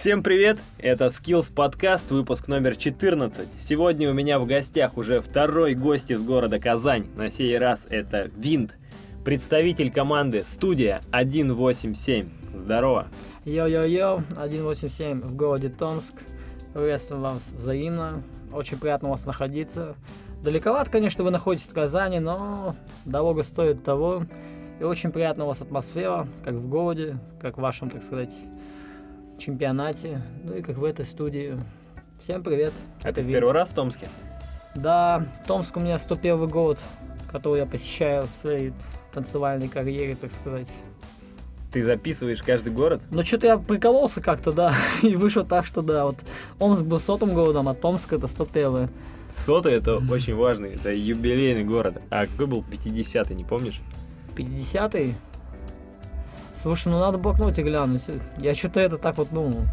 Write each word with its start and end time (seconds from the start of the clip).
Всем 0.00 0.22
привет! 0.22 0.58
Это 0.78 1.06
Skills 1.06 1.52
подкаст, 1.52 2.12
выпуск 2.12 2.46
номер 2.46 2.76
14. 2.76 3.48
Сегодня 3.58 4.08
у 4.08 4.14
меня 4.14 4.38
в 4.38 4.46
гостях 4.46 4.96
уже 4.96 5.20
второй 5.20 5.74
гость 5.74 6.12
из 6.12 6.22
города 6.22 6.60
Казань. 6.60 7.08
На 7.16 7.32
сей 7.32 7.58
раз 7.58 7.84
это 7.90 8.30
Винт, 8.36 8.76
представитель 9.24 9.90
команды 9.90 10.44
студия 10.46 11.00
187. 11.08 12.28
Здорово! 12.54 13.08
Йо-йо-йо, 13.44 14.20
187 14.34 15.20
в 15.20 15.34
городе 15.34 15.68
Томск. 15.68 16.14
Приветствую 16.74 17.20
вас 17.20 17.50
взаимно. 17.50 18.22
Очень 18.52 18.78
приятно 18.78 19.08
у 19.08 19.10
вас 19.10 19.26
находиться. 19.26 19.96
Далековато, 20.44 20.92
конечно, 20.92 21.24
вы 21.24 21.32
находитесь 21.32 21.66
в 21.66 21.74
Казани, 21.74 22.20
но 22.20 22.76
дорога 23.04 23.42
стоит 23.42 23.82
того. 23.82 24.22
И 24.78 24.84
очень 24.84 25.10
приятна 25.10 25.42
у 25.42 25.48
вас 25.48 25.60
атмосфера, 25.60 26.28
как 26.44 26.54
в 26.54 26.68
городе, 26.68 27.18
как 27.40 27.58
в 27.58 27.60
вашем, 27.60 27.90
так 27.90 28.04
сказать, 28.04 28.30
чемпионате, 29.38 30.20
ну 30.44 30.54
и 30.54 30.62
как 30.62 30.76
в 30.76 30.84
этой 30.84 31.04
студии. 31.04 31.56
Всем 32.20 32.42
привет. 32.42 32.72
Это 33.02 33.20
в 33.20 33.24
Винт. 33.24 33.34
первый 33.36 33.52
раз 33.52 33.70
в 33.70 33.74
Томске? 33.74 34.08
Да, 34.74 35.24
Томск 35.46 35.76
у 35.76 35.80
меня 35.80 35.98
101 35.98 36.48
год, 36.48 36.78
который 37.30 37.60
я 37.60 37.66
посещаю 37.66 38.26
в 38.26 38.40
своей 38.40 38.72
танцевальной 39.12 39.68
карьере, 39.68 40.16
так 40.16 40.32
сказать. 40.32 40.68
Ты 41.72 41.84
записываешь 41.84 42.42
каждый 42.42 42.72
город? 42.72 43.06
Ну, 43.10 43.22
что-то 43.22 43.46
я 43.46 43.58
прикололся 43.58 44.20
как-то, 44.20 44.52
да, 44.52 44.74
и 45.02 45.14
вышло 45.16 45.44
так, 45.44 45.66
что 45.66 45.82
да, 45.82 46.06
вот 46.06 46.16
Омск 46.58 46.84
был 46.84 46.98
сотым 46.98 47.34
городом, 47.34 47.68
а 47.68 47.74
Томск 47.74 48.12
это 48.12 48.26
101 48.26 48.88
Сотый 49.30 49.74
это 49.74 49.98
очень 50.10 50.34
важный, 50.34 50.74
это 50.74 50.92
юбилейный 50.92 51.64
город. 51.64 52.00
А 52.08 52.26
какой 52.26 52.46
был 52.46 52.64
50-й, 52.70 53.34
не 53.34 53.44
помнишь? 53.44 53.80
50-й? 54.36 55.14
Слушай, 56.60 56.88
ну 56.88 56.98
надо 56.98 57.18
в 57.18 57.22
блокноте 57.22 57.62
глянуть. 57.62 58.02
Я 58.38 58.54
что-то 58.54 58.80
это 58.80 58.98
так 58.98 59.18
вот, 59.18 59.28
ну... 59.32 59.66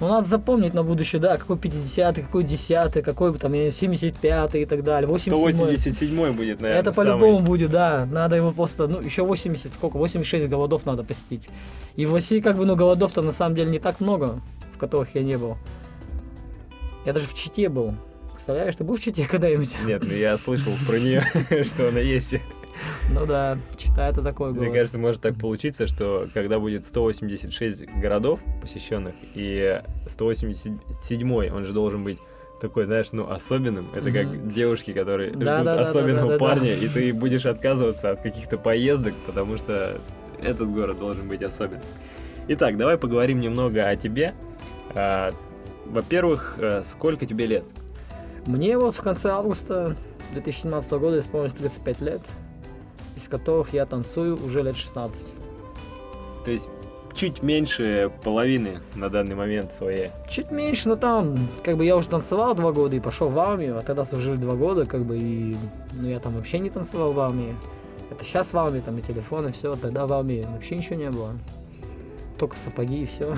Ну, 0.00 0.06
надо 0.06 0.28
запомнить 0.28 0.74
на 0.74 0.84
будущее, 0.84 1.20
да, 1.20 1.36
какой 1.38 1.56
50-й, 1.56 2.22
какой 2.22 2.44
10-й, 2.44 3.02
какой 3.02 3.36
там, 3.36 3.52
я 3.52 3.64
не 3.64 3.70
знаю, 3.70 3.94
75-й 3.94 4.62
и 4.62 4.64
так 4.64 4.84
далее. 4.84 5.10
87-й. 5.10 5.52
187 5.52 6.32
будет, 6.34 6.60
наверное, 6.60 6.80
Это 6.80 6.92
по-любому 6.92 7.40
будет, 7.40 7.72
да. 7.72 8.06
Надо 8.08 8.36
его 8.36 8.52
просто, 8.52 8.86
ну, 8.86 9.00
еще 9.00 9.24
80, 9.24 9.74
сколько, 9.74 9.96
86 9.96 10.48
голодов 10.48 10.86
надо 10.86 11.02
посетить. 11.02 11.48
И 11.96 12.06
в 12.06 12.14
России, 12.14 12.38
как 12.38 12.56
бы, 12.56 12.64
ну, 12.64 12.76
голодов-то 12.76 13.22
на 13.22 13.32
самом 13.32 13.56
деле 13.56 13.72
не 13.72 13.80
так 13.80 13.98
много, 13.98 14.40
в 14.72 14.78
которых 14.78 15.16
я 15.16 15.24
не 15.24 15.36
был. 15.36 15.56
Я 17.04 17.12
даже 17.12 17.26
в 17.26 17.34
Чите 17.34 17.68
был. 17.68 17.94
Представляешь, 18.34 18.76
ты 18.76 18.84
был 18.84 18.94
в 18.94 19.00
Чите 19.00 19.26
когда-нибудь? 19.26 19.76
Нет, 19.84 20.02
ну 20.04 20.12
я 20.12 20.38
слышал 20.38 20.72
про 20.86 21.00
нее, 21.00 21.24
что 21.64 21.88
она 21.88 21.98
есть. 21.98 22.36
Ну 23.12 23.26
да, 23.26 23.58
Чита 23.76 24.08
это 24.08 24.22
такой 24.22 24.52
Мне 24.52 24.70
кажется, 24.72 24.98
может 24.98 25.20
так 25.22 25.36
получиться, 25.36 25.86
что 25.86 26.28
когда 26.34 26.58
будет 26.58 26.84
186 26.84 27.86
городов 28.00 28.40
посещенных, 28.60 29.14
и 29.34 29.80
187 30.06 31.50
он 31.50 31.64
же 31.64 31.72
должен 31.72 32.04
быть 32.04 32.18
такой, 32.60 32.86
знаешь, 32.86 33.08
ну, 33.12 33.30
особенным. 33.30 33.88
Это 33.94 34.10
как 34.10 34.26
Мгм. 34.26 34.50
девушки, 34.50 34.92
которые 34.92 35.30
Да, 35.30 35.56
ждут 35.60 35.64
да, 35.66 35.80
особенного 35.82 36.32
да. 36.32 36.38
парня, 36.38 36.74
и 36.74 36.88
ты 36.88 37.12
будешь 37.12 37.46
отказываться 37.46 38.10
от 38.10 38.20
каких-то 38.20 38.58
поездок, 38.58 39.14
потому 39.26 39.56
что 39.56 39.98
этот 40.42 40.68
город 40.72 40.98
должен 40.98 41.28
быть 41.28 41.42
особенным. 41.42 41.84
Итак, 42.48 42.76
давай 42.76 42.96
поговорим 42.98 43.40
немного 43.40 43.86
о 43.88 43.94
тебе. 43.96 44.34
А, 44.94 45.30
Во-первых, 45.86 46.56
э, 46.58 46.82
сколько 46.82 47.24
тебе 47.26 47.46
лет? 47.46 47.64
Мне 48.44 48.76
вот 48.76 48.94
в 48.94 49.00
конце 49.00 49.30
августа 49.30 49.96
2017 50.32 50.92
года 50.98 51.18
исполнилось 51.18 51.54
35 51.54 52.00
лет, 52.02 52.20
из 53.18 53.28
которых 53.28 53.72
я 53.72 53.84
танцую 53.84 54.42
уже 54.42 54.62
лет 54.62 54.76
16. 54.76 55.26
То 56.44 56.50
есть 56.50 56.70
чуть 57.14 57.42
меньше 57.42 58.12
половины 58.22 58.78
на 58.94 59.10
данный 59.10 59.34
момент 59.34 59.74
своей. 59.74 60.10
Чуть 60.30 60.52
меньше, 60.52 60.88
но 60.88 60.96
там, 60.96 61.36
как 61.64 61.76
бы 61.76 61.84
я 61.84 61.96
уже 61.96 62.08
танцевал 62.08 62.54
два 62.54 62.70
года 62.70 62.94
и 62.94 63.00
пошел 63.00 63.28
в 63.28 63.38
армию, 63.38 63.76
а 63.76 63.82
тогда 63.82 64.04
служили 64.04 64.36
два 64.36 64.54
года, 64.54 64.84
как 64.84 65.02
бы, 65.02 65.18
и 65.18 65.56
ну, 65.94 66.08
я 66.08 66.20
там 66.20 66.34
вообще 66.34 66.60
не 66.60 66.70
танцевал 66.70 67.12
в 67.12 67.20
армии. 67.20 67.56
Это 68.10 68.24
сейчас 68.24 68.52
в 68.52 68.58
армии, 68.58 68.80
там 68.80 68.96
и 68.98 69.02
телефон, 69.02 69.48
и 69.48 69.52
все, 69.52 69.74
тогда 69.74 70.06
в 70.06 70.12
армии 70.12 70.46
вообще 70.48 70.76
ничего 70.76 70.94
не 70.94 71.10
было. 71.10 71.32
Только 72.38 72.56
сапоги 72.56 73.02
и 73.02 73.06
все. 73.06 73.34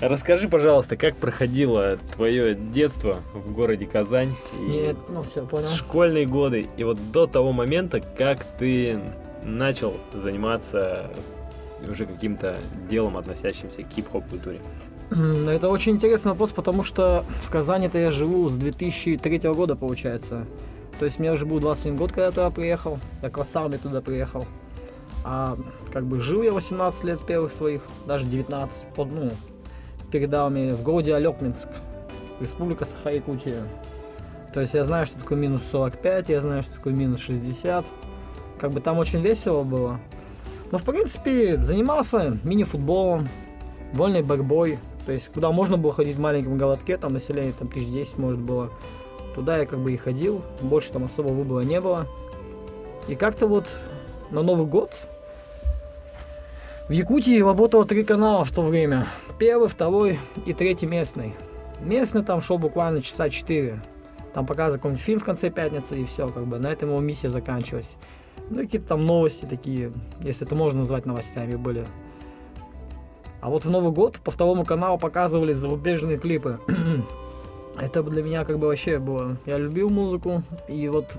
Расскажи, 0.00 0.48
пожалуйста, 0.48 0.96
как 0.96 1.16
проходило 1.16 1.98
твое 2.14 2.54
детство 2.54 3.16
в 3.34 3.52
городе 3.52 3.86
Казань? 3.86 4.36
Нет, 4.56 4.96
ну 5.08 5.22
все, 5.22 5.44
понял. 5.44 5.68
Школьные 5.68 6.26
годы. 6.26 6.68
И 6.76 6.84
вот 6.84 6.98
до 7.10 7.26
того 7.26 7.50
момента, 7.52 8.00
как 8.00 8.44
ты 8.58 9.00
начал 9.42 9.94
заниматься 10.14 11.10
уже 11.90 12.06
каким-то 12.06 12.56
делом, 12.88 13.16
относящимся 13.16 13.82
к 13.82 13.92
хип-хоп 13.92 14.24
культуре. 14.28 14.60
Это 15.10 15.68
очень 15.68 15.92
интересный 15.92 16.32
вопрос, 16.32 16.52
потому 16.52 16.82
что 16.84 17.24
в 17.44 17.50
Казани-то 17.50 17.98
я 17.98 18.10
живу 18.10 18.48
с 18.48 18.56
2003 18.56 19.38
года, 19.54 19.76
получается. 19.76 20.46
То 20.98 21.04
есть 21.04 21.18
мне 21.18 21.32
уже 21.32 21.46
был 21.46 21.60
21 21.60 21.96
год, 21.96 22.10
когда 22.10 22.26
я 22.26 22.30
туда 22.30 22.50
приехал. 22.50 22.98
Я 23.22 23.30
к 23.30 23.36
Вассарме 23.38 23.78
туда 23.78 24.00
приехал. 24.00 24.46
А 25.24 25.56
как 25.96 26.04
бы 26.04 26.20
жил 26.20 26.42
я 26.42 26.52
18 26.52 27.04
лет 27.04 27.22
первых 27.24 27.50
своих, 27.50 27.80
даже 28.04 28.26
19, 28.26 28.82
под, 28.94 29.10
ну, 29.10 29.30
перед 30.12 30.34
армией, 30.34 30.72
в 30.72 30.82
городе 30.82 31.14
Алекминск, 31.14 31.68
республика 32.38 32.84
Саха-Якутия. 32.84 33.62
То 34.52 34.60
есть 34.60 34.74
я 34.74 34.84
знаю, 34.84 35.06
что 35.06 35.18
такое 35.18 35.38
минус 35.38 35.62
45, 35.70 36.28
я 36.28 36.42
знаю, 36.42 36.64
что 36.64 36.74
такое 36.74 36.92
минус 36.92 37.22
60. 37.22 37.86
Как 38.60 38.72
бы 38.72 38.82
там 38.82 38.98
очень 38.98 39.22
весело 39.22 39.62
было. 39.62 39.98
Но, 40.70 40.76
в 40.76 40.82
принципе, 40.82 41.56
занимался 41.64 42.36
мини-футболом, 42.44 43.26
вольной 43.94 44.22
борьбой. 44.22 44.78
То 45.06 45.12
есть, 45.12 45.30
куда 45.32 45.50
можно 45.50 45.78
было 45.78 45.94
ходить 45.94 46.16
в 46.16 46.20
маленьком 46.20 46.58
городке, 46.58 46.98
там 46.98 47.14
население 47.14 47.54
там 47.58 47.68
тысяч 47.68 47.88
десять, 47.88 48.18
может, 48.18 48.38
было. 48.38 48.68
Туда 49.34 49.56
я 49.56 49.64
как 49.64 49.78
бы 49.78 49.94
и 49.94 49.96
ходил, 49.96 50.42
больше 50.60 50.92
там 50.92 51.04
особо 51.04 51.28
выбора 51.28 51.62
не 51.62 51.80
было. 51.80 52.06
И 53.08 53.14
как-то 53.14 53.46
вот 53.46 53.64
на 54.30 54.42
Новый 54.42 54.66
год 54.66 54.92
в 56.88 56.92
Якутии 56.92 57.40
работало 57.42 57.84
три 57.84 58.04
канала 58.04 58.44
в 58.44 58.52
то 58.52 58.62
время. 58.62 59.08
Первый, 59.38 59.68
второй 59.68 60.20
и 60.44 60.52
третий 60.52 60.86
местный. 60.86 61.34
Местный 61.80 62.22
там 62.22 62.40
шел 62.40 62.58
буквально 62.58 63.02
часа 63.02 63.28
четыре. 63.28 63.82
Там 64.32 64.46
показывали 64.46 64.78
какой-нибудь 64.78 65.02
фильм 65.02 65.18
в 65.18 65.24
конце 65.24 65.50
пятницы 65.50 66.00
и 66.00 66.04
все, 66.04 66.28
как 66.28 66.46
бы 66.46 66.58
на 66.58 66.68
этом 66.68 66.90
его 66.90 67.00
миссия 67.00 67.28
заканчивалась. 67.28 67.88
Ну 68.50 68.60
и 68.60 68.66
какие-то 68.66 68.88
там 68.88 69.04
новости 69.04 69.46
такие, 69.46 69.92
если 70.20 70.46
это 70.46 70.54
можно 70.54 70.80
назвать 70.80 71.06
новостями, 71.06 71.56
были. 71.56 71.86
А 73.40 73.50
вот 73.50 73.64
в 73.64 73.70
Новый 73.70 73.90
год 73.90 74.20
по 74.20 74.30
второму 74.30 74.64
каналу 74.64 74.98
показывали 74.98 75.52
зарубежные 75.52 76.18
клипы. 76.18 76.60
это 77.80 78.02
для 78.04 78.22
меня 78.22 78.44
как 78.44 78.58
бы 78.58 78.68
вообще 78.68 78.98
было. 78.98 79.38
Я 79.44 79.58
любил 79.58 79.90
музыку, 79.90 80.42
и 80.68 80.88
вот 80.88 81.16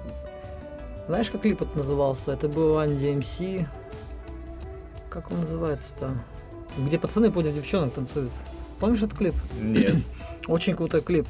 знаешь, 1.07 1.29
как 1.29 1.41
клип 1.41 1.61
это 1.61 1.77
назывался? 1.77 2.31
Это 2.31 2.47
был 2.47 2.77
Run 2.77 2.97
DMC. 2.99 3.65
Как 5.17 5.31
он 5.31 5.39
называется-то? 5.39 6.11
Где 6.77 6.99
пацаны 6.99 7.31
против 7.31 7.55
девчонок 7.55 7.91
танцуют. 7.91 8.29
Помнишь 8.79 9.01
этот 9.01 9.17
клип? 9.17 9.33
Нет. 9.59 9.95
Очень 10.47 10.75
крутой 10.75 11.01
клип. 11.01 11.25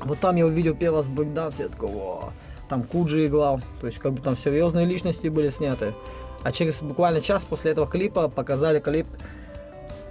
Вот 0.00 0.18
там 0.18 0.36
я 0.36 0.44
увидел 0.44 0.74
первый 0.74 0.96
раз 0.96 1.08
брейкданс, 1.08 1.60
я 1.60 1.68
такой, 1.68 1.88
«Во». 1.88 2.30
Там 2.68 2.82
Куджи 2.82 3.24
играл, 3.24 3.62
то 3.80 3.86
есть 3.86 3.98
как 3.98 4.12
бы 4.12 4.20
там 4.20 4.36
серьезные 4.36 4.84
личности 4.84 5.28
были 5.28 5.48
сняты. 5.48 5.94
А 6.42 6.52
через 6.52 6.82
буквально 6.82 7.22
час 7.22 7.42
после 7.42 7.70
этого 7.70 7.86
клипа 7.86 8.28
показали 8.28 8.80
клип 8.80 9.06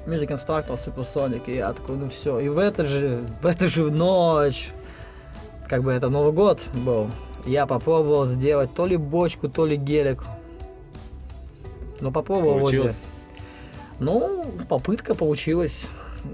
Music 0.07 0.29
Instructor 0.29 0.83
Supersonic, 0.83 1.43
и 1.45 1.57
я 1.57 1.73
такой, 1.73 1.95
ну 1.95 2.09
все. 2.09 2.39
И 2.39 2.49
в 2.49 2.57
эту 2.57 2.87
же, 2.87 3.23
в 3.43 3.45
эту 3.45 3.67
же 3.67 3.91
ночь, 3.91 4.71
как 5.67 5.83
бы 5.83 5.91
это 5.91 6.09
Новый 6.09 6.33
год 6.33 6.63
был, 6.73 7.11
я 7.45 7.67
попробовал 7.67 8.25
сделать 8.25 8.73
то 8.73 8.87
ли 8.87 8.97
бочку, 8.97 9.47
то 9.47 9.67
ли 9.67 9.75
гелик. 9.75 10.23
Но 12.01 12.11
попробовал. 12.11 12.59
Получилось? 12.59 12.97
Ну, 13.99 14.45
попытка 14.69 15.15
получилась, 15.15 15.85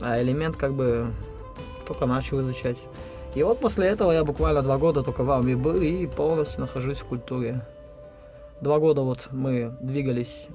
а 0.02 0.22
элемент 0.22 0.56
как 0.56 0.74
бы 0.74 1.08
только 1.88 2.06
начал 2.06 2.42
изучать. 2.42 2.78
И 3.34 3.44
вот 3.44 3.60
после 3.60 3.88
этого 3.88 4.12
я 4.12 4.24
буквально 4.24 4.62
два 4.62 4.78
года 4.78 5.04
только 5.04 5.24
в 5.24 5.32
армии 5.32 5.56
был 5.56 5.76
и 5.82 6.06
полностью 6.06 6.62
нахожусь 6.62 7.00
в 7.00 7.06
культуре. 7.06 7.66
Два 8.62 8.80
года 8.80 9.02
вот 9.02 9.28
мы 9.32 9.76
двигались 9.82 10.48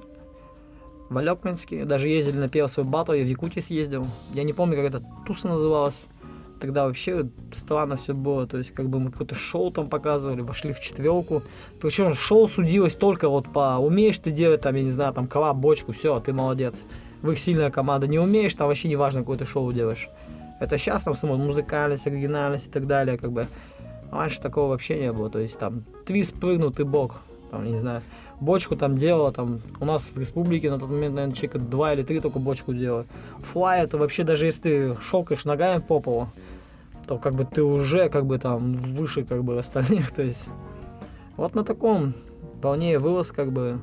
в 1.09 1.17
Алекминске, 1.17 1.85
даже 1.85 2.07
ездили 2.07 2.37
на 2.37 2.49
первый 2.49 2.69
свой 2.69 2.85
батл, 2.85 3.11
я 3.11 3.23
в 3.23 3.27
Якутии 3.27 3.59
съездил. 3.59 4.07
Я 4.33 4.43
не 4.43 4.53
помню, 4.53 4.77
как 4.77 4.85
это 4.85 5.03
туса 5.27 5.49
называлась. 5.49 5.99
Тогда 6.61 6.85
вообще 6.85 7.27
странно 7.53 7.95
все 7.95 8.13
было, 8.13 8.45
то 8.45 8.59
есть 8.59 8.71
как 8.71 8.87
бы 8.87 8.99
мы 8.99 9.09
какое-то 9.09 9.33
шоу 9.33 9.71
там 9.71 9.87
показывали, 9.87 10.41
вошли 10.41 10.73
в 10.73 10.79
четверку. 10.79 11.41
Причем 11.81 12.13
шоу 12.13 12.47
судилось 12.47 12.93
только 12.93 13.29
вот 13.29 13.51
по 13.51 13.79
умеешь 13.79 14.19
ты 14.19 14.29
делать 14.29 14.61
там, 14.61 14.75
я 14.75 14.83
не 14.83 14.91
знаю, 14.91 15.11
там 15.11 15.25
коллаб, 15.25 15.57
бочку, 15.57 15.91
все, 15.91 16.19
ты 16.19 16.33
молодец. 16.33 16.75
Вы 17.23 17.33
их 17.33 17.39
сильная 17.39 17.71
команда, 17.71 18.05
не 18.05 18.19
умеешь, 18.19 18.53
там 18.53 18.67
вообще 18.67 18.89
не 18.89 18.95
важно, 18.95 19.21
какое 19.21 19.39
ты 19.39 19.45
шоу 19.45 19.73
делаешь. 19.73 20.07
Это 20.59 20.77
сейчас 20.77 21.01
там 21.01 21.15
само 21.15 21.35
музыкальность, 21.35 22.05
оригинальность 22.05 22.67
и 22.67 22.69
так 22.69 22.85
далее, 22.85 23.17
как 23.17 23.31
бы. 23.31 23.47
Раньше 24.11 24.39
такого 24.39 24.69
вообще 24.69 24.99
не 24.99 25.11
было, 25.11 25.31
то 25.31 25.39
есть 25.39 25.57
там 25.57 25.83
твист 26.05 26.35
прыгнул, 26.39 26.69
ты 26.69 26.85
бог, 26.85 27.21
там, 27.49 27.65
не 27.65 27.79
знаю, 27.79 28.03
бочку 28.41 28.75
там 28.75 28.97
делала, 28.97 29.31
там, 29.31 29.61
у 29.79 29.85
нас 29.85 30.11
в 30.13 30.19
республике 30.19 30.69
на 30.69 30.79
тот 30.79 30.89
момент, 30.89 31.15
наверное, 31.15 31.35
человека 31.35 31.59
два 31.59 31.93
или 31.93 32.03
три 32.03 32.19
только 32.19 32.39
бочку 32.39 32.73
делала. 32.73 33.05
Флай 33.43 33.83
это 33.83 33.97
вообще 33.97 34.23
даже 34.23 34.45
если 34.45 34.61
ты 34.61 34.97
шелкаешь 35.01 35.45
ногами 35.45 35.79
по 35.79 36.01
полу, 36.01 36.27
то 37.07 37.17
как 37.17 37.35
бы 37.35 37.45
ты 37.45 37.63
уже 37.63 38.09
как 38.09 38.25
бы 38.25 38.37
там 38.39 38.73
выше 38.73 39.23
как 39.23 39.43
бы 39.43 39.57
остальных, 39.57 40.11
то 40.15 40.23
есть 40.23 40.49
вот 41.37 41.55
на 41.55 41.63
таком 41.63 42.13
волне 42.61 42.99
вылаз 42.99 43.31
как 43.31 43.51
бы 43.51 43.79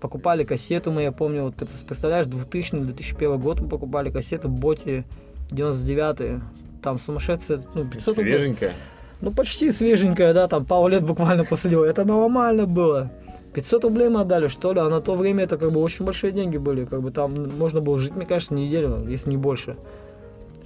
покупали 0.00 0.44
кассету 0.44 0.90
мы, 0.90 1.02
я 1.02 1.12
помню, 1.12 1.44
вот 1.44 1.54
представляешь, 1.54 2.26
2000-2001 2.26 3.38
год 3.38 3.60
мы 3.60 3.68
покупали 3.68 4.10
кассету 4.10 4.48
Боти 4.48 5.04
99 5.50 6.42
там 6.82 6.98
сумасшедшая, 6.98 7.60
ну, 7.74 7.84
500 7.84 8.14
Свеженькая? 8.14 8.72
Ну, 9.20 9.32
почти 9.32 9.72
свеженькая, 9.72 10.32
да, 10.32 10.46
там 10.46 10.64
пару 10.64 10.86
лет 10.86 11.02
буквально 11.02 11.44
после 11.44 11.72
него. 11.72 11.84
Это 11.84 12.04
нормально 12.04 12.66
было. 12.66 13.10
500 13.58 13.84
рублей 13.84 14.08
мы 14.08 14.20
отдали, 14.20 14.46
что 14.46 14.72
ли, 14.72 14.78
а 14.78 14.88
на 14.88 15.00
то 15.00 15.16
время 15.16 15.42
это 15.42 15.58
как 15.58 15.72
бы 15.72 15.80
очень 15.80 16.04
большие 16.04 16.30
деньги 16.30 16.58
были. 16.58 16.84
Как 16.84 17.02
бы 17.02 17.10
там 17.10 17.58
можно 17.58 17.80
было 17.80 17.98
жить, 17.98 18.14
мне 18.14 18.24
кажется, 18.24 18.54
неделю, 18.54 19.04
если 19.08 19.30
не 19.30 19.36
больше. 19.36 19.76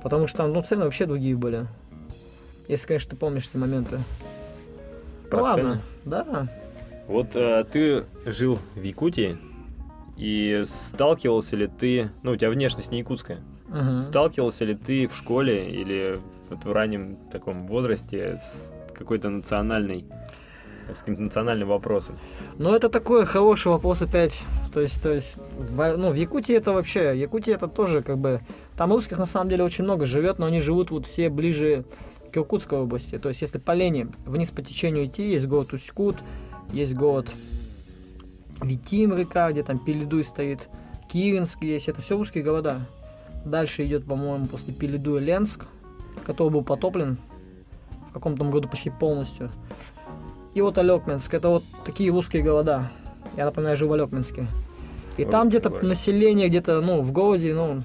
Потому 0.02 0.26
что 0.26 0.38
там, 0.38 0.52
ну, 0.52 0.62
цены 0.62 0.84
вообще 0.84 1.06
другие 1.06 1.34
были. 1.34 1.66
Если, 2.68 2.86
конечно, 2.86 3.10
ты 3.10 3.16
помнишь 3.16 3.48
эти 3.48 3.56
моменты. 3.56 3.98
Про 5.30 5.38
ну, 5.38 5.42
ладно, 5.44 5.82
да. 6.04 6.48
Вот 7.08 7.34
э, 7.34 7.64
ты 7.72 8.04
жил 8.26 8.58
в 8.74 8.82
Якутии, 8.82 9.38
и 10.18 10.62
сталкивался 10.66 11.56
ли 11.56 11.68
ты, 11.68 12.10
ну, 12.22 12.32
у 12.32 12.36
тебя 12.36 12.50
внешность 12.50 12.92
не 12.92 12.98
якутская, 12.98 13.40
Мгм. 13.68 14.02
сталкивался 14.02 14.66
ли 14.66 14.74
ты 14.74 15.06
в 15.08 15.16
школе 15.16 15.66
или 15.70 16.20
вот 16.50 16.62
в 16.66 16.70
раннем 16.70 17.16
таком 17.30 17.66
возрасте 17.66 18.36
с 18.36 18.74
какой-то 18.94 19.30
национальной, 19.30 20.04
с 20.92 21.00
каким-то 21.00 21.22
национальным 21.22 21.68
вопросом? 21.68 22.18
Ну, 22.58 22.74
это 22.74 22.88
такой 22.88 23.24
хороший 23.26 23.68
вопрос 23.68 24.02
опять. 24.02 24.44
То 24.72 24.80
есть, 24.80 25.02
то 25.02 25.12
есть, 25.12 25.36
в, 25.58 25.96
ну, 25.96 26.10
в 26.10 26.14
Якутии 26.14 26.54
это 26.54 26.72
вообще, 26.72 27.18
Якутия 27.18 27.54
это 27.54 27.68
тоже 27.68 28.02
как 28.02 28.18
бы, 28.18 28.40
там 28.76 28.92
русских 28.92 29.18
на 29.18 29.26
самом 29.26 29.48
деле 29.48 29.64
очень 29.64 29.84
много 29.84 30.06
живет, 30.06 30.38
но 30.38 30.46
они 30.46 30.60
живут 30.60 30.90
вот 30.90 31.06
все 31.06 31.28
ближе 31.28 31.84
к 32.32 32.36
Иркутской 32.36 32.78
области. 32.78 33.18
То 33.18 33.28
есть, 33.28 33.42
если 33.42 33.58
по 33.58 33.72
лени 33.72 34.08
вниз 34.26 34.50
по 34.50 34.62
течению 34.62 35.06
идти, 35.06 35.30
есть 35.30 35.46
город 35.46 35.72
Усть-Кут, 35.72 36.16
есть 36.72 36.94
город 36.94 37.28
Витим 38.62 39.16
река, 39.16 39.50
где 39.50 39.62
там 39.62 39.78
Пеледуй 39.78 40.24
стоит, 40.24 40.68
Киринск 41.12 41.62
есть, 41.62 41.88
это 41.88 42.00
все 42.00 42.16
русские 42.16 42.44
города. 42.44 42.80
Дальше 43.44 43.84
идет, 43.84 44.04
по-моему, 44.06 44.46
после 44.46 44.72
Пеледуя 44.72 45.20
Ленск, 45.20 45.66
который 46.24 46.50
был 46.50 46.62
потоплен 46.62 47.18
в 48.08 48.12
каком-то 48.12 48.44
году 48.44 48.68
почти 48.68 48.90
полностью. 48.90 49.50
И 50.54 50.60
вот 50.60 50.76
Алекминск, 50.78 51.32
это 51.32 51.48
вот 51.48 51.64
такие 51.84 52.10
русские 52.10 52.42
города. 52.42 52.90
Я 53.36 53.46
напоминаю, 53.46 53.76
живу 53.76 53.90
в 53.90 53.94
Алекминске. 53.94 54.46
И 55.16 55.24
там 55.24 55.44
Русский 55.44 55.48
где-то 55.48 55.70
город. 55.70 55.82
население, 55.84 56.48
где-то, 56.48 56.80
ну, 56.80 57.00
в 57.02 57.12
городе, 57.12 57.54
ну, 57.54 57.82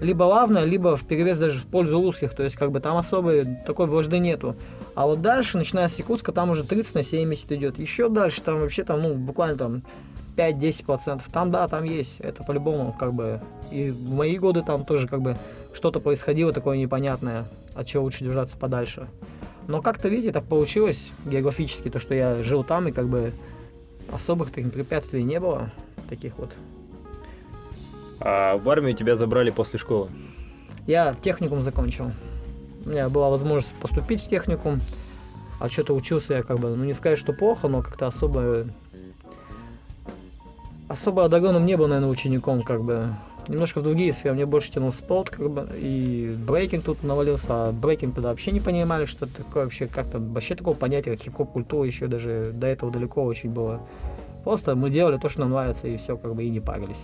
либо 0.00 0.26
равное, 0.26 0.64
либо 0.64 0.96
в 0.96 1.04
перевес 1.04 1.38
даже 1.38 1.58
в 1.58 1.66
пользу 1.66 2.00
русских. 2.00 2.34
То 2.34 2.42
есть, 2.42 2.56
как 2.56 2.72
бы 2.72 2.80
там 2.80 2.96
особой 2.96 3.44
такой 3.66 3.86
вражды 3.86 4.18
нету. 4.18 4.56
А 4.94 5.06
вот 5.06 5.22
дальше, 5.22 5.56
начиная 5.56 5.88
с 5.88 5.98
Якутска, 5.98 6.32
там 6.32 6.50
уже 6.50 6.64
30 6.64 6.94
на 6.94 7.02
70 7.02 7.52
идет. 7.52 7.78
Еще 7.78 8.08
дальше, 8.08 8.42
там 8.42 8.60
вообще 8.60 8.84
там, 8.84 9.02
ну, 9.02 9.14
буквально 9.14 9.56
там 9.56 9.82
5-10%. 10.36 11.22
Там, 11.32 11.50
да, 11.50 11.68
там 11.68 11.84
есть. 11.84 12.20
Это 12.20 12.42
по-любому, 12.44 12.94
как 12.98 13.14
бы. 13.14 13.40
И 13.70 13.90
в 13.90 14.10
мои 14.10 14.38
годы 14.38 14.62
там 14.62 14.84
тоже, 14.84 15.08
как 15.08 15.22
бы, 15.22 15.36
что-то 15.72 16.00
происходило 16.00 16.52
такое 16.52 16.76
непонятное, 16.76 17.46
от 17.74 17.86
чего 17.86 18.04
лучше 18.04 18.24
держаться 18.24 18.56
подальше. 18.56 19.08
Но 19.66 19.80
как-то, 19.80 20.08
видите, 20.08 20.32
так 20.32 20.44
получилось 20.44 21.10
географически, 21.24 21.88
то, 21.88 21.98
что 21.98 22.14
я 22.14 22.42
жил 22.42 22.64
там, 22.64 22.88
и 22.88 22.92
как 22.92 23.08
бы 23.08 23.32
особых 24.12 24.50
таких 24.50 24.72
препятствий 24.72 25.22
не 25.22 25.40
было. 25.40 25.70
Таких 26.08 26.36
вот. 26.38 26.54
А 28.20 28.56
в 28.58 28.68
армию 28.68 28.94
тебя 28.94 29.16
забрали 29.16 29.50
после 29.50 29.78
школы? 29.78 30.08
Я 30.86 31.14
техникум 31.20 31.62
закончил. 31.62 32.12
У 32.84 32.90
меня 32.90 33.08
была 33.08 33.30
возможность 33.30 33.74
поступить 33.80 34.22
в 34.22 34.28
техникум. 34.28 34.80
А 35.60 35.70
что-то 35.70 35.94
учился 35.94 36.34
я 36.34 36.42
как 36.42 36.58
бы, 36.58 36.76
ну 36.76 36.84
не 36.84 36.92
сказать, 36.92 37.18
что 37.18 37.32
плохо, 37.32 37.68
но 37.68 37.82
как-то 37.82 38.06
особо... 38.06 38.66
Особо 40.88 41.24
одаренным 41.24 41.64
не 41.64 41.76
был, 41.76 41.88
наверное, 41.88 42.10
учеником, 42.10 42.60
как 42.62 42.82
бы. 42.82 43.14
Немножко 43.48 43.80
в 43.80 43.82
другие 43.82 44.12
сферы. 44.12 44.34
Мне 44.34 44.46
больше 44.46 44.72
тянул 44.72 44.92
спорт, 44.92 45.30
как 45.30 45.50
бы, 45.50 45.68
и 45.76 46.34
брейкинг 46.46 46.84
тут 46.84 47.02
навалился. 47.02 47.46
А 47.50 47.72
брейкинг 47.72 48.14
тогда 48.14 48.30
вообще 48.30 48.52
не 48.52 48.60
понимали, 48.60 49.04
что 49.04 49.26
такое 49.26 49.64
вообще, 49.64 49.86
как-то 49.86 50.18
вообще 50.18 50.54
такого 50.54 50.74
понятия, 50.74 51.10
как 51.10 51.20
хип-хоп 51.20 51.52
культура 51.52 51.86
еще 51.86 52.06
даже 52.06 52.52
до 52.54 52.66
этого 52.66 52.90
далеко 52.90 53.22
очень 53.22 53.50
было. 53.50 53.82
Просто 54.44 54.74
мы 54.74 54.90
делали 54.90 55.18
то, 55.18 55.28
что 55.28 55.40
нам 55.40 55.50
нравится, 55.50 55.88
и 55.88 55.96
все, 55.96 56.16
как 56.16 56.34
бы, 56.34 56.44
и 56.44 56.50
не 56.50 56.60
парились. 56.60 57.00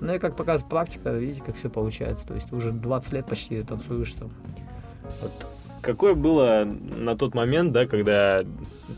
Ну 0.00 0.14
и 0.14 0.18
как 0.18 0.36
показывает 0.36 0.70
практика, 0.70 1.10
видите, 1.10 1.42
как 1.44 1.56
все 1.56 1.68
получается. 1.68 2.26
То 2.26 2.34
есть 2.34 2.52
уже 2.52 2.72
20 2.72 3.12
лет 3.12 3.26
почти 3.26 3.62
танцуешь 3.62 4.12
там. 4.12 4.30
Вот 5.22 5.32
какое 5.82 6.14
было 6.14 6.64
на 6.64 7.16
тот 7.16 7.34
момент, 7.34 7.72
да, 7.72 7.86
когда 7.86 8.44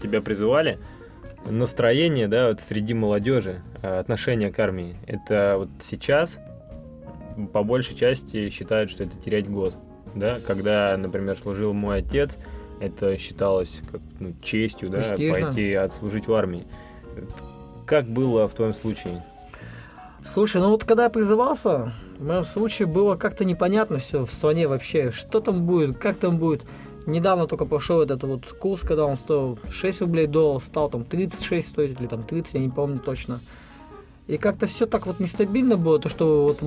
тебя 0.02 0.20
призывали, 0.20 0.78
настроение, 1.48 2.28
да, 2.28 2.48
вот 2.48 2.60
среди 2.60 2.94
молодежи, 2.94 3.62
э, 3.82 3.98
отношение 3.98 4.52
к 4.52 4.58
армии? 4.58 4.96
Это 5.06 5.54
вот 5.58 5.68
сейчас 5.80 6.38
по 7.53 7.62
большей 7.62 7.94
части 7.94 8.49
считают, 8.50 8.91
что 8.91 9.05
это 9.05 9.17
терять 9.17 9.49
год, 9.49 9.75
да, 10.15 10.38
когда, 10.47 10.97
например, 10.97 11.38
служил 11.38 11.73
мой 11.73 11.99
отец, 11.99 12.38
это 12.81 13.17
считалось 13.19 13.82
как 13.91 14.00
ну, 14.19 14.35
честью, 14.43 14.88
да, 14.91 14.99
Престижно. 15.03 15.47
пойти 15.47 15.75
отслужить 15.75 16.27
в 16.27 16.35
армии. 16.35 16.67
Как 17.87 18.09
было 18.09 18.49
в 18.49 18.55
твоем 18.55 18.73
случае? 18.73 19.23
Слушай, 20.25 20.61
ну 20.61 20.71
вот 20.71 20.85
когда 20.85 21.05
я 21.05 21.11
призывался, 21.11 21.93
в 22.19 22.25
моем 22.25 22.44
случае 22.44 22.87
было 22.87 23.17
как-то 23.17 23.44
непонятно 23.44 23.99
все 23.99 24.25
в 24.25 24.31
стране 24.31 24.69
вообще, 24.69 25.11
что 25.11 25.41
там 25.41 25.65
будет, 25.65 25.99
как 25.99 26.17
там 26.17 26.38
будет. 26.38 26.65
Недавно 27.06 27.47
только 27.47 27.65
прошел 27.65 28.03
этот 28.03 28.23
вот 28.25 28.47
курс, 28.47 28.82
когда 28.82 29.06
он 29.06 29.17
стоил 29.17 29.59
6 29.71 30.03
рублей 30.03 30.27
доллар, 30.27 30.62
стал 30.62 30.91
там 30.91 31.05
36 31.05 31.69
стоить 31.69 31.99
или 31.99 32.06
там 32.06 32.23
30, 32.23 32.55
я 32.55 32.61
не 32.61 32.69
помню 32.69 32.99
точно. 32.99 33.41
И 34.31 34.38
как-то 34.38 34.69
все 34.69 34.87
так 34.87 35.09
вот 35.09 35.19
нестабильно 35.19 35.77
было, 35.77 35.99
то 35.99 36.09
что 36.09 36.44
вот 36.44 36.62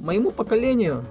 моему 0.00 0.30
поколению 0.30 1.04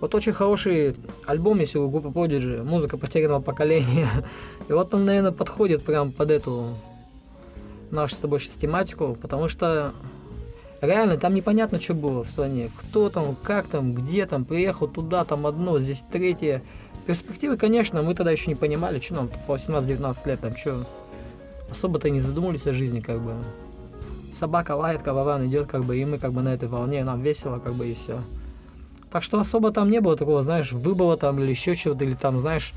вот 0.00 0.14
очень 0.14 0.32
хороший 0.32 0.94
альбом 1.26 1.58
есть 1.58 1.74
у 1.74 1.88
группы 1.88 2.06
Prodigy, 2.06 2.62
музыка 2.62 2.96
потерянного 2.96 3.40
поколения. 3.40 4.08
И 4.68 4.72
вот 4.72 4.94
он, 4.94 5.06
наверное, 5.06 5.32
подходит 5.32 5.82
прям 5.82 6.12
под 6.12 6.30
эту 6.30 6.68
нашу 7.90 8.14
с 8.14 8.18
тобой 8.18 8.38
сейчас 8.38 8.52
тематику, 8.58 9.18
потому 9.20 9.48
что 9.48 9.90
реально 10.80 11.16
там 11.16 11.34
непонятно, 11.34 11.80
что 11.80 11.94
было 11.94 12.22
в 12.22 12.28
стране. 12.28 12.70
Кто 12.78 13.10
там, 13.10 13.36
как 13.42 13.66
там, 13.66 13.94
где 13.94 14.24
там, 14.24 14.44
приехал 14.44 14.86
туда, 14.86 15.24
там 15.24 15.48
одно, 15.48 15.80
здесь 15.80 16.04
третье. 16.12 16.62
Перспективы, 17.06 17.56
конечно, 17.56 18.02
мы 18.02 18.14
тогда 18.14 18.30
еще 18.30 18.50
не 18.50 18.54
понимали, 18.54 19.00
что 19.00 19.14
нам 19.14 19.30
по 19.48 19.54
18-19 19.54 20.28
лет, 20.28 20.40
там 20.40 20.56
что, 20.56 20.84
особо-то 21.72 22.06
и 22.06 22.12
не 22.12 22.20
задумывались 22.20 22.68
о 22.68 22.72
жизни, 22.72 23.00
как 23.00 23.20
бы. 23.20 23.34
Собака 24.32 24.76
лает, 24.76 25.02
караван 25.02 25.46
идет, 25.46 25.66
как 25.66 25.84
бы, 25.84 25.96
и 25.98 26.04
мы 26.04 26.18
как 26.18 26.32
бы 26.32 26.42
на 26.42 26.54
этой 26.54 26.68
волне, 26.68 27.04
нам 27.04 27.22
весело, 27.22 27.58
как 27.58 27.74
бы, 27.74 27.86
и 27.86 27.94
все. 27.94 28.20
Так 29.10 29.22
что 29.22 29.40
особо 29.40 29.70
там 29.70 29.90
не 29.90 30.00
было 30.00 30.16
такого, 30.16 30.42
знаешь, 30.42 30.72
выбора 30.72 31.16
там 31.16 31.38
или 31.40 31.50
еще 31.50 31.74
чего-то, 31.74 32.04
или 32.04 32.14
там, 32.14 32.38
знаешь, 32.38 32.72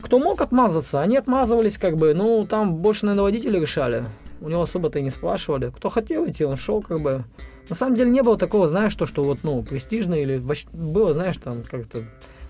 кто 0.00 0.18
мог 0.18 0.40
отмазаться, 0.40 1.00
они 1.00 1.16
отмазывались, 1.16 1.78
как 1.78 1.96
бы, 1.96 2.14
ну, 2.14 2.46
там 2.46 2.76
больше, 2.76 3.06
наверное, 3.06 3.24
водители 3.24 3.58
решали. 3.58 4.04
У 4.40 4.48
него 4.48 4.62
особо-то 4.62 4.98
и 4.98 5.02
не 5.02 5.10
спрашивали. 5.10 5.70
Кто 5.74 5.88
хотел 5.88 6.28
идти, 6.28 6.44
он 6.44 6.56
шел, 6.56 6.82
как 6.82 7.00
бы. 7.00 7.24
На 7.70 7.74
самом 7.74 7.96
деле 7.96 8.10
не 8.10 8.22
было 8.22 8.36
такого, 8.36 8.68
знаешь, 8.68 8.94
то, 8.94 9.06
что 9.06 9.24
вот, 9.24 9.38
ну, 9.42 9.62
престижно 9.62 10.14
или 10.14 10.42
было, 10.72 11.14
знаешь, 11.14 11.38
там, 11.38 11.62
как-то 11.62 12.04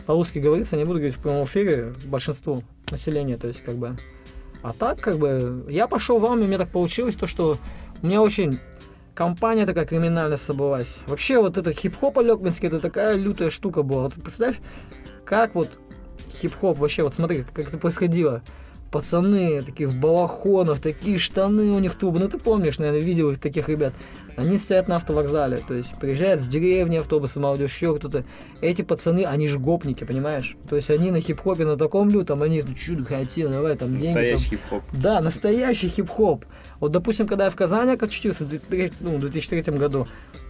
по-русски 0.06 0.40
говорится, 0.40 0.76
не 0.76 0.84
буду 0.84 0.98
говорить 0.98 1.16
в 1.16 1.20
прямом 1.20 1.44
эфире, 1.44 1.94
большинству 2.04 2.62
населения, 2.90 3.36
то 3.36 3.46
есть, 3.46 3.62
как 3.62 3.76
бы. 3.76 3.96
А 4.64 4.72
так, 4.72 4.98
как 4.98 5.18
бы, 5.18 5.66
я 5.68 5.86
пошел 5.86 6.18
в 6.18 6.24
армию, 6.24 6.48
мне 6.48 6.56
так 6.56 6.70
получилось, 6.70 7.16
то, 7.16 7.26
что 7.26 7.58
у 8.00 8.06
меня 8.06 8.22
очень 8.22 8.60
компания 9.14 9.66
такая 9.66 9.84
криминальная 9.84 10.38
собралась. 10.38 11.00
Вообще, 11.06 11.38
вот 11.38 11.58
этот 11.58 11.78
хип-хоп 11.78 12.18
алекминский, 12.18 12.68
это 12.68 12.80
такая 12.80 13.14
лютая 13.14 13.50
штука 13.50 13.82
была. 13.82 14.04
Вот 14.04 14.14
представь, 14.14 14.60
как 15.26 15.54
вот 15.54 15.78
хип-хоп 16.40 16.78
вообще, 16.78 17.02
вот 17.02 17.12
смотри, 17.12 17.42
как, 17.42 17.52
как 17.52 17.68
это 17.68 17.76
происходило. 17.76 18.40
Пацаны 18.90 19.60
такие 19.60 19.86
в 19.86 19.96
балахонах, 19.96 20.80
такие 20.80 21.18
штаны 21.18 21.72
у 21.72 21.78
них 21.78 21.94
трубы. 21.96 22.18
Ну 22.18 22.28
ты 22.30 22.38
помнишь, 22.38 22.78
наверное, 22.78 23.02
видел 23.02 23.32
их 23.32 23.40
таких 23.40 23.68
ребят. 23.68 23.92
Они 24.36 24.58
стоят 24.58 24.88
на 24.88 24.96
автовокзале, 24.96 25.58
то 25.58 25.74
есть 25.74 25.94
приезжают 25.98 26.40
с 26.40 26.46
деревни 26.46 26.96
автобусы, 26.96 27.38
молодежь, 27.38 27.72
еще 27.72 27.94
кто-то. 27.96 28.24
Эти 28.60 28.82
пацаны, 28.82 29.24
они 29.24 29.46
же 29.48 29.58
гопники, 29.58 30.04
понимаешь? 30.04 30.56
То 30.68 30.76
есть 30.76 30.90
они 30.90 31.10
на 31.10 31.20
хип-хопе 31.20 31.64
на 31.64 31.76
таком 31.76 32.10
лютом, 32.10 32.42
они 32.42 32.62
ну, 32.66 32.74
чудо 32.74 33.04
хотел, 33.04 33.50
давай 33.50 33.76
там 33.76 33.90
деньги. 33.90 34.06
Настоящий 34.06 34.50
хип-хоп. 34.50 34.82
Да, 34.92 35.20
настоящий 35.20 35.88
хип-хоп. 35.88 36.44
Вот, 36.80 36.92
допустим, 36.92 37.26
когда 37.26 37.44
я 37.44 37.50
в 37.50 37.56
Казани 37.56 37.96
2003 37.96 38.92
ну, 39.00 39.16
в 39.16 39.20
2003 39.20 39.62
году, 39.74 40.06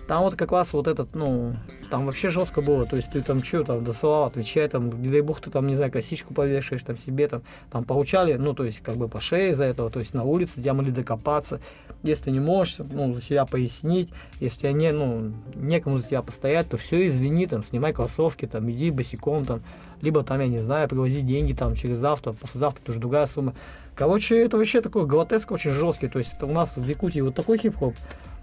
там 0.06 0.22
вот 0.22 0.34
как 0.36 0.52
раз 0.52 0.72
вот 0.72 0.86
этот, 0.86 1.14
ну, 1.14 1.54
там 1.90 2.06
вообще 2.06 2.28
жестко 2.28 2.60
было. 2.60 2.86
То 2.86 2.96
есть 2.96 3.10
ты 3.12 3.22
там 3.22 3.42
что, 3.42 3.64
там, 3.64 3.84
до 3.84 3.92
слова 3.92 4.26
отвечай, 4.26 4.68
там, 4.68 5.02
не 5.02 5.08
дай 5.08 5.20
бог, 5.20 5.40
ты 5.40 5.50
там, 5.50 5.66
не 5.66 5.74
знаю, 5.74 5.90
косичку 5.90 6.34
повешаешь, 6.34 6.82
там, 6.82 6.98
себе 6.98 7.28
там, 7.28 7.42
там, 7.70 7.84
получали, 7.84 8.34
ну, 8.34 8.54
то 8.54 8.64
есть, 8.64 8.80
как 8.80 8.96
бы 8.96 9.08
по 9.08 9.20
шее 9.20 9.52
из-за 9.52 9.64
этого, 9.64 9.90
то 9.90 10.00
есть 10.00 10.14
на 10.14 10.24
улице 10.24 10.60
тебя 10.60 10.74
могли 10.74 10.92
докопаться. 10.92 11.60
Если 12.02 12.24
ты 12.24 12.30
не 12.32 12.40
можешь, 12.40 12.78
ну, 12.78 13.14
за 13.14 13.22
себя 13.22 13.46
пояснить, 13.46 13.73
если 13.82 14.58
тебя 14.60 14.72
не, 14.72 14.92
ну, 14.92 15.32
некому 15.54 15.98
за 15.98 16.06
тебя 16.06 16.22
постоять, 16.22 16.68
то 16.68 16.76
все, 16.76 17.06
извини, 17.06 17.46
там, 17.46 17.62
снимай 17.62 17.92
кроссовки, 17.92 18.46
там, 18.46 18.70
иди 18.70 18.90
босиком, 18.90 19.44
там, 19.44 19.62
либо 20.00 20.22
там, 20.22 20.40
я 20.40 20.48
не 20.48 20.58
знаю, 20.60 20.88
привози 20.88 21.22
деньги 21.22 21.52
там 21.52 21.74
через 21.74 21.98
завтра, 21.98 22.32
послезавтра 22.32 22.82
тоже 22.84 23.00
другая 23.00 23.26
сумма. 23.26 23.54
Короче, 23.94 24.36
это 24.44 24.56
вообще 24.56 24.80
такой 24.80 25.06
гротеск 25.06 25.50
очень 25.50 25.70
жесткий, 25.70 26.08
то 26.08 26.18
есть 26.18 26.34
это 26.34 26.46
у 26.46 26.52
нас 26.52 26.76
в 26.76 26.86
Якутии 26.86 27.20
вот 27.20 27.34
такой 27.34 27.58
хип-хоп, 27.58 27.94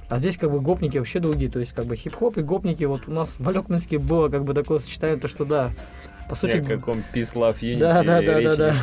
а 0.09 0.19
здесь 0.19 0.37
как 0.37 0.51
бы 0.51 0.59
гопники 0.59 0.97
вообще 0.97 1.19
другие, 1.19 1.51
то 1.51 1.59
есть 1.59 1.73
как 1.73 1.85
бы 1.85 1.95
хип-хоп 1.95 2.37
и 2.37 2.41
гопники, 2.41 2.83
вот 2.83 3.07
у 3.07 3.11
нас 3.11 3.35
в 3.37 3.47
Алекминске 3.47 3.99
было 3.99 4.29
как 4.29 4.43
бы 4.43 4.53
такое 4.53 4.79
сочетание, 4.79 5.17
то 5.17 5.27
что 5.27 5.45
да, 5.45 5.71
по 6.29 6.35
сути... 6.35 6.57
О 6.57 6.63
каком 6.63 7.03
Peace 7.13 7.33
Love 7.35 7.59
Unity 7.59 7.77
Да, 7.77 8.03
да, 8.03 8.21
да, 8.21 8.41
да, 8.41 8.55
да. 8.55 8.75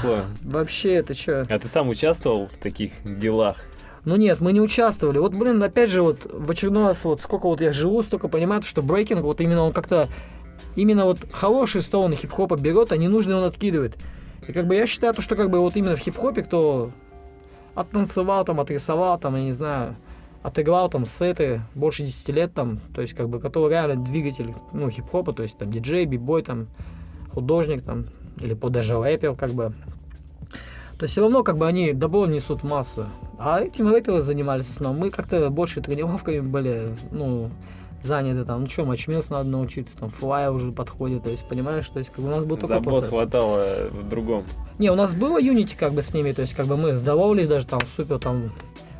Вообще 0.42 0.94
это 0.94 1.14
что? 1.14 1.46
А 1.48 1.58
ты 1.58 1.66
сам 1.66 1.88
участвовал 1.88 2.46
в 2.46 2.58
таких 2.58 2.92
делах? 3.04 3.64
Ну 4.04 4.16
нет, 4.16 4.40
мы 4.40 4.52
не 4.52 4.60
участвовали. 4.60 5.18
Вот, 5.18 5.34
блин, 5.34 5.62
опять 5.62 5.90
же, 5.90 6.02
вот 6.02 6.26
в 6.30 6.50
очередной 6.50 6.84
раз, 6.84 7.04
вот 7.04 7.20
сколько 7.20 7.46
вот 7.46 7.60
я 7.60 7.72
живу, 7.72 8.02
столько 8.02 8.28
понимаю, 8.28 8.62
что 8.62 8.82
брейкинг, 8.82 9.22
вот 9.22 9.40
именно 9.40 9.62
он 9.62 9.72
как-то, 9.72 10.08
именно 10.76 11.04
вот 11.04 11.18
хорошие 11.32 11.82
стороны 11.82 12.14
хип-хопа 12.14 12.56
берет, 12.56 12.92
а 12.92 12.96
ненужные 12.96 13.36
он 13.36 13.44
откидывает. 13.44 13.96
И 14.46 14.52
как 14.52 14.66
бы 14.66 14.76
я 14.76 14.86
считаю, 14.86 15.14
то, 15.14 15.22
что 15.22 15.36
как 15.36 15.50
бы 15.50 15.58
вот 15.58 15.76
именно 15.76 15.96
в 15.96 16.00
хип-хопе, 16.00 16.42
кто 16.42 16.90
оттанцевал, 17.74 18.44
там, 18.44 18.60
отрисовал, 18.60 19.18
там, 19.18 19.36
я 19.36 19.42
не 19.42 19.52
знаю, 19.52 19.96
отыграл 20.42 20.88
там 20.88 21.04
сеты 21.04 21.62
больше 21.74 22.04
10 22.04 22.28
лет 22.30 22.54
там, 22.54 22.78
то 22.94 23.02
есть 23.02 23.14
как 23.14 23.28
бы, 23.28 23.40
который 23.40 23.70
реально 23.70 23.96
двигатель, 23.96 24.54
ну, 24.72 24.90
хип-хопа, 24.90 25.32
то 25.32 25.42
есть 25.42 25.58
там 25.58 25.70
диджей, 25.70 26.06
бибой, 26.06 26.42
там, 26.42 26.68
художник 27.32 27.84
там, 27.84 28.06
или 28.38 28.54
даже 28.54 28.98
рэпер, 29.00 29.34
как 29.34 29.50
бы. 29.50 29.74
То 30.98 31.04
есть 31.04 31.12
все 31.12 31.22
равно 31.22 31.44
как 31.44 31.56
бы 31.56 31.66
они 31.66 31.92
добро 31.92 32.26
несут 32.26 32.64
массу. 32.64 33.06
А 33.38 33.60
этим 33.60 33.88
рэперы 33.88 34.20
занимались 34.20 34.66
в 34.66 34.70
основном. 34.70 35.00
Мы 35.00 35.10
как-то 35.10 35.48
больше 35.48 35.80
тренировками 35.80 36.40
были, 36.40 36.96
ну, 37.12 37.50
заняты 38.02 38.44
там, 38.44 38.62
ну 38.62 38.68
что, 38.68 38.84
матчмилс 38.84 39.30
надо 39.30 39.48
научиться, 39.48 39.96
там, 39.96 40.10
флай 40.10 40.48
уже 40.50 40.72
подходит, 40.72 41.24
то 41.24 41.30
есть, 41.30 41.46
понимаешь, 41.48 41.88
то 41.88 41.98
есть, 41.98 42.10
как 42.10 42.24
бы 42.24 42.30
у 42.32 42.34
нас 42.34 42.44
был 42.44 42.56
такой 42.56 42.76
Забот 42.76 42.94
процесс. 42.94 43.10
хватало 43.10 43.66
в 43.90 44.08
другом. 44.08 44.44
Не, 44.78 44.90
у 44.90 44.94
нас 44.94 45.14
было 45.14 45.40
Unity 45.40 45.76
как 45.76 45.92
бы 45.92 46.02
с 46.02 46.14
ними, 46.14 46.32
то 46.32 46.42
есть 46.42 46.54
как 46.54 46.66
бы 46.66 46.76
мы 46.76 46.94
здоровались 46.94 47.48
даже 47.48 47.66
там 47.66 47.80
супер 47.96 48.18
там 48.18 48.50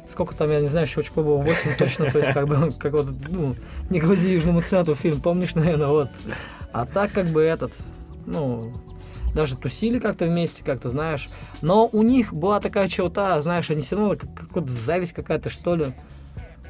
сколько 0.09 0.35
там, 0.35 0.51
я 0.51 0.61
не 0.61 0.69
знаю, 0.69 0.87
щелчков 0.87 1.25
было 1.25 1.37
8 1.37 1.77
точно, 1.79 2.11
то 2.11 2.19
есть 2.19 2.33
как 2.33 2.49
бы 2.49 2.73
как 2.79 2.93
вот, 2.93 3.07
ну, 3.29 3.55
не 3.91 4.01
грози 4.01 4.29
Южному 4.29 4.63
центру 4.63 4.95
фильм, 4.95 5.21
помнишь, 5.21 5.55
наверное, 5.55 5.89
вот. 5.89 6.09
А 6.73 6.87
так 6.87 7.13
как 7.13 7.27
бы 7.27 7.43
этот, 7.43 7.73
ну, 8.27 8.73
даже 9.35 9.57
тусили 9.57 9.99
как-то 9.99 10.27
вместе, 10.27 10.65
как-то, 10.65 10.89
знаешь. 10.89 11.29
Но 11.63 11.89
у 11.93 12.03
них 12.03 12.33
была 12.33 12.61
такая 12.61 12.89
черта, 12.89 13.41
знаешь, 13.43 13.71
они 13.71 13.83
все 13.83 13.97
равно, 13.97 14.17
как, 14.17 14.49
как 14.53 14.69
зависть 14.69 15.13
какая-то, 15.13 15.51
что 15.51 15.77
ли. 15.77 15.87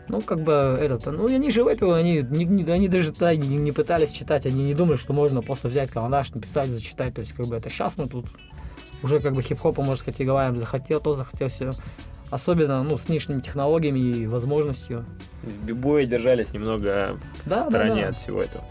Ну, 0.09 0.23
как 0.23 0.43
бы, 0.43 0.79
этот, 0.81 1.05
ну, 1.07 1.27
они 1.27 1.51
же 1.51 1.63
рэперы, 1.65 1.93
они, 1.93 2.23
не, 2.23 2.45
не- 2.47 2.71
они 2.73 2.89
даже 2.89 3.11
тогда 3.13 3.37
не, 3.37 3.47
не 3.59 3.73
пытались 3.73 4.11
читать, 4.11 4.47
они 4.47 4.65
не 4.65 4.73
думали, 4.73 4.97
что 4.97 5.13
можно 5.13 5.43
просто 5.43 5.69
взять 5.69 5.91
карандаш, 5.91 6.31
написать, 6.33 6.71
зачитать, 6.71 7.13
то 7.15 7.21
есть, 7.21 7.35
как 7.35 7.47
бы, 7.47 7.57
это 7.57 7.69
сейчас 7.69 7.99
мы 7.99 8.09
тут 8.09 8.25
уже, 9.03 9.21
как 9.21 9.35
бы, 9.35 9.43
хип-хопа, 9.43 9.83
может 9.83 10.03
сказать, 10.03 10.23
играем, 10.23 10.57
захотел 10.57 11.01
то, 11.01 11.13
захотел 11.13 11.49
все. 11.49 11.73
Особенно, 12.31 12.83
ну, 12.83 12.97
с 12.97 13.09
нынешними 13.09 13.41
технологиями 13.41 13.99
и 13.99 14.27
возможностью. 14.27 15.05
Бибои 15.63 16.05
держались 16.07 16.53
немного 16.55 17.19
в 17.45 17.49
Да, 17.49 17.57
да, 17.65 17.71
стороне 17.71 18.03
да. 18.05 18.09
от 18.09 18.17
всего 18.19 18.43
этого. 18.43 18.65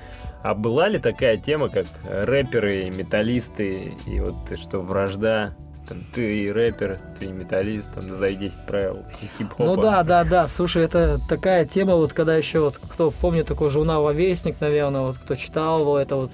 А 0.43 0.53
была 0.53 0.87
ли 0.87 0.99
такая 0.99 1.37
тема, 1.37 1.69
как 1.69 1.87
рэперы, 2.03 2.89
металлисты, 2.89 3.93
и 4.05 4.19
вот 4.19 4.35
что, 4.59 4.79
вражда, 4.79 5.55
там, 5.87 6.03
ты 6.13 6.51
рэпер, 6.51 6.99
ты 7.19 7.27
металлист, 7.27 7.93
там, 7.93 8.07
назови 8.07 8.35
10 8.35 8.65
правил 8.65 9.05
хип-хопа. 9.37 9.63
Ну 9.63 9.81
да, 9.81 10.03
да, 10.03 10.23
да. 10.23 10.47
Слушай, 10.47 10.83
это 10.83 11.19
такая 11.29 11.65
тема, 11.65 11.95
вот 11.95 12.13
когда 12.13 12.35
еще 12.35 12.59
вот 12.59 12.77
кто 12.77 13.11
помнит 13.11 13.47
такой 13.47 13.69
журнал 13.69 14.11
Вестник, 14.11 14.59
наверное, 14.59 15.01
вот 15.01 15.17
кто 15.17 15.35
читал 15.35 15.81
его, 15.81 15.97
это 15.97 16.15
вот. 16.15 16.31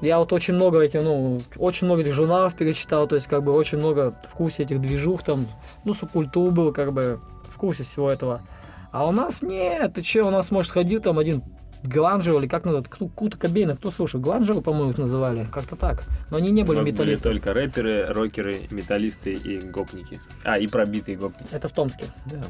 Я 0.00 0.18
вот 0.18 0.32
очень 0.32 0.54
много 0.54 0.80
этих, 0.80 1.02
ну, 1.02 1.40
очень 1.56 1.86
много 1.86 2.02
этих 2.02 2.12
журналов 2.12 2.54
перечитал, 2.54 3.06
то 3.06 3.14
есть 3.14 3.26
как 3.26 3.42
бы 3.42 3.52
очень 3.52 3.78
много 3.78 4.14
в 4.28 4.34
курсе 4.34 4.64
этих 4.64 4.80
движух 4.80 5.22
там, 5.22 5.46
ну, 5.84 5.94
субкультур 5.94 6.50
был, 6.50 6.72
как 6.72 6.92
бы 6.92 7.20
в 7.48 7.56
курсе 7.56 7.84
всего 7.84 8.10
этого. 8.10 8.42
А 8.92 9.06
у 9.06 9.12
нас 9.12 9.40
нет, 9.40 9.94
ты 9.94 10.02
че, 10.02 10.22
у 10.22 10.30
нас, 10.30 10.50
может, 10.50 10.72
ходил 10.72 11.00
там 11.00 11.18
один 11.18 11.42
Гланжер 11.84 12.36
или 12.36 12.46
как 12.46 12.64
надо, 12.64 12.82
кто, 12.88 13.08
Кута 13.08 13.36
Кобейна, 13.36 13.76
кто 13.76 13.90
слушал, 13.90 14.20
Гланжера, 14.20 14.60
по-моему, 14.60 14.90
их 14.90 14.98
называли, 14.98 15.46
как-то 15.52 15.76
так. 15.76 16.04
Но 16.30 16.38
они 16.38 16.50
не 16.50 16.62
У 16.62 16.66
были 16.66 16.78
нас 16.78 16.90
были 16.90 17.16
только 17.16 17.52
рэперы, 17.52 18.06
рокеры, 18.06 18.60
металлисты 18.70 19.34
и 19.34 19.60
гопники. 19.60 20.20
А, 20.44 20.58
и 20.58 20.66
пробитые 20.66 21.16
гопники. 21.16 21.48
Это 21.52 21.68
в 21.68 21.72
Томске. 21.72 22.06
Да. 22.26 22.46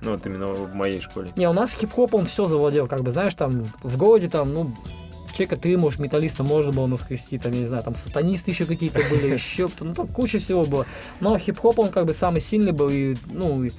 Ну, 0.00 0.12
вот 0.12 0.24
именно 0.26 0.48
в 0.48 0.74
моей 0.74 1.00
школе. 1.00 1.32
Не, 1.34 1.48
у 1.48 1.52
нас 1.52 1.74
хип-хоп, 1.74 2.14
он 2.14 2.26
все 2.26 2.46
завладел, 2.46 2.86
как 2.86 3.02
бы, 3.02 3.10
знаешь, 3.10 3.34
там, 3.34 3.68
в 3.82 3.96
городе, 3.96 4.28
там, 4.28 4.54
ну, 4.54 4.72
человека 5.32 5.56
три, 5.56 5.76
может, 5.76 5.98
металлиста 5.98 6.44
можно 6.44 6.70
было 6.70 6.86
наскрести, 6.86 7.36
там, 7.38 7.52
я 7.52 7.60
не 7.60 7.66
знаю, 7.66 7.82
там, 7.82 7.96
сатанисты 7.96 8.52
еще 8.52 8.64
какие-то 8.64 9.00
были, 9.10 9.26
еще 9.32 9.68
кто 9.68 9.84
ну, 9.84 9.94
там 9.94 10.06
куча 10.06 10.38
всего 10.38 10.64
было. 10.64 10.86
Но 11.18 11.36
хип-хоп, 11.36 11.80
он, 11.80 11.88
как 11.88 12.06
бы, 12.06 12.12
самый 12.12 12.40
сильный 12.40 12.72
был, 12.72 12.88
и, 12.90 13.16
ну, 13.26 13.64
и, 13.64 13.70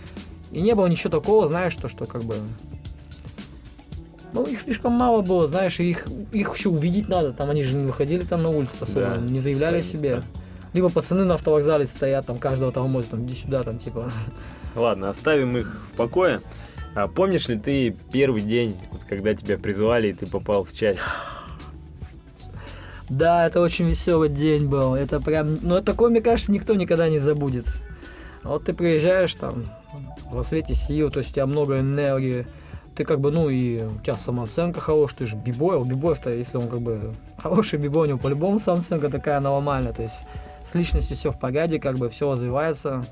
и 0.52 0.60
не 0.60 0.76
было 0.76 0.88
ничего 0.88 1.10
такого, 1.10 1.48
знаешь, 1.48 1.76
то, 1.76 1.88
что, 1.88 2.06
как 2.06 2.24
бы, 2.24 2.36
ну, 4.34 4.44
их 4.46 4.60
слишком 4.62 4.94
мало 4.94 5.22
было, 5.22 5.48
знаешь, 5.48 5.80
их, 5.80 6.08
их 6.32 6.56
еще 6.56 6.70
увидеть 6.70 7.10
надо, 7.10 7.34
там, 7.34 7.50
они 7.50 7.64
же 7.64 7.76
не 7.76 7.86
выходили 7.86 8.24
там 8.24 8.44
на 8.44 8.50
улицу 8.50 8.74
особо, 8.82 9.02
Да, 9.02 9.18
не 9.18 9.40
заявляли 9.40 9.80
о 9.80 9.82
себе. 9.82 10.10
места. 10.16 10.24
Либо 10.74 10.90
пацаны 10.90 11.26
на 11.26 11.34
автовокзале 11.34 11.88
стоят, 11.88 12.26
там, 12.28 12.38
каждого 12.38 12.72
тормозят, 12.72 13.12
там, 13.12 13.26
иди 13.26 13.36
сюда, 13.36 13.64
там, 13.64 13.80
типа, 13.80 14.12
Ладно, 14.76 15.10
оставим 15.10 15.58
их 15.58 15.82
в 15.92 15.98
покое. 15.98 16.42
А 16.96 17.08
помнишь 17.08 17.48
ли 17.48 17.58
ты 17.58 17.96
первый 18.12 18.42
день, 18.42 18.76
вот 18.92 19.02
когда 19.08 19.34
тебя 19.34 19.58
призвали 19.58 20.10
и 20.10 20.14
ты 20.14 20.28
попал 20.28 20.64
в 20.64 20.74
часть? 20.74 21.00
Да, 23.10 23.48
это 23.48 23.60
очень 23.62 23.88
веселый 23.90 24.30
день 24.30 24.68
был. 24.68 24.94
Это 24.94 25.20
прям, 25.20 25.58
ну 25.62 25.82
такое, 25.82 26.10
мне 26.12 26.22
кажется, 26.22 26.52
никто 26.52 26.76
никогда 26.76 27.10
не 27.10 27.18
забудет. 27.20 27.66
Вот 28.44 28.66
ты 28.66 28.74
приезжаешь 28.74 29.34
там 29.34 29.66
во 30.30 30.44
свете 30.44 30.76
сил, 30.76 31.10
то 31.10 31.20
есть 31.20 31.32
у 31.32 31.34
тебя 31.34 31.48
много 31.48 31.80
энергии, 31.80 32.46
ты 33.00 33.06
как 33.06 33.22
бы, 33.22 33.32
ну 33.32 33.50
и 33.50 33.82
у 33.82 33.98
тебя 34.02 34.18
самооценка 34.18 34.82
хорошая, 34.82 35.20
ты 35.20 35.26
же 35.26 35.38
бибой, 35.38 35.78
а 35.78 35.80
у 35.80 35.86
бибоев-то, 35.86 36.34
если 36.34 36.58
он 36.58 36.68
как 36.68 36.82
бы 36.82 37.16
хороший 37.38 37.80
бибой, 37.80 38.08
у 38.08 38.10
него 38.10 38.20
по-любому 38.20 38.60
самооценка 38.60 39.10
такая 39.10 39.40
нормальная, 39.40 39.94
то 39.94 40.02
есть 40.02 40.20
с 40.66 40.76
личностью 40.76 41.16
все 41.16 41.32
в 41.32 41.40
порядке, 41.40 41.80
как 41.80 41.98
бы 41.98 42.10
все 42.10 42.30
развивается. 42.30 43.06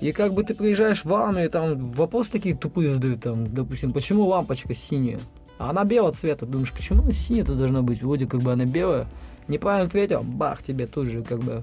И 0.00 0.10
как 0.12 0.32
бы 0.32 0.42
ты 0.42 0.54
приезжаешь 0.54 1.04
в 1.04 1.12
армию, 1.12 1.50
там 1.50 1.92
вопросы 1.92 2.32
такие 2.32 2.56
тупые 2.56 2.88
задают, 2.88 3.20
там, 3.20 3.52
допустим, 3.52 3.92
почему 3.92 4.24
лампочка 4.24 4.74
синяя? 4.74 5.20
А 5.58 5.68
она 5.68 5.84
белого 5.84 6.12
цвета. 6.12 6.46
Думаешь, 6.46 6.72
почему 6.72 7.02
она 7.02 7.12
синяя-то 7.12 7.54
должна 7.54 7.82
быть? 7.82 8.02
Вроде 8.02 8.26
как 8.26 8.40
бы 8.40 8.52
она 8.52 8.64
белая. 8.64 9.06
Неправильно 9.48 9.86
ответил, 9.86 10.22
бах, 10.22 10.62
тебе 10.62 10.86
тут 10.86 11.08
же 11.08 11.22
как 11.22 11.40
бы 11.40 11.62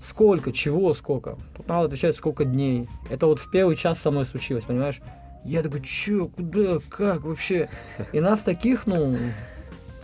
сколько, 0.00 0.50
чего, 0.52 0.94
сколько. 0.94 1.38
Тут 1.56 1.68
надо 1.68 1.86
отвечать, 1.86 2.16
сколько 2.16 2.44
дней. 2.44 2.88
Это 3.08 3.26
вот 3.26 3.38
в 3.38 3.48
первый 3.52 3.76
час 3.76 4.00
со 4.00 4.10
мной 4.10 4.26
случилось, 4.26 4.64
понимаешь? 4.64 5.00
Я 5.44 5.62
такой, 5.62 5.80
чё, 5.80 6.28
куда, 6.28 6.78
как 6.88 7.22
вообще? 7.22 7.68
И 8.12 8.20
нас 8.20 8.42
таких, 8.42 8.86
ну, 8.86 9.16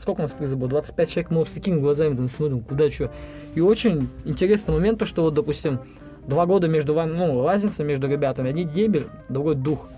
сколько 0.00 0.20
у 0.20 0.22
нас 0.22 0.32
приза 0.32 0.56
было? 0.56 0.68
25 0.68 1.08
человек, 1.10 1.30
мы 1.30 1.44
с 1.44 1.50
такими 1.50 1.78
глазами 1.78 2.16
там 2.16 2.28
смотрим, 2.28 2.60
куда, 2.60 2.90
что. 2.90 3.12
И 3.54 3.60
очень 3.60 4.08
интересный 4.24 4.74
момент, 4.74 4.98
то, 4.98 5.04
что 5.06 5.22
вот, 5.22 5.34
допустим, 5.34 5.78
два 6.26 6.44
года 6.46 6.66
между 6.68 6.92
вами, 6.94 7.12
ну, 7.12 7.44
разница 7.46 7.84
между 7.84 8.08
ребятами. 8.08 8.50
Один 8.50 8.68
дебель, 8.68 9.06
другой 9.28 9.54
дух. 9.54 9.88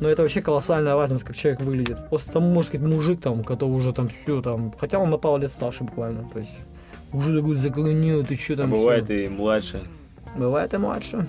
Но 0.00 0.08
это 0.08 0.22
вообще 0.22 0.42
колоссальная 0.42 0.96
разница, 0.96 1.24
как 1.24 1.36
человек 1.36 1.60
выглядит. 1.60 2.08
Просто 2.08 2.32
там, 2.32 2.42
может 2.42 2.70
сказать, 2.70 2.86
мужик 2.86 3.20
там, 3.20 3.44
который 3.44 3.70
уже 3.70 3.92
там 3.92 4.08
все 4.08 4.42
там, 4.42 4.74
хотя 4.78 4.98
он 4.98 5.08
на 5.10 5.18
пару 5.18 5.40
лет 5.40 5.52
старше 5.52 5.84
буквально, 5.84 6.28
то 6.32 6.40
есть 6.40 6.58
уже 7.12 7.38
такой 7.38 7.54
закоренел, 7.54 8.24
ты 8.26 8.34
что 8.34 8.54
А 8.54 8.56
там 8.56 8.70
бывает 8.72 9.04
всё. 9.04 9.14
и 9.14 9.28
младше. 9.28 9.82
Бывает 10.36 10.74
и 10.74 10.78
младше. 10.78 11.28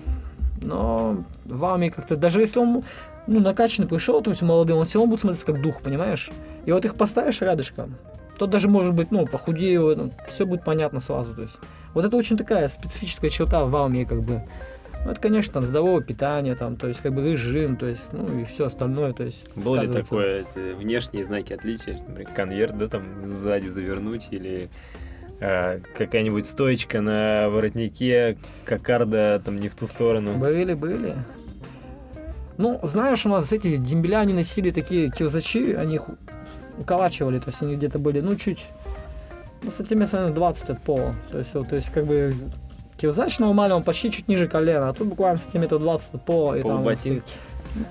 Но 0.62 1.24
в 1.46 1.66
армии 1.66 1.90
как-то, 1.90 2.16
даже 2.16 2.42
если 2.42 2.60
он 2.60 2.84
ну, 3.28 3.40
накачанный 3.40 3.88
пришел, 3.88 4.22
то 4.22 4.30
есть 4.30 4.42
молодым, 4.42 4.78
он 4.78 4.86
все 4.86 5.00
равно 5.00 5.12
будет 5.12 5.22
смотреться 5.22 5.46
как 5.46 5.62
дух, 5.62 5.82
понимаешь? 5.82 6.30
И 6.66 6.72
вот 6.72 6.86
их 6.86 6.96
поставишь 6.96 7.42
рядышком, 7.42 7.96
тот 8.38 8.50
даже 8.50 8.68
может 8.70 8.94
быть, 8.94 9.12
ну, 9.12 9.26
похудее, 9.26 10.12
все 10.28 10.46
будет 10.46 10.64
понятно 10.64 11.00
сразу. 11.00 11.34
То 11.34 11.42
есть 11.42 11.58
вот 11.94 12.06
это 12.06 12.16
очень 12.18 12.38
такая 12.38 12.68
специфическая 12.68 13.30
черта 13.30 13.66
в 13.66 13.76
армии, 13.76 14.04
как 14.04 14.22
бы. 14.22 14.44
Ну, 15.06 15.12
это, 15.12 15.22
конечно, 15.22 15.54
там 15.54 15.64
здоровое 15.64 16.02
питание, 16.02 16.56
там, 16.56 16.78
то 16.78 16.88
есть, 16.88 17.00
как 17.00 17.14
бы 17.14 17.32
режим, 17.32 17.78
то 17.78 17.86
есть, 17.86 18.02
ну, 18.12 18.40
и 18.40 18.44
все 18.44 18.66
остальное, 18.66 19.14
то 19.14 19.24
есть. 19.24 19.56
Было 19.56 19.82
ли 19.82 19.88
такое, 19.88 20.42
эти 20.42 20.74
внешние 20.74 21.24
знаки 21.24 21.54
отличия, 21.54 22.00
например, 22.08 22.34
конверт, 22.34 22.78
да, 22.78 22.88
там 22.88 23.04
сзади 23.28 23.68
завернуть 23.68 24.30
или 24.32 24.68
какая-нибудь 25.40 26.46
стоечка 26.48 27.02
на 27.02 27.50
воротнике, 27.50 28.38
кокарда 28.64 29.42
там 29.44 29.60
не 29.60 29.70
в 29.70 29.76
ту 29.76 29.86
сторону. 29.86 30.34
Были, 30.38 30.74
были. 30.74 31.16
Ну, 32.58 32.80
знаешь, 32.84 33.26
у 33.26 33.30
нас 33.30 33.52
эти 33.52 33.78
дембеля, 33.78 34.20
они 34.20 34.34
носили 34.34 34.72
такие 34.72 35.12
кирзачи, 35.12 35.74
они 35.74 35.96
их 35.96 36.04
уколачивали, 36.78 37.40
то 37.40 37.50
есть 37.50 37.62
они 37.62 37.76
где-то 37.76 38.00
были, 38.00 38.22
ну, 38.22 38.36
чуть, 38.36 38.66
ну, 39.62 39.72
сантиметров, 39.72 40.14
наверное, 40.14 40.36
20 40.36 40.70
от 40.70 40.82
пола. 40.82 41.16
То 41.32 41.40
есть, 41.40 41.54
вот, 41.54 41.70
то 41.70 41.76
есть, 41.76 41.92
как 41.92 42.06
бы, 42.06 42.34
кирзач 42.98 43.40
нормально, 43.40 43.76
он 43.76 43.84
почти 43.84 44.12
чуть 44.12 44.28
ниже 44.28 44.48
колена, 44.48 44.90
а 44.90 44.94
тут 44.94 45.08
буквально 45.08 45.38
сантиметров 45.38 45.82
20 45.82 46.14
от 46.14 46.26
пола. 46.26 46.56
И 46.56 46.62
там, 46.62 46.72
Полуботинки. 46.72 47.24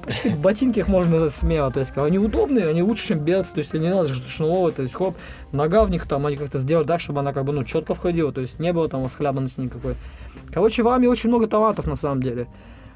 Почти 0.04 0.30
ботинки 0.30 0.78
их 0.78 0.88
можно 0.88 1.12
назвать 1.12 1.34
смело, 1.34 1.70
то 1.70 1.80
есть 1.80 1.96
они 1.96 2.18
удобные, 2.18 2.68
они 2.68 2.82
лучше, 2.82 3.08
чем 3.08 3.18
берцы, 3.18 3.52
то 3.54 3.60
есть 3.60 3.74
не 3.74 3.90
надо 3.90 4.08
ш- 4.08 4.22
шнуровать, 4.26 4.76
то 4.76 4.82
есть 4.82 4.94
хоп, 4.94 5.14
нога 5.52 5.84
в 5.84 5.90
них 5.90 6.08
там, 6.08 6.24
они 6.24 6.36
как-то 6.36 6.58
сделали 6.58 6.86
так, 6.86 7.00
чтобы 7.00 7.20
она 7.20 7.32
как 7.32 7.44
бы, 7.44 7.52
ну, 7.52 7.64
четко 7.64 7.94
входила, 7.94 8.32
то 8.32 8.40
есть 8.40 8.58
не 8.58 8.72
было 8.72 8.88
там 8.88 9.02
восхлябанности 9.02 9.60
никакой. 9.60 9.96
Короче, 10.52 10.82
в 10.82 10.88
армии 10.88 11.06
очень 11.06 11.28
много 11.28 11.46
талантов 11.46 11.86
на 11.86 11.96
самом 11.96 12.22
деле. 12.22 12.46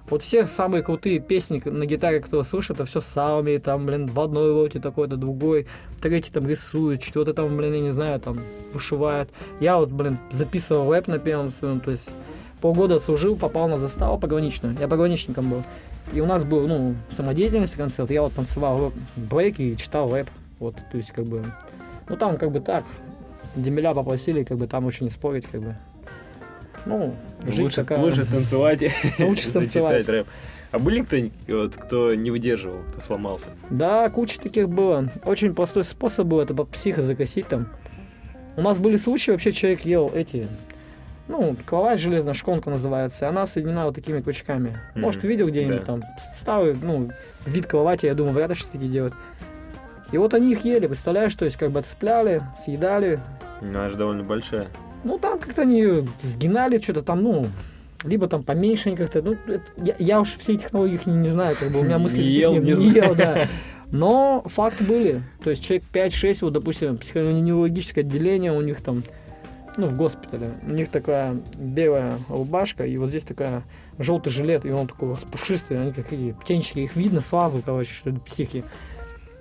Вот 0.08 0.22
все 0.22 0.46
самые 0.46 0.82
крутые 0.82 1.18
песни 1.18 1.60
на 1.66 1.84
гитаре, 1.84 2.20
кто 2.20 2.42
слышит, 2.42 2.76
это 2.76 2.86
все 2.86 3.02
с 3.02 3.16
армией, 3.18 3.58
там, 3.58 3.84
блин, 3.84 4.06
в 4.06 4.18
одной 4.18 4.52
роте 4.52 4.80
такой-то, 4.80 5.16
другой, 5.16 5.66
третий 6.00 6.30
там 6.30 6.48
рисует, 6.48 7.02
четвертый 7.02 7.34
там, 7.34 7.54
блин, 7.54 7.74
я 7.74 7.80
не 7.80 7.92
знаю, 7.92 8.18
там, 8.18 8.38
вышивает. 8.72 9.28
Я 9.60 9.76
вот, 9.76 9.90
блин, 9.90 10.18
записывал 10.30 10.90
рэп 10.90 11.08
на 11.08 11.18
первом 11.18 11.50
своем, 11.50 11.80
то 11.80 11.90
есть 11.90 12.08
полгода 12.60 13.00
служил, 13.00 13.36
попал 13.36 13.68
на 13.68 13.78
заставу 13.78 14.18
пограничную, 14.18 14.76
я 14.80 14.88
пограничником 14.88 15.50
был. 15.50 15.62
И 16.12 16.20
у 16.20 16.26
нас 16.26 16.44
был, 16.44 16.66
ну, 16.66 16.94
самодеятельность 17.10 17.74
концерт, 17.76 18.10
я 18.10 18.22
вот 18.22 18.32
танцевал 18.32 18.92
брейк 19.16 19.60
и 19.60 19.76
читал 19.76 20.12
рэп, 20.12 20.28
вот, 20.58 20.76
то 20.90 20.96
есть, 20.96 21.12
как 21.12 21.24
бы, 21.26 21.44
ну, 22.08 22.16
там, 22.16 22.36
как 22.36 22.50
бы 22.50 22.60
так, 22.60 22.84
демеля 23.54 23.92
попросили, 23.94 24.42
как 24.44 24.56
бы, 24.56 24.66
там 24.66 24.86
очень 24.86 25.04
не 25.04 25.10
спорить, 25.10 25.44
как 25.50 25.60
бы. 25.62 25.76
Ну, 26.86 27.14
жизнь 27.46 27.62
Лучше, 27.64 27.76
такая. 27.76 27.98
лучше 27.98 28.22
станцевать, 28.24 28.82
и 28.82 28.86
Лучше 29.18 29.48
зачитать 29.48 29.50
станцевать. 29.70 30.08
рэп. 30.08 30.26
А 30.70 30.78
были 30.78 31.02
кто-нибудь, 31.02 31.32
вот, 31.48 31.76
кто 31.76 32.14
не 32.14 32.30
выдерживал, 32.30 32.78
кто 32.90 33.00
сломался? 33.00 33.48
Да, 33.70 34.08
куча 34.10 34.40
таких 34.40 34.68
было. 34.68 35.08
Очень 35.24 35.54
простой 35.54 35.82
способ 35.84 36.26
был 36.26 36.40
это 36.40 36.54
под 36.54 36.68
психо 36.70 37.02
закосить 37.02 37.48
там. 37.48 37.68
У 38.56 38.62
нас 38.62 38.78
были 38.78 38.96
случаи, 38.96 39.30
вообще 39.30 39.52
человек 39.52 39.82
ел 39.82 40.10
эти, 40.14 40.46
ну, 41.28 41.56
кровать 41.66 42.00
железная, 42.00 42.34
шконка 42.34 42.70
называется, 42.70 43.28
она 43.28 43.46
соединена 43.46 43.84
вот 43.86 43.94
такими 43.94 44.20
крючками. 44.20 44.78
Мгм. 44.94 45.02
Может, 45.04 45.24
видел 45.24 45.48
где-нибудь 45.48 45.80
Да. 45.80 45.84
там 45.84 46.02
старый, 46.34 46.74
ну, 46.80 47.10
вид 47.46 47.66
кровати, 47.66 48.06
я 48.06 48.14
думаю, 48.14 48.34
вряд 48.34 48.48
ли 48.50 48.54
что 48.54 48.72
такие 48.72 48.90
делают. 48.90 49.14
И 50.10 50.16
вот 50.18 50.32
они 50.34 50.52
их 50.52 50.64
ели, 50.64 50.86
представляешь, 50.86 51.34
то 51.34 51.44
есть 51.44 51.56
как 51.58 51.70
бы 51.70 51.80
отцепляли, 51.80 52.42
съедали. 52.58 53.20
Ну, 53.60 53.68
Она 53.68 53.88
же 53.88 53.96
довольно 53.96 54.22
большая. 54.24 54.68
Ну, 55.04 55.18
там 55.18 55.38
как-то 55.38 55.62
они 55.62 56.08
сгинали, 56.22 56.80
что-то 56.80 57.02
там, 57.02 57.22
ну, 57.22 57.46
либо 58.04 58.26
там 58.26 58.42
поменьше 58.42 58.88
они 58.88 58.96
как-то, 58.96 59.20
ну, 59.22 59.32
это- 59.46 59.60
я, 59.76 59.94
я 59.98 60.20
уж 60.20 60.36
все 60.38 60.56
технологии 60.56 60.94
их 60.94 61.06
не, 61.06 61.14
не 61.14 61.28
знаю, 61.28 61.56
как 61.58 61.70
бы 61.70 61.80
у 61.80 61.82
меня 61.84 61.96
Не 61.98 62.02
мысли 62.04 62.16
таких 62.18 62.38
ел, 62.38 62.54
не 62.54 62.72
не 62.72 62.90
ел, 62.90 63.14
да. 63.14 63.46
Но 63.90 64.42
факты 64.46 64.84
были. 64.84 65.22
То 65.42 65.50
есть 65.50 65.62
человек 65.64 65.84
5-6, 65.92 66.38
вот, 66.42 66.52
допустим, 66.52 66.96
психоневрологическое 66.98 68.04
отделение 68.04 68.52
у 68.52 68.60
них 68.60 68.80
там, 68.82 69.02
ну, 69.78 69.86
в 69.86 69.96
госпитале. 69.96 70.50
У 70.68 70.72
них 70.72 70.90
такая 70.90 71.36
белая 71.56 72.18
рубашка, 72.28 72.84
и 72.84 72.96
вот 72.98 73.08
здесь 73.10 73.22
такая 73.22 73.62
желтый 73.98 74.32
жилет, 74.32 74.66
и 74.66 74.70
он 74.70 74.88
такой 74.88 75.12
распушистый, 75.12 75.80
они 75.80 75.92
какие 75.92 76.32
птенчики, 76.32 76.80
их 76.80 76.96
видно 76.96 77.20
сразу, 77.20 77.62
короче, 77.64 77.92
что 77.92 78.10
это 78.10 78.20
психи. 78.20 78.64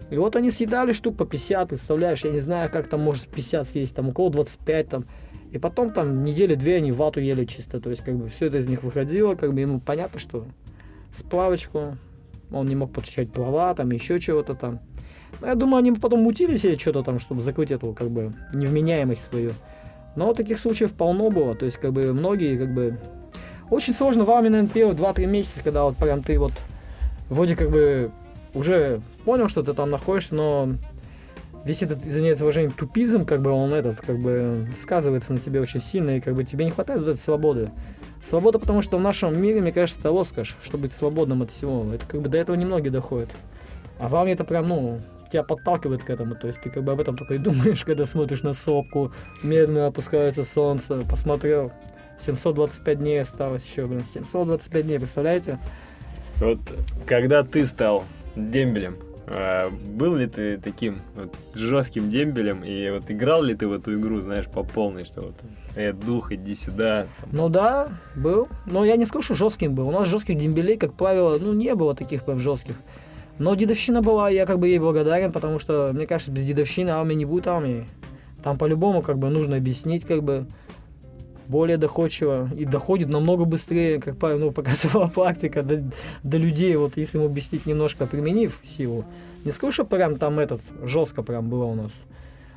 И 0.09 0.17
вот 0.17 0.35
они 0.35 0.51
съедали 0.51 0.93
штук 0.93 1.17
по 1.17 1.25
50, 1.25 1.69
представляешь, 1.69 2.23
я 2.23 2.31
не 2.31 2.39
знаю, 2.39 2.69
как 2.71 2.87
там 2.87 3.01
может 3.01 3.27
50 3.27 3.67
съесть, 3.67 3.95
там 3.95 4.09
около 4.09 4.29
25 4.29 4.87
там. 4.87 5.05
И 5.51 5.57
потом 5.57 5.91
там 5.91 6.23
недели 6.23 6.55
две 6.55 6.75
они 6.75 6.91
вату 6.91 7.19
ели 7.19 7.45
чисто, 7.45 7.81
то 7.81 7.89
есть 7.89 8.03
как 8.03 8.15
бы 8.15 8.29
все 8.29 8.45
это 8.45 8.59
из 8.59 8.67
них 8.67 8.83
выходило, 8.83 9.35
как 9.35 9.53
бы 9.53 9.61
ему 9.61 9.79
понятно, 9.79 10.19
что 10.19 10.45
сплавочку, 11.11 11.97
он 12.51 12.67
не 12.67 12.75
мог 12.75 12.93
подключать 12.93 13.31
права, 13.31 13.73
там 13.73 13.91
еще 13.91 14.19
чего-то 14.19 14.53
там. 14.53 14.81
Но 15.41 15.47
я 15.47 15.55
думаю, 15.55 15.79
они 15.79 15.91
потом 15.93 16.21
мутили 16.21 16.57
себе 16.57 16.77
что-то 16.77 17.03
там, 17.03 17.19
чтобы 17.19 17.41
закрыть 17.41 17.71
эту 17.71 17.93
как 17.93 18.09
бы 18.11 18.33
невменяемость 18.53 19.25
свою. 19.25 19.53
Но 20.17 20.33
таких 20.33 20.59
случаев 20.59 20.93
полно 20.93 21.29
было, 21.29 21.53
то 21.53 21.65
есть 21.65 21.77
как 21.77 21.93
бы 21.93 22.11
многие 22.11 22.57
как 22.57 22.73
бы... 22.73 22.97
Очень 23.69 23.93
сложно 23.93 24.25
в 24.25 24.31
армии, 24.31 24.49
наверное, 24.49 24.71
первые 24.73 24.97
2-3 24.97 25.25
месяца, 25.27 25.63
когда 25.63 25.83
вот 25.83 25.95
прям 25.95 26.23
ты 26.23 26.39
вот 26.39 26.53
вроде 27.29 27.55
как 27.55 27.69
бы 27.69 28.09
уже 28.55 28.99
понял, 29.25 29.47
что 29.47 29.61
ты 29.61 29.73
там 29.73 29.91
находишься, 29.91 30.33
но 30.33 30.73
весь 31.65 31.83
этот, 31.83 32.03
извиняюсь 32.03 32.39
выражение, 32.39 32.71
тупизм, 32.75 33.25
как 33.25 33.43
бы 33.43 33.51
он 33.51 33.73
этот, 33.73 34.01
как 34.01 34.17
бы 34.17 34.67
сказывается 34.75 35.33
на 35.33 35.39
тебе 35.39 35.61
очень 35.61 35.81
сильно, 35.81 36.17
и 36.17 36.19
как 36.19 36.33
бы 36.33 36.43
тебе 36.43 36.65
не 36.65 36.71
хватает 36.71 37.01
вот 37.01 37.09
этой 37.09 37.19
свободы. 37.19 37.69
Свобода, 38.23 38.57
потому 38.57 38.81
что 38.81 38.97
в 38.97 39.01
нашем 39.01 39.39
мире, 39.39 39.61
мне 39.61 39.71
кажется, 39.71 39.99
это 39.99 40.09
роскошь, 40.09 40.57
чтобы 40.63 40.83
быть 40.83 40.93
свободным 40.93 41.43
от 41.43 41.51
всего. 41.51 41.85
Это 41.93 42.05
как 42.07 42.21
бы 42.21 42.29
до 42.29 42.39
этого 42.39 42.55
немногие 42.55 42.89
доходят. 42.89 43.29
А 43.99 44.07
в 44.07 44.15
армии 44.15 44.33
это 44.33 44.45
прям, 44.45 44.67
ну, 44.67 44.99
тебя 45.29 45.43
подталкивает 45.43 46.03
к 46.03 46.09
этому. 46.09 46.35
То 46.35 46.47
есть 46.47 46.61
ты 46.61 46.69
как 46.69 46.83
бы 46.83 46.91
об 46.91 46.99
этом 46.99 47.17
только 47.17 47.35
и 47.35 47.37
думаешь, 47.37 47.83
когда 47.85 48.05
смотришь 48.05 48.43
на 48.43 48.53
сопку, 48.53 49.11
медленно 49.43 49.87
опускается 49.87 50.43
солнце, 50.43 51.01
посмотрел, 51.09 51.71
725 52.19 52.99
дней 52.99 53.21
осталось 53.21 53.65
еще, 53.65 53.85
блин, 53.85 54.03
725 54.05 54.85
дней, 54.85 54.97
представляете? 54.97 55.59
Вот 56.37 56.59
когда 57.05 57.43
ты 57.43 57.65
стал 57.65 58.03
дембелем, 58.35 58.97
а, 59.29 59.69
был 59.69 60.15
ли 60.15 60.27
ты 60.27 60.57
таким 60.57 61.01
вот 61.15 61.35
жестким 61.53 62.09
дембелем 62.09 62.63
и 62.63 62.89
вот 62.91 63.11
играл 63.11 63.43
ли 63.43 63.55
ты 63.55 63.67
в 63.67 63.73
эту 63.73 63.99
игру, 63.99 64.21
знаешь, 64.21 64.45
по 64.45 64.63
полной, 64.63 65.03
что 65.03 65.21
вот 65.21 65.35
э, 65.75 65.91
дух, 65.91 66.31
иди 66.31 66.55
сюда. 66.55 67.07
там. 67.19 67.29
Ну 67.33 67.49
да, 67.49 67.89
был. 68.15 68.47
Но 68.65 68.85
я 68.85 68.95
не 68.95 69.05
скажу, 69.05 69.23
что 69.23 69.35
жестким 69.35 69.75
был. 69.75 69.89
У 69.89 69.91
нас 69.91 70.07
жестких 70.07 70.37
дембелей, 70.37 70.77
как 70.77 70.93
правило, 70.93 71.37
ну 71.39 71.53
не 71.53 71.75
было 71.75 71.93
таких 71.93 72.23
прям 72.23 72.39
жестких. 72.39 72.75
Но 73.39 73.55
дедовщина 73.55 74.01
была, 74.01 74.29
я 74.29 74.45
как 74.45 74.59
бы 74.59 74.67
ей 74.67 74.79
благодарен, 74.79 75.31
потому 75.31 75.59
что, 75.59 75.91
мне 75.93 76.07
кажется, 76.07 76.31
без 76.31 76.43
дедовщины 76.45 76.89
армии 76.89 77.13
не 77.13 77.25
будет 77.25 77.47
армии. 77.47 77.85
Там 78.43 78.57
по-любому 78.57 79.01
как 79.01 79.17
бы 79.17 79.29
нужно 79.29 79.57
объяснить 79.57 80.05
как 80.05 80.23
бы 80.23 80.47
более 81.47 81.77
доходчиво 81.77 82.49
и 82.55 82.65
доходит 82.65 83.09
намного 83.09 83.45
быстрее, 83.45 83.99
как 83.99 84.17
правило, 84.17 84.39
ну, 84.39 84.51
показывала 84.53 85.07
практика 85.07 85.63
до, 85.63 85.83
до 86.23 86.37
людей, 86.37 86.75
вот 86.75 86.97
если 86.97 87.17
им 87.17 87.25
объяснить 87.25 87.65
немножко, 87.65 88.05
применив 88.05 88.59
силу. 88.63 89.05
Не 89.45 89.51
скажу, 89.51 89.71
что 89.71 89.85
прям 89.85 90.17
там 90.17 90.39
этот 90.39 90.61
жестко 90.83 91.23
прям 91.23 91.49
было 91.49 91.65
у 91.65 91.75
нас. 91.75 91.91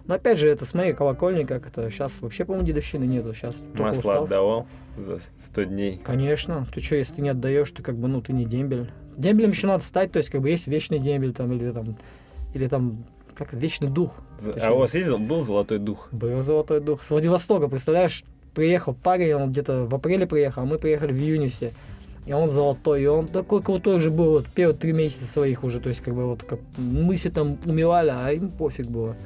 Но 0.07 0.15
опять 0.15 0.39
же, 0.39 0.49
это 0.49 0.65
с 0.65 0.75
моей 0.75 0.93
колокольни, 0.93 1.45
как 1.45 1.67
это 1.67 1.89
сейчас 1.91 2.17
вообще, 2.21 2.45
по-моему, 2.45 2.67
дедовщины 2.67 3.05
нету. 3.05 3.33
Сейчас 3.33 3.63
Масло 3.75 4.25
отдавал 4.25 4.67
за 4.99 5.19
100 5.39 5.63
дней. 5.65 6.01
Конечно. 6.03 6.67
Ты 6.75 6.81
что, 6.81 6.97
если 6.97 7.15
ты 7.15 7.23
не 7.23 7.29
отдаешь, 7.29 7.71
ты 7.71 7.83
как 7.83 7.97
бы, 7.97 8.09
ну, 8.09 8.21
ты 8.21 8.33
не 8.33 8.45
дембель. 8.45 8.91
Дембелем 9.17 9.51
еще 9.51 9.67
надо 9.67 9.85
стать, 9.85 10.13
то 10.13 10.19
есть, 10.19 10.31
как 10.31 10.41
бы, 10.41 10.51
есть 10.51 10.67
вечный 10.67 10.99
дембель 10.99 11.33
там, 11.33 11.53
или 11.53 11.71
там, 11.71 11.97
или 12.55 12.67
там, 12.69 13.05
как 13.35 13.53
вечный 13.53 13.89
дух. 13.89 14.13
Точнее. 14.43 14.63
А 14.63 14.73
у 14.73 14.79
вас 14.79 14.95
есть, 14.95 15.11
был 15.11 15.41
золотой 15.41 15.79
дух? 15.79 16.09
Был 16.13 16.43
золотой 16.43 16.81
дух. 16.81 17.03
С 17.03 17.11
Владивостока, 17.11 17.69
представляешь, 17.69 18.25
приехал 18.55 18.95
парень, 18.95 19.35
он 19.35 19.51
где-то 19.51 19.87
в 19.87 19.95
апреле 19.95 20.27
приехал, 20.27 20.63
а 20.63 20.67
мы 20.67 20.79
приехали 20.79 21.13
в 21.13 21.17
июне 21.17 21.49
все. 21.49 21.73
И 22.27 22.33
он 22.33 22.51
золотой, 22.51 23.03
и 23.03 23.07
он 23.07 23.27
такой 23.27 23.63
крутой 23.63 23.99
же 23.99 24.11
был, 24.11 24.33
вот 24.33 24.47
первые 24.47 24.77
три 24.77 24.93
месяца 24.93 25.27
своих 25.27 25.65
уже, 25.65 25.81
то 25.81 25.89
есть 25.89 26.01
как 26.01 26.15
бы 26.15 26.27
вот 26.27 26.43
как 26.43 26.61
мы 26.77 27.17
все 27.17 27.31
там 27.31 27.57
умирали, 27.65 28.13
а 28.15 28.31
им 28.31 28.51
пофиг 28.51 28.89
было. 28.89 29.17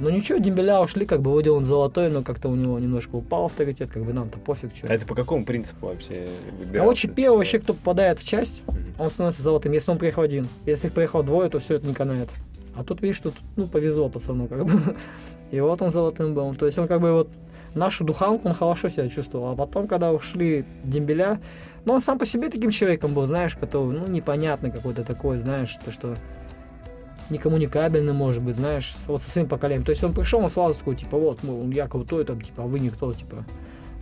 Ну 0.00 0.10
ничего, 0.10 0.38
дембеля 0.38 0.80
ушли, 0.80 1.06
как 1.06 1.22
бы 1.22 1.30
вроде 1.30 1.50
он 1.50 1.64
золотой, 1.64 2.10
но 2.10 2.22
как-то 2.22 2.48
у 2.48 2.56
него 2.56 2.78
немножко 2.78 3.14
упал 3.16 3.46
авторитет, 3.46 3.90
как 3.90 4.04
бы 4.04 4.12
нам-то 4.12 4.38
пофиг, 4.38 4.74
что. 4.74 4.88
А 4.88 4.92
это 4.94 5.06
по 5.06 5.14
какому 5.14 5.44
принципу 5.44 5.86
вообще 5.86 6.28
выбирался? 6.58 6.78
Короче, 6.80 7.08
первый 7.08 7.36
вообще, 7.38 7.60
кто 7.60 7.74
попадает 7.74 8.18
в 8.18 8.24
часть, 8.26 8.62
Мгм. 8.66 8.78
он 8.98 9.10
становится 9.10 9.42
золотым, 9.42 9.72
если 9.72 9.90
он 9.92 9.98
приехал 9.98 10.22
один. 10.22 10.48
Если 10.66 10.88
их 10.88 10.92
приехал 10.94 11.22
двое, 11.22 11.48
то 11.48 11.60
все 11.60 11.76
это 11.76 11.86
не 11.86 11.94
канает. 11.94 12.28
А 12.74 12.82
тут, 12.82 13.02
видишь, 13.02 13.20
тут, 13.20 13.34
ну, 13.54 13.68
повезло 13.68 14.08
пацану, 14.08 14.48
как 14.48 14.64
бы. 14.66 14.96
И 15.52 15.60
вот 15.60 15.80
он 15.80 15.92
золотым 15.92 16.34
был. 16.34 16.54
То 16.56 16.66
есть 16.66 16.76
он 16.78 16.88
как 16.88 17.00
бы 17.00 17.12
вот 17.12 17.28
нашу 17.74 18.02
духанку 18.02 18.48
он 18.48 18.54
хорошо 18.54 18.88
себя 18.88 19.08
чувствовал. 19.08 19.52
А 19.52 19.54
потом, 19.56 19.86
когда 19.86 20.12
ушли 20.12 20.64
дембеля, 20.82 21.40
ну, 21.84 21.92
он 21.92 22.00
сам 22.00 22.18
по 22.18 22.26
себе 22.26 22.48
таким 22.48 22.70
человеком 22.70 23.14
был, 23.14 23.26
знаешь, 23.26 23.54
который, 23.54 23.96
ну, 23.96 24.08
непонятный 24.08 24.72
какой-то 24.72 25.04
такой, 25.04 25.38
знаешь, 25.38 25.76
то, 25.84 25.92
что 25.92 26.16
некоммуникабельный, 27.30 28.12
может 28.12 28.42
быть, 28.42 28.56
знаешь, 28.56 28.94
вот 29.06 29.22
со 29.22 29.30
своим 29.30 29.48
поколением. 29.48 29.84
То 29.84 29.90
есть 29.90 30.04
он 30.04 30.12
пришел, 30.12 30.40
он 30.40 30.50
сразу 30.50 30.74
такой, 30.74 30.96
типа, 30.96 31.16
вот, 31.16 31.42
мол, 31.42 31.68
я 31.70 31.88
крутой, 31.88 32.24
там, 32.24 32.40
типа, 32.40 32.64
а 32.64 32.66
вы 32.66 32.80
никто, 32.80 33.12
типа. 33.12 33.44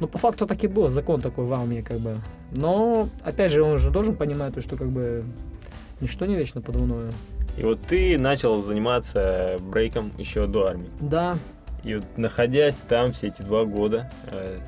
Ну, 0.00 0.08
по 0.08 0.18
факту 0.18 0.46
так 0.46 0.62
и 0.64 0.66
было, 0.66 0.90
закон 0.90 1.20
такой 1.20 1.44
в 1.44 1.52
армии, 1.52 1.80
как 1.80 1.98
бы. 1.98 2.16
Но, 2.50 3.08
опять 3.22 3.52
же, 3.52 3.62
он 3.62 3.78
же 3.78 3.90
должен 3.90 4.16
понимать, 4.16 4.54
то, 4.54 4.60
что, 4.60 4.76
как 4.76 4.88
бы, 4.88 5.24
ничто 6.00 6.26
не 6.26 6.34
вечно 6.34 6.60
под 6.60 6.74
луною. 6.74 7.12
И 7.56 7.62
вот 7.64 7.80
ты 7.82 8.18
начал 8.18 8.62
заниматься 8.62 9.58
брейком 9.60 10.10
еще 10.18 10.46
до 10.46 10.66
армии. 10.66 10.88
Да, 11.00 11.36
И 11.84 11.94
вот 11.96 12.04
находясь 12.16 12.80
там 12.80 13.12
все 13.12 13.28
эти 13.28 13.42
два 13.42 13.64
года, 13.64 14.10
э, 14.30 14.58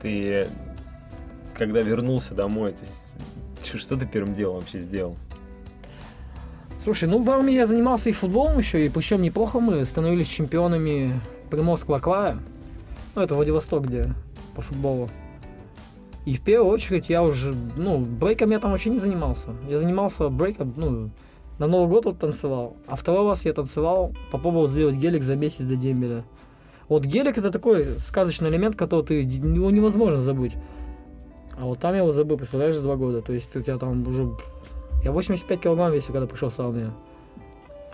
ты 0.00 0.46
когда 1.54 1.80
вернулся 1.80 2.34
домой, 2.34 2.72
то 2.72 2.80
есть, 2.80 3.02
что 3.82 3.96
ты 3.96 4.06
первым 4.06 4.34
делом 4.34 4.56
вообще 4.56 4.80
сделал? 4.80 5.16
Слушай, 6.84 7.08
ну 7.08 7.22
в 7.22 7.30
армии 7.30 7.54
я 7.54 7.66
занимался 7.66 8.10
и 8.10 8.12
футболом 8.12 8.58
еще, 8.58 8.84
и 8.84 8.90
причем 8.90 9.22
неплохо 9.22 9.58
мы 9.58 9.86
становились 9.86 10.28
чемпионами 10.28 11.18
Приморского 11.48 11.98
края. 11.98 12.36
Ну, 13.14 13.22
это 13.22 13.34
Владивосток, 13.34 13.86
где 13.86 14.12
по 14.54 14.60
футболу. 14.60 15.08
И 16.26 16.34
в 16.34 16.42
первую 16.42 16.70
очередь 16.70 17.08
я 17.08 17.22
уже, 17.22 17.54
ну, 17.78 17.96
брейком 17.96 18.50
я 18.50 18.58
там 18.58 18.72
вообще 18.72 18.90
не 18.90 18.98
занимался. 18.98 19.48
Я 19.66 19.78
занимался 19.78 20.28
брейком, 20.28 20.74
ну, 20.76 21.10
на 21.58 21.66
Новый 21.66 21.88
год 21.88 22.04
вот 22.04 22.18
танцевал. 22.18 22.76
А 22.86 22.96
второй 22.96 23.30
раз 23.30 23.46
я 23.46 23.54
танцевал, 23.54 24.12
попробовал 24.30 24.68
сделать 24.68 24.96
гелик 24.96 25.22
за 25.22 25.36
месяц 25.36 25.64
до 25.64 25.76
дембеля. 25.76 26.22
Вот 26.90 27.06
гелик 27.06 27.38
это 27.38 27.50
такой 27.50 27.86
сказочный 28.04 28.50
элемент, 28.50 28.76
который 28.76 29.06
ты, 29.06 29.22
его 29.22 29.70
невозможно 29.70 30.20
забыть. 30.20 30.52
А 31.56 31.64
вот 31.64 31.78
там 31.78 31.92
я 31.92 32.00
его 32.00 32.10
забыл, 32.10 32.36
представляешь, 32.36 32.74
за 32.74 32.82
два 32.82 32.96
года. 32.96 33.22
То 33.22 33.32
есть 33.32 33.56
у 33.56 33.62
тебя 33.62 33.78
там 33.78 34.06
уже... 34.06 34.32
Я 35.04 35.12
85 35.12 35.60
килограмм 35.60 35.92
весил, 35.92 36.12
когда 36.12 36.26
пришел 36.26 36.48
в 36.48 36.58
армию. 36.58 36.94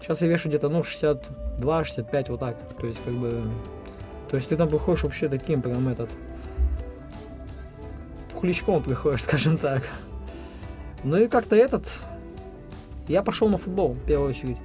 Сейчас 0.00 0.22
я 0.22 0.28
вешу 0.28 0.48
где-то, 0.48 0.68
ну, 0.68 0.80
62-65, 0.80 2.30
вот 2.30 2.40
так. 2.40 2.56
То 2.80 2.86
есть, 2.86 3.02
как 3.04 3.14
бы... 3.14 3.42
То 4.30 4.36
есть 4.36 4.48
ты 4.48 4.56
там 4.56 4.68
приходишь 4.68 5.02
вообще 5.02 5.28
таким, 5.28 5.60
прям 5.60 5.88
этот... 5.88 6.08
Хуличком 8.32 8.82
приходишь, 8.82 9.22
скажем 9.24 9.58
так. 9.58 9.82
Ну 11.02 11.16
и 11.18 11.26
как-то 11.26 11.56
этот... 11.56 11.84
Я 13.08 13.22
пошел 13.24 13.48
на 13.48 13.58
футбол, 13.58 13.94
в 13.94 14.06
первую 14.06 14.30
очередь. 14.30 14.56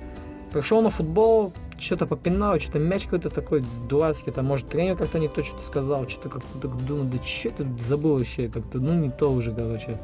Пришел 0.53 0.83
на 0.83 0.91
футбол, 0.91 1.51
что-то 1.79 2.05
попинал, 2.05 2.59
что-то 2.59 2.77
мяч 2.77 3.05
какой-то 3.05 3.31
такой 3.31 3.65
дурацкий, 3.89 4.29
там, 4.29 4.45
может, 4.45 4.69
тренер 4.69 4.95
как-то 4.95 5.17
не 5.17 5.27
то 5.27 5.43
что-то 5.43 5.65
сказал, 5.65 6.07
что-то 6.07 6.29
как-то 6.29 6.67
думаю, 6.67 7.05
да 7.05 7.17
что 7.23 7.49
ты 7.49 7.65
забыл 7.79 8.19
вообще, 8.19 8.47
как-то, 8.49 8.77
ну, 8.77 8.93
не 8.93 9.09
то 9.09 9.31
уже, 9.33 9.51
короче. 9.51 9.97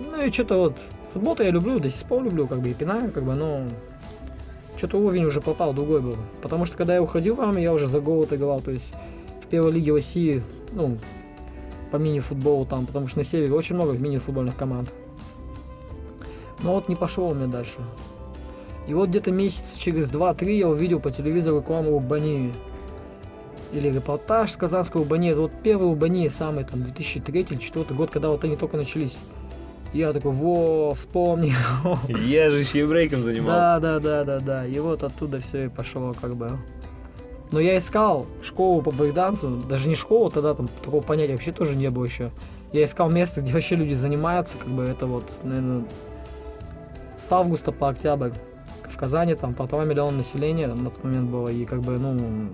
Ну 0.00 0.24
и 0.24 0.32
что-то 0.32 0.56
вот, 0.56 0.76
футбол-то 1.12 1.42
я 1.42 1.50
люблю, 1.50 1.78
до 1.78 1.90
сих 1.90 2.06
пор 2.06 2.24
люблю, 2.24 2.46
как 2.46 2.60
бы, 2.60 2.70
и 2.70 2.74
пинаю, 2.74 3.10
как 3.10 3.24
бы, 3.24 3.34
но 3.34 3.62
что-то 4.76 4.98
уровень 4.98 5.24
уже 5.24 5.40
попал, 5.40 5.72
другой 5.72 6.00
был. 6.00 6.16
Потому 6.40 6.64
что, 6.64 6.76
когда 6.76 6.94
я 6.94 7.02
уходил 7.02 7.36
в 7.36 7.40
армию, 7.40 7.62
я 7.62 7.72
уже 7.72 7.88
за 7.88 8.00
голод 8.00 8.32
играл, 8.32 8.60
то 8.60 8.70
есть 8.70 8.92
в 9.42 9.46
первой 9.46 9.72
лиге 9.72 9.92
России, 9.92 10.42
ну, 10.72 10.98
по 11.90 11.96
мини-футболу 11.96 12.66
там, 12.66 12.86
потому 12.86 13.08
что 13.08 13.18
на 13.18 13.24
севере 13.24 13.52
очень 13.52 13.74
много 13.74 13.92
мини-футбольных 13.92 14.56
команд. 14.56 14.90
Но 16.60 16.74
вот 16.74 16.88
не 16.88 16.96
пошел 16.96 17.30
у 17.30 17.34
меня 17.34 17.46
дальше. 17.46 17.78
И 18.86 18.94
вот 18.94 19.10
где-то 19.10 19.30
месяц 19.30 19.74
через 19.76 20.10
2-3 20.10 20.50
я 20.56 20.68
увидел 20.68 20.98
по 20.98 21.10
телевизору 21.10 21.58
рекламу 21.58 21.94
Убани. 21.94 22.52
Или 23.72 23.90
репортаж 23.90 24.50
с 24.50 24.56
Казанского 24.56 25.02
Убани. 25.02 25.28
Это 25.28 25.42
вот 25.42 25.52
первый 25.62 25.92
Убани, 25.92 26.28
самый 26.30 26.64
там 26.64 26.82
2003 26.82 27.40
или 27.40 27.48
2004 27.48 27.94
год, 27.94 28.10
когда 28.10 28.30
вот 28.30 28.44
они 28.44 28.56
только 28.56 28.76
начались. 28.76 29.16
Я 29.92 30.12
такой, 30.12 30.32
во, 30.32 30.94
вспомнил. 30.94 31.54
Я 32.08 32.50
же 32.50 32.58
еще 32.58 32.80
и 32.80 32.84
брейком 32.84 33.22
занимался. 33.22 33.80
Да, 33.80 33.80
да, 33.80 34.00
да, 34.00 34.24
да, 34.24 34.40
да. 34.40 34.66
И 34.66 34.78
вот 34.78 35.02
оттуда 35.02 35.40
все 35.40 35.66
и 35.66 35.68
пошло 35.68 36.14
как 36.20 36.36
бы. 36.36 36.58
Но 37.50 37.60
я 37.60 37.78
искал 37.78 38.26
школу 38.42 38.82
по 38.82 38.90
брейкдансу, 38.90 39.62
даже 39.68 39.88
не 39.88 39.94
школу, 39.94 40.30
тогда 40.30 40.54
там 40.54 40.68
такого 40.84 41.00
понятия 41.00 41.32
вообще 41.32 41.52
тоже 41.52 41.76
не 41.76 41.88
было 41.90 42.04
еще. 42.04 42.30
Я 42.72 42.84
искал 42.84 43.08
место, 43.08 43.40
где 43.40 43.54
вообще 43.54 43.76
люди 43.76 43.94
занимаются, 43.94 44.58
как 44.58 44.68
бы 44.68 44.82
это 44.82 45.06
вот, 45.06 45.24
наверное, 45.42 45.84
с 47.16 47.32
августа 47.32 47.72
по 47.72 47.88
октябрь. 47.88 48.32
В 48.90 48.96
Казани 48.98 49.34
там 49.34 49.54
полтора 49.54 49.84
миллиона 49.84 50.18
населения 50.18 50.66
на 50.66 50.90
тот 50.90 51.04
момент 51.04 51.30
было, 51.30 51.48
и 51.48 51.64
как 51.64 51.80
бы, 51.80 51.98
ну, 51.98 52.50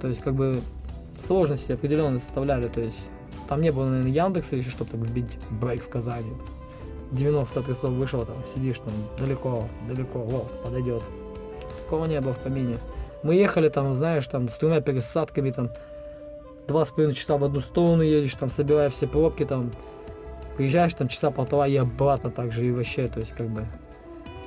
то 0.00 0.08
есть 0.08 0.20
как 0.20 0.34
бы 0.34 0.60
сложности 1.24 1.72
определенно 1.72 2.20
составляли, 2.20 2.68
то 2.68 2.80
есть 2.80 2.98
там 3.48 3.60
не 3.60 3.70
было, 3.70 3.86
наверное, 3.86 4.12
Яндекса 4.12 4.56
еще, 4.56 4.70
чтобы 4.70 4.90
так 4.90 5.00
вбить 5.00 5.30
брейк 5.50 5.84
в 5.84 5.88
Казани. 5.88 6.32
90 7.12 7.60
адресов 7.60 7.90
вышел, 7.90 8.24
там 8.24 8.36
сидишь 8.54 8.78
там 8.78 8.92
далеко, 9.18 9.64
далеко, 9.88 10.18
о, 10.18 10.48
подойдет. 10.64 11.02
Такого 11.84 12.06
не 12.06 12.20
было 12.20 12.32
в 12.32 12.38
помине. 12.38 12.78
Мы 13.22 13.34
ехали 13.34 13.68
там, 13.68 13.94
знаешь, 13.94 14.26
там 14.26 14.48
с 14.48 14.58
тремя 14.58 14.80
пересадками, 14.80 15.50
там 15.50 15.70
два 16.66 16.84
с 16.84 16.90
половиной 16.90 17.14
часа 17.14 17.36
в 17.36 17.44
одну 17.44 17.60
сторону 17.60 18.02
едешь, 18.02 18.34
там 18.34 18.50
собирая 18.50 18.90
все 18.90 19.06
пробки, 19.06 19.44
там 19.44 19.70
приезжаешь 20.56 20.94
там 20.94 21.08
часа 21.08 21.30
полтора 21.30 21.66
и 21.66 21.76
обратно 21.76 22.30
так 22.30 22.52
же 22.52 22.66
и 22.66 22.72
вообще, 22.72 23.08
то 23.08 23.20
есть 23.20 23.32
как 23.32 23.48
бы 23.48 23.66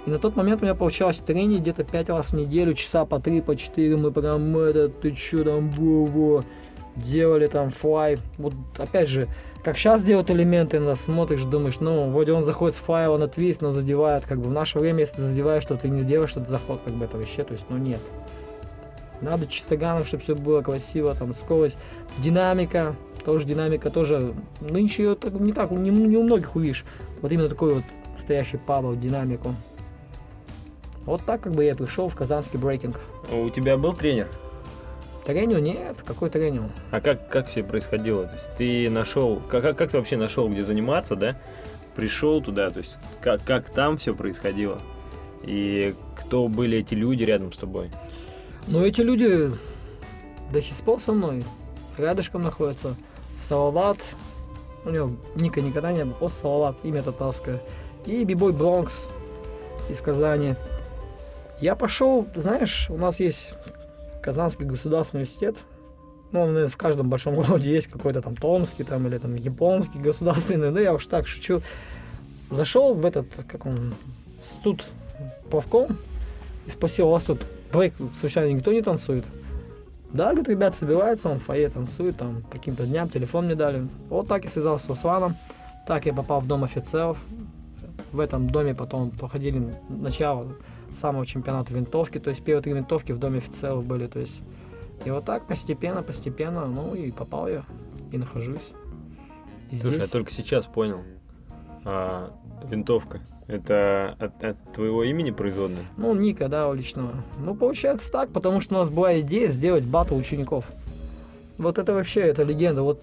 и 0.08 0.10
на 0.10 0.20
тот 0.20 0.38
момент 0.38 0.62
у 0.62 0.64
меня 0.64 0.74
получалось 0.74 1.18
тренинг 1.18 1.62
где-то 1.62 1.84
пять 1.84 2.08
раз 2.08 2.28
в 2.28 2.34
неделю, 2.34 2.74
часа 2.74 3.06
по 3.06 3.20
три, 3.20 3.42
по 3.42 3.58
четыре, 3.58 3.98
мы 3.98 4.12
прям 4.12 4.58
это, 4.58 4.88
ты 4.88 5.12
чё 5.12 5.44
там, 5.44 5.70
во-во, 5.70 6.46
делали 6.98 7.48
там 7.48 7.70
флай. 7.70 8.18
Вот 8.38 8.54
опять 8.78 9.10
же, 9.10 9.28
как 9.64 9.78
сейчас 9.78 10.04
делают 10.04 10.32
элементы, 10.32 10.80
на 10.80 10.96
смотришь, 10.96 11.44
думаешь, 11.44 11.80
ну, 11.80 12.10
вроде 12.12 12.34
он 12.34 12.46
заходит 12.46 12.76
с 12.76 12.80
флайва 12.80 13.18
на 13.18 13.28
твист, 13.28 13.62
но 13.62 13.72
задевает, 13.72 14.26
как 14.26 14.40
бы 14.40 14.50
в 14.50 14.54
наше 14.54 14.80
время, 14.80 15.02
если 15.02 15.18
ты 15.18 15.22
задеваешь, 15.24 15.64
что 15.64 15.76
ты 15.76 15.90
не 15.90 16.04
делаешь 16.04 16.32
этот 16.32 16.50
заход, 16.50 16.82
как 16.84 16.94
бы 16.94 17.06
это 17.06 17.18
вообще, 17.18 17.44
то 17.44 17.54
есть, 17.54 17.66
ну, 17.70 17.78
нет. 17.78 18.02
Надо 19.20 19.48
чисто 19.48 19.78
ганом, 19.78 20.06
чтобы 20.06 20.24
все 20.24 20.36
было 20.36 20.62
красиво, 20.62 21.14
там, 21.16 21.34
скорость, 21.34 21.78
динамика, 22.20 22.96
тоже 23.26 23.46
динамика, 23.46 23.90
тоже, 23.90 24.32
нынче 24.62 25.04
ее 25.04 25.16
так, 25.16 25.34
не 25.34 25.52
так, 25.52 25.72
не, 25.72 25.90
не 25.90 26.18
у 26.18 26.24
многих 26.24 26.56
увидишь. 26.56 26.86
Вот 27.22 27.32
именно 27.32 27.50
такой 27.50 27.74
вот 27.74 27.84
настоящий 28.14 28.58
паба 28.58 28.88
в 28.88 29.00
динамику. 29.00 29.54
Вот 31.06 31.22
так 31.26 31.42
как 31.42 31.54
бы 31.54 31.64
я 31.64 31.76
пришел 31.76 32.10
в 32.10 32.16
казанский 32.16 32.60
брейкинг. 32.60 33.00
У 33.32 33.50
тебя 33.50 33.76
был 33.76 33.94
тренер? 33.94 34.28
Тренер 35.28 35.60
нет, 35.60 35.98
какой 36.06 36.30
тренер? 36.30 36.70
А 36.90 37.02
как, 37.02 37.28
как 37.28 37.48
все 37.48 37.62
происходило? 37.62 38.28
То 38.28 38.32
есть 38.32 38.50
ты 38.58 38.90
нашел, 38.90 39.42
как, 39.50 39.62
как, 39.62 39.78
как 39.78 39.92
ты 39.92 39.98
вообще 39.98 40.16
нашел, 40.16 40.48
где 40.48 40.64
заниматься, 40.64 41.18
да? 41.18 41.36
Пришел 41.98 42.42
туда, 42.42 42.70
то 42.70 42.78
есть 42.78 42.98
как, 43.20 43.44
как 43.44 43.70
там 43.70 43.98
все 43.98 44.16
происходило? 44.16 44.80
И 45.44 45.94
кто 46.16 46.48
были 46.48 46.78
эти 46.78 46.94
люди 46.94 47.24
рядом 47.24 47.52
с 47.52 47.58
тобой? 47.58 47.92
Ну, 48.68 48.86
эти 48.86 49.02
люди 49.02 49.52
до 50.54 50.62
сих 50.62 50.78
пор 50.78 51.02
со 51.02 51.12
мной, 51.12 51.44
рядышком 51.98 52.44
находятся. 52.44 52.96
Салават, 53.38 53.98
у 54.86 54.90
него 54.92 55.12
ника 55.36 55.60
никогда 55.60 55.92
не 55.92 56.06
было, 56.06 56.14
просто 56.14 56.40
Салават, 56.40 56.78
имя 56.84 57.04
татарское. 57.04 57.60
И 58.06 58.24
Бибой 58.24 58.54
Бронкс 58.54 59.10
из 59.90 60.00
Казани. 60.00 60.56
Я 61.60 61.76
пошел, 61.76 62.26
знаешь, 62.34 62.90
у 62.90 62.96
нас 62.96 63.20
есть 63.20 63.57
Казанский 64.22 64.66
государственный 64.66 65.22
университет. 65.22 65.58
Ну, 66.32 66.68
в 66.68 66.78
каждом 66.78 67.10
большом 67.10 67.36
городе 67.42 67.72
есть 67.72 67.88
какой-то 67.88 68.22
там 68.22 68.36
Томский 68.36 68.84
там, 68.84 69.08
или 69.08 69.18
там 69.18 69.36
японский 69.36 70.00
государственный. 70.00 70.72
Ну, 70.72 70.80
я 70.80 70.94
уж 70.94 71.06
так 71.06 71.28
шучу. 71.28 71.62
Зашел 72.50 72.94
в 72.94 73.06
этот, 73.06 73.28
как 73.48 73.66
он, 73.66 73.94
тут 74.64 74.86
плавком 75.50 75.98
и 76.66 76.70
спросил, 76.70 77.08
у 77.08 77.12
вас 77.12 77.24
тут 77.24 77.42
брейк 77.72 77.94
случайно 78.18 78.54
никто 78.54 78.72
не 78.72 78.82
танцует? 78.82 79.26
Да, 80.14 80.28
говорит, 80.32 80.48
ребят 80.48 80.76
собираются, 80.76 81.28
он 81.28 81.40
в 81.40 81.44
фойе 81.44 81.70
танцует, 81.70 82.18
там, 82.18 82.44
каким-то 82.50 82.86
дням 82.86 83.10
телефон 83.10 83.46
мне 83.46 83.56
дали. 83.56 83.88
Вот 84.10 84.30
так 84.30 84.46
я 84.46 84.50
связался 84.50 84.86
с 84.86 84.90
Русланом, 84.90 85.36
так 85.86 86.06
я 86.06 86.14
попал 86.14 86.40
в 86.40 86.48
дом 86.48 86.64
офицеров. 86.64 87.18
В 88.14 88.22
этом 88.22 88.50
доме 88.50 88.74
потом 88.74 89.12
проходили 89.12 89.62
начало 89.90 90.48
самого 90.94 91.26
чемпионата 91.26 91.74
винтовки, 91.74 92.20
то 92.20 92.30
есть 92.30 92.44
первые 92.44 92.64
три 92.64 92.74
винтовки 92.74 93.12
в 93.12 93.20
доме 93.20 93.40
офицеров 93.40 93.86
были, 93.86 94.08
то 94.08 94.20
есть 94.20 94.42
и 95.06 95.12
вот 95.12 95.26
так 95.26 95.48
постепенно, 95.48 96.02
постепенно, 96.02 96.66
ну 96.66 96.96
и 96.96 97.12
попал 97.12 97.48
я, 97.48 97.64
и 98.12 98.18
нахожусь. 98.18 98.72
И 99.72 99.78
Слушай, 99.78 99.96
здесь... 99.96 100.04
я 100.04 100.08
только 100.08 100.32
сейчас 100.32 100.66
понял, 100.66 101.02
а, 101.84 102.32
винтовка, 102.64 103.22
это 103.48 104.16
от, 104.20 104.44
от 104.44 104.74
твоего 104.74 105.04
имени 105.04 105.32
производная? 105.32 105.84
Ну, 105.98 106.14
Ника, 106.14 106.50
да, 106.50 106.72
личного. 106.74 107.24
Ну, 107.40 107.56
получается 107.56 108.12
так, 108.12 108.30
потому 108.30 108.62
что 108.62 108.76
у 108.76 108.78
нас 108.80 108.90
была 108.90 109.20
идея 109.22 109.50
сделать 109.50 109.84
батл 109.84 110.16
учеников. 110.16 110.66
Вот 111.58 111.78
это 111.78 111.94
вообще, 111.94 112.22
это 112.22 112.44
легенда. 112.44 112.84
Вот 112.84 113.02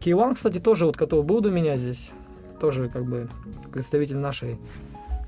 Кейван, 0.00 0.34
кстати, 0.34 0.60
тоже, 0.60 0.86
вот, 0.86 0.96
который 0.96 1.24
был 1.24 1.40
до 1.40 1.50
меня 1.50 1.76
здесь, 1.76 2.10
тоже 2.60 2.88
как 2.88 3.04
бы 3.04 3.28
представитель 3.72 4.16
нашей 4.16 4.58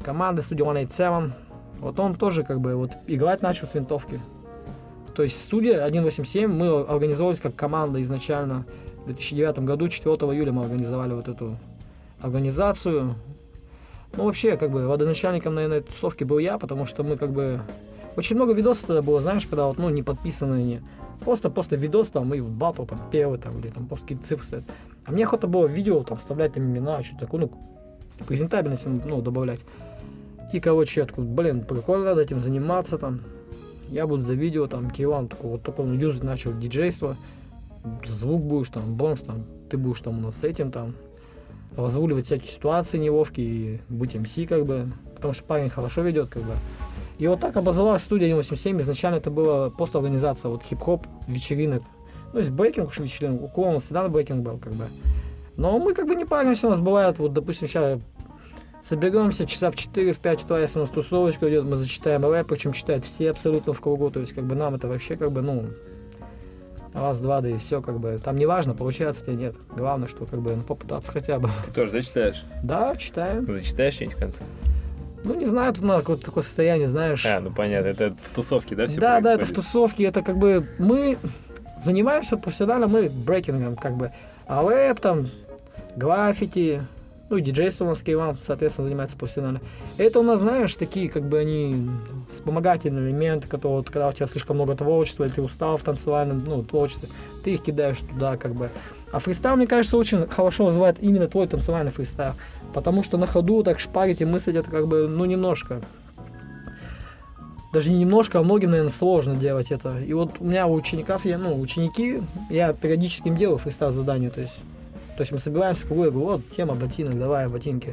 команды 0.02 0.42
One 0.42 0.84
Eight 0.84 0.88
Seven. 0.88 1.32
Вот 1.78 1.98
он 1.98 2.14
тоже 2.14 2.44
как 2.44 2.60
бы 2.60 2.74
вот 2.76 2.92
играть 3.06 3.42
начал 3.42 3.66
с 3.66 3.74
винтовки. 3.74 4.20
То 5.14 5.22
есть 5.22 5.42
студия 5.42 5.86
187 5.86 6.50
мы 6.50 6.80
организовались 6.82 7.40
как 7.40 7.54
команда 7.54 8.02
изначально. 8.02 8.64
В 9.02 9.06
2009 9.06 9.60
году, 9.60 9.88
4 9.88 10.14
июля 10.14 10.52
мы 10.52 10.64
организовали 10.64 11.14
вот 11.14 11.28
эту 11.28 11.56
организацию. 12.20 13.14
Ну, 14.16 14.24
вообще, 14.24 14.56
как 14.56 14.70
бы, 14.70 14.86
водоначальником, 14.86 15.54
наверное, 15.54 15.78
этой 15.78 15.88
тусовки 15.88 16.24
был 16.24 16.38
я, 16.38 16.58
потому 16.58 16.84
что 16.84 17.02
мы, 17.02 17.16
как 17.16 17.32
бы, 17.32 17.60
очень 18.16 18.36
много 18.36 18.52
видосов 18.52 18.86
тогда 18.86 19.02
было, 19.02 19.20
знаешь, 19.20 19.46
когда 19.46 19.66
вот, 19.66 19.78
ну, 19.78 19.88
не 19.88 20.02
подписанные, 20.02 20.64
не, 20.64 20.82
просто, 21.20 21.48
просто 21.48 21.76
видос 21.76 22.08
там, 22.10 22.34
и 22.34 22.40
в 22.40 22.50
батл, 22.50 22.84
там, 22.84 23.00
первый, 23.10 23.38
там, 23.38 23.58
или 23.60 23.68
там, 23.68 23.86
просто 23.86 24.06
какие-то 24.06 24.26
цифры 24.26 24.46
стоят. 24.46 24.64
А 25.04 25.12
мне 25.12 25.24
охота 25.24 25.46
было 25.46 25.66
видео, 25.66 26.02
там, 26.02 26.18
вставлять 26.18 26.54
там 26.54 26.64
имена, 26.64 27.02
что-то 27.04 27.20
такое, 27.20 27.42
ну, 27.42 27.52
презентабельность, 28.26 28.84
ну, 28.86 29.22
добавлять. 29.22 29.60
И, 30.52 30.60
короче, 30.60 31.00
я 31.00 31.06
такой, 31.06 31.24
блин, 31.24 31.64
прикольно, 31.64 32.06
надо 32.06 32.22
этим 32.22 32.40
заниматься 32.40 32.98
там. 32.98 33.20
Я 33.88 34.06
буду 34.06 34.22
за 34.22 34.34
видео, 34.34 34.66
там, 34.66 34.90
Киеван, 34.90 35.28
такой, 35.28 35.50
вот 35.50 35.62
только 35.62 35.80
он 35.80 35.98
юзать 35.98 36.22
начал 36.22 36.56
диджейство. 36.56 37.16
Звук 38.06 38.42
будешь, 38.42 38.68
там, 38.68 38.94
бонус, 38.94 39.20
там, 39.20 39.44
ты 39.70 39.76
будешь 39.76 40.00
там 40.00 40.18
у 40.18 40.22
нас 40.22 40.36
с 40.36 40.44
этим 40.44 40.70
там 40.70 40.94
разруливать 41.76 42.26
всякие 42.26 42.50
ситуации 42.50 42.98
неловкие 42.98 43.46
и 43.46 43.80
быть 43.88 44.14
МС 44.14 44.34
как 44.48 44.66
бы, 44.66 44.92
потому 45.14 45.34
что 45.34 45.44
парень 45.44 45.70
хорошо 45.70 46.02
ведет 46.02 46.28
как 46.28 46.42
бы. 46.42 46.52
И 47.18 47.26
вот 47.26 47.40
так 47.40 47.56
образовалась 47.56 48.02
студия 48.02 48.28
187. 48.28 48.80
Изначально 48.80 49.16
это 49.16 49.30
была 49.30 49.70
просто 49.70 49.98
организация 49.98 50.48
вот 50.48 50.62
хип-хоп 50.62 51.06
вечеринок. 51.28 51.82
Ну, 52.32 52.38
есть 52.38 52.50
брейкинг 52.50 52.88
уж 52.88 52.98
вечеринок, 52.98 53.42
у 53.42 53.48
кого 53.48 53.78
всегда 53.78 54.08
брейкинг 54.08 54.42
был 54.42 54.58
как 54.58 54.72
бы. 54.72 54.86
Но 55.56 55.78
мы 55.78 55.94
как 55.94 56.06
бы 56.06 56.14
не 56.14 56.24
паримся, 56.24 56.66
у 56.66 56.70
нас 56.70 56.80
бывает, 56.80 57.18
вот, 57.18 57.34
допустим, 57.34 57.68
сейчас 57.68 58.00
соберемся 58.82 59.46
часа 59.46 59.70
в 59.70 59.76
4 59.76 60.12
в 60.12 60.18
5 60.18 60.44
утра, 60.44 60.60
если 60.60 60.78
у 60.78 60.82
нас 60.82 60.90
тусовочка 60.90 61.48
идет, 61.48 61.64
мы 61.64 61.76
зачитаем 61.76 62.24
рэп, 62.24 62.48
причем 62.48 62.72
читают 62.72 63.04
все 63.04 63.30
абсолютно 63.30 63.72
в 63.72 63.80
кругу, 63.80 64.10
то 64.10 64.20
есть 64.20 64.32
как 64.32 64.44
бы 64.44 64.54
нам 64.54 64.74
это 64.74 64.88
вообще 64.88 65.16
как 65.16 65.32
бы, 65.32 65.42
ну, 65.42 65.66
раз-два, 66.94 67.40
да 67.40 67.50
и 67.50 67.58
все, 67.58 67.80
как 67.80 67.98
бы. 67.98 68.20
Там 68.22 68.36
не 68.36 68.46
важно, 68.46 68.74
получается 68.74 69.24
тебе 69.24 69.36
нет. 69.36 69.54
Главное, 69.76 70.08
что 70.08 70.26
как 70.26 70.40
бы 70.40 70.56
ну, 70.56 70.62
попытаться 70.62 71.12
хотя 71.12 71.38
бы. 71.38 71.48
Ты 71.66 71.72
тоже, 71.72 71.92
да, 71.92 72.02
читаешь? 72.02 72.44
Да, 72.62 72.96
читаю. 72.96 73.50
Зачитаешь 73.50 73.94
что-нибудь 73.94 74.16
в 74.16 74.20
конце? 74.20 74.42
Ну, 75.22 75.34
не 75.34 75.46
знаю, 75.46 75.74
тут 75.74 75.84
надо 75.84 76.00
какое-то 76.00 76.24
такое 76.24 76.42
состояние, 76.42 76.88
знаешь. 76.88 77.24
А, 77.26 77.40
ну 77.40 77.50
понятно, 77.50 77.88
это 77.88 78.16
в 78.22 78.34
тусовке, 78.34 78.74
да, 78.74 78.86
все 78.86 79.00
Да, 79.00 79.20
да, 79.20 79.34
это 79.34 79.44
в 79.44 79.52
тусовке, 79.52 80.04
это 80.04 80.22
как 80.22 80.38
бы 80.38 80.66
мы 80.78 81.18
занимаемся 81.82 82.38
профессионально, 82.38 82.88
мы 82.88 83.10
брейкингом, 83.10 83.76
как 83.76 83.96
бы. 83.96 84.12
А 84.46 84.66
рэп 84.66 84.98
там, 84.98 85.28
граффити, 85.94 86.82
ну 87.30 87.36
и 87.36 87.40
диджейство 87.40 87.84
у 87.84 87.88
нас 87.88 88.02
Кейван, 88.02 88.36
соответственно, 88.44 88.88
занимается 88.88 89.16
профессионально. 89.16 89.60
Это 89.98 90.18
у 90.18 90.22
нас, 90.24 90.40
знаешь, 90.40 90.74
такие, 90.74 91.08
как 91.08 91.22
бы 91.22 91.38
они 91.38 91.88
вспомогательные 92.32 93.08
элементы, 93.08 93.46
которые, 93.46 93.78
вот, 93.78 93.86
когда 93.88 94.08
у 94.08 94.12
тебя 94.12 94.26
слишком 94.26 94.56
много 94.56 94.74
творчества, 94.74 95.24
или 95.24 95.30
ты 95.30 95.40
устал 95.40 95.76
в 95.76 95.82
танцевальном, 95.82 96.44
ну, 96.44 96.64
творчестве, 96.64 97.08
ты 97.44 97.54
их 97.54 97.62
кидаешь 97.62 97.98
туда, 97.98 98.36
как 98.36 98.54
бы. 98.54 98.68
А 99.12 99.20
фристайл, 99.20 99.54
мне 99.54 99.68
кажется, 99.68 99.96
очень 99.96 100.26
хорошо 100.26 100.66
называет 100.66 100.96
именно 101.00 101.28
твой 101.28 101.46
танцевальный 101.46 101.92
фристайл. 101.92 102.34
Потому 102.74 103.04
что 103.04 103.16
на 103.16 103.28
ходу 103.28 103.62
так 103.62 103.78
шпарить 103.78 104.20
и 104.20 104.24
мыслить 104.24 104.56
это 104.56 104.68
как 104.68 104.88
бы, 104.88 105.06
ну, 105.06 105.24
немножко. 105.24 105.80
Даже 107.72 107.90
не 107.92 107.98
немножко, 107.98 108.40
а 108.40 108.42
многим, 108.42 108.70
наверное, 108.70 108.92
сложно 108.92 109.36
делать 109.36 109.70
это. 109.70 110.00
И 110.00 110.12
вот 110.14 110.40
у 110.40 110.44
меня 110.44 110.66
у 110.66 110.74
учеников, 110.74 111.24
я, 111.24 111.38
ну, 111.38 111.60
ученики, 111.60 112.20
я 112.48 112.72
периодически 112.72 113.28
им 113.28 113.36
делаю 113.36 113.58
фристайл 113.58 113.92
задание, 113.92 114.30
то 114.30 114.40
есть 114.40 114.54
то 115.20 115.22
есть 115.22 115.32
мы 115.32 115.38
собираемся 115.38 115.84
кругу, 115.84 116.04
я 116.04 116.10
говорю, 116.10 116.26
вот 116.28 116.48
тема 116.48 116.74
ботинок, 116.74 117.18
давай 117.18 117.46
ботинки. 117.46 117.90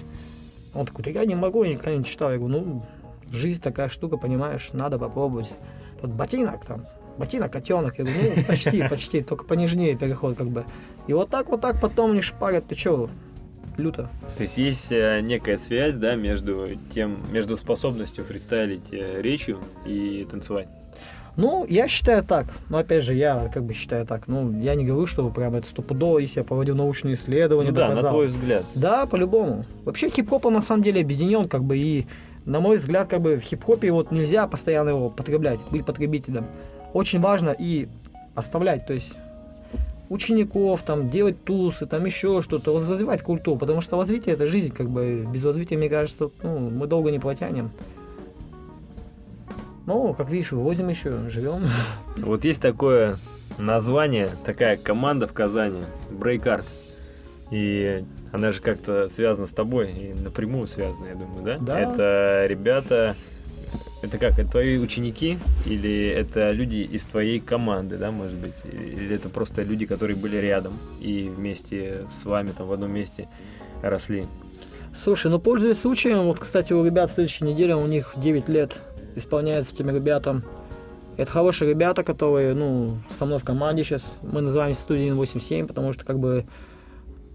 Он 0.73 0.85
такой, 0.85 1.03
да 1.03 1.11
я 1.11 1.25
не 1.25 1.35
могу, 1.35 1.61
я 1.65 1.73
никогда 1.73 1.93
не 1.97 2.05
читал. 2.05 2.31
Я 2.31 2.37
говорю, 2.37 2.57
ну, 2.57 2.85
жизнь 3.33 3.61
такая 3.61 3.89
штука, 3.89 4.15
понимаешь, 4.15 4.69
надо 4.71 4.97
попробовать. 4.97 5.51
Вот 6.01 6.11
ботинок 6.11 6.63
там, 6.63 6.85
ботинок, 7.17 7.51
котенок. 7.51 7.99
Я 7.99 8.05
говорю, 8.05 8.31
ну, 8.33 8.43
почти, 8.45 8.87
почти, 8.89 9.21
только 9.23 9.43
понежнее 9.43 9.97
переход 9.97 10.37
как 10.37 10.47
бы. 10.47 10.63
И 11.07 11.11
вот 11.11 11.29
так, 11.29 11.49
вот 11.49 11.59
так 11.59 11.81
потом 11.81 12.13
не 12.13 12.21
шпарят, 12.21 12.65
ты 12.69 12.75
чё, 12.75 13.09
люто. 13.75 14.09
То 14.37 14.43
есть 14.43 14.57
есть 14.57 14.89
э, 14.93 15.19
некая 15.19 15.57
связь, 15.57 15.97
да, 15.97 16.15
между 16.15 16.69
тем, 16.93 17.19
между 17.29 17.57
способностью 17.57 18.23
фристайлить 18.23 18.93
э, 18.93 19.21
речью 19.21 19.59
и 19.85 20.25
танцевать? 20.31 20.69
Ну, 21.37 21.67
я 21.69 21.87
считаю 21.87 22.23
так. 22.23 22.47
Но 22.69 22.79
опять 22.79 23.03
же, 23.03 23.13
я 23.13 23.49
как 23.53 23.63
бы 23.63 23.73
считаю 23.75 24.05
так. 24.07 24.27
Ну, 24.27 24.59
я 24.59 24.73
не 24.73 24.83
говорю, 24.83 25.05
что 25.05 25.29
прям 25.29 25.53
это 25.53 25.69
стопудово, 25.69 26.17
если 26.17 26.39
я 26.39 26.43
проводил 26.43 26.75
научные 26.75 27.13
исследования, 27.13 27.69
ну, 27.69 27.75
да, 27.75 27.89
доказал. 27.89 28.03
на 28.03 28.09
твой 28.09 28.27
взгляд. 28.27 28.65
Да, 28.73 29.05
по-любому. 29.05 29.63
Вообще 29.85 30.09
хип-хоп, 30.09 30.47
он 30.47 30.55
на 30.55 30.61
самом 30.61 30.83
деле 30.83 31.01
объединен, 31.01 31.47
как 31.47 31.63
бы, 31.63 31.77
и, 31.77 32.07
на 32.45 32.59
мой 32.59 32.77
взгляд, 32.77 33.07
как 33.07 33.21
бы 33.21 33.37
в 33.37 33.41
хип-хопе 33.41 33.91
вот 33.91 34.11
нельзя 34.11 34.47
постоянно 34.47 34.89
его 34.89 35.09
потреблять, 35.09 35.59
быть 35.69 35.85
потребителем. 35.85 36.47
Очень 36.93 37.21
важно 37.21 37.55
и 37.57 37.87
оставлять, 38.33 38.87
то 38.87 38.93
есть 38.93 39.13
учеников, 40.09 40.81
там, 40.83 41.09
делать 41.09 41.43
тусы, 41.43 41.85
там 41.85 42.05
еще 42.05 42.41
что-то, 42.41 42.73
развивать 42.75 43.21
культуру, 43.21 43.57
потому 43.57 43.81
что 43.81 43.97
развитие 43.97 44.33
это 44.33 44.47
жизнь, 44.47 44.73
как 44.73 44.89
бы, 44.89 45.27
без 45.31 45.43
развития, 45.43 45.77
мне 45.77 45.89
кажется, 45.89 46.31
ну, 46.41 46.69
мы 46.71 46.87
долго 46.87 47.11
не 47.11 47.19
протянем. 47.19 47.69
Ну, 49.87 50.13
как 50.13 50.29
видишь, 50.29 50.51
вывозим 50.51 50.89
еще, 50.89 51.29
живем. 51.29 51.61
Вот 52.17 52.43
есть 52.43 52.61
такое 52.61 53.17
название, 53.57 54.29
такая 54.45 54.75
команда 54.75 55.27
в 55.27 55.33
Казани, 55.33 55.83
Брейкарт. 56.11 56.65
И 57.51 58.03
она 58.33 58.51
же 58.51 58.61
как-то 58.61 59.07
связана 59.07 59.47
с 59.47 59.53
тобой, 59.53 59.91
и 59.91 60.13
напрямую 60.13 60.67
связана, 60.67 61.07
я 61.07 61.15
думаю, 61.15 61.43
да? 61.43 61.57
Да. 61.59 61.79
Это 61.79 62.45
ребята, 62.47 63.15
это 64.03 64.17
как, 64.17 64.37
это 64.37 64.51
твои 64.51 64.77
ученики 64.77 65.37
или 65.65 66.07
это 66.07 66.51
люди 66.51 66.77
из 66.77 67.05
твоей 67.05 67.39
команды, 67.39 67.95
да, 67.95 68.11
может 68.11 68.35
быть? 68.35 68.53
Или 68.65 69.15
это 69.15 69.29
просто 69.29 69.63
люди, 69.63 69.85
которые 69.85 70.17
были 70.17 70.35
рядом 70.35 70.77
и 70.99 71.31
вместе 71.33 72.03
с 72.09 72.25
вами 72.25 72.51
там 72.51 72.67
в 72.67 72.73
одном 72.73 72.91
месте 72.91 73.29
росли? 73.81 74.25
Слушай, 74.93 75.31
ну 75.31 75.39
пользуясь 75.39 75.79
случаем, 75.79 76.23
вот, 76.23 76.39
кстати, 76.39 76.73
у 76.73 76.83
ребят 76.83 77.09
следующей 77.09 77.45
неделе, 77.45 77.75
у 77.75 77.87
них 77.87 78.13
9 78.17 78.49
лет 78.49 78.81
исполняется 79.17 79.75
этим 79.75 79.89
ребятам. 79.89 80.43
Это 81.17 81.31
хорошие 81.31 81.69
ребята, 81.69 82.03
которые, 82.03 82.53
ну, 82.53 82.97
со 83.17 83.25
мной 83.25 83.39
в 83.39 83.43
команде 83.43 83.83
сейчас. 83.83 84.15
Мы 84.21 84.41
называемся 84.41 84.81
студия 84.81 85.13
87, 85.13 85.65
потому 85.65 85.91
что, 85.91 86.05
как 86.05 86.19
бы, 86.19 86.45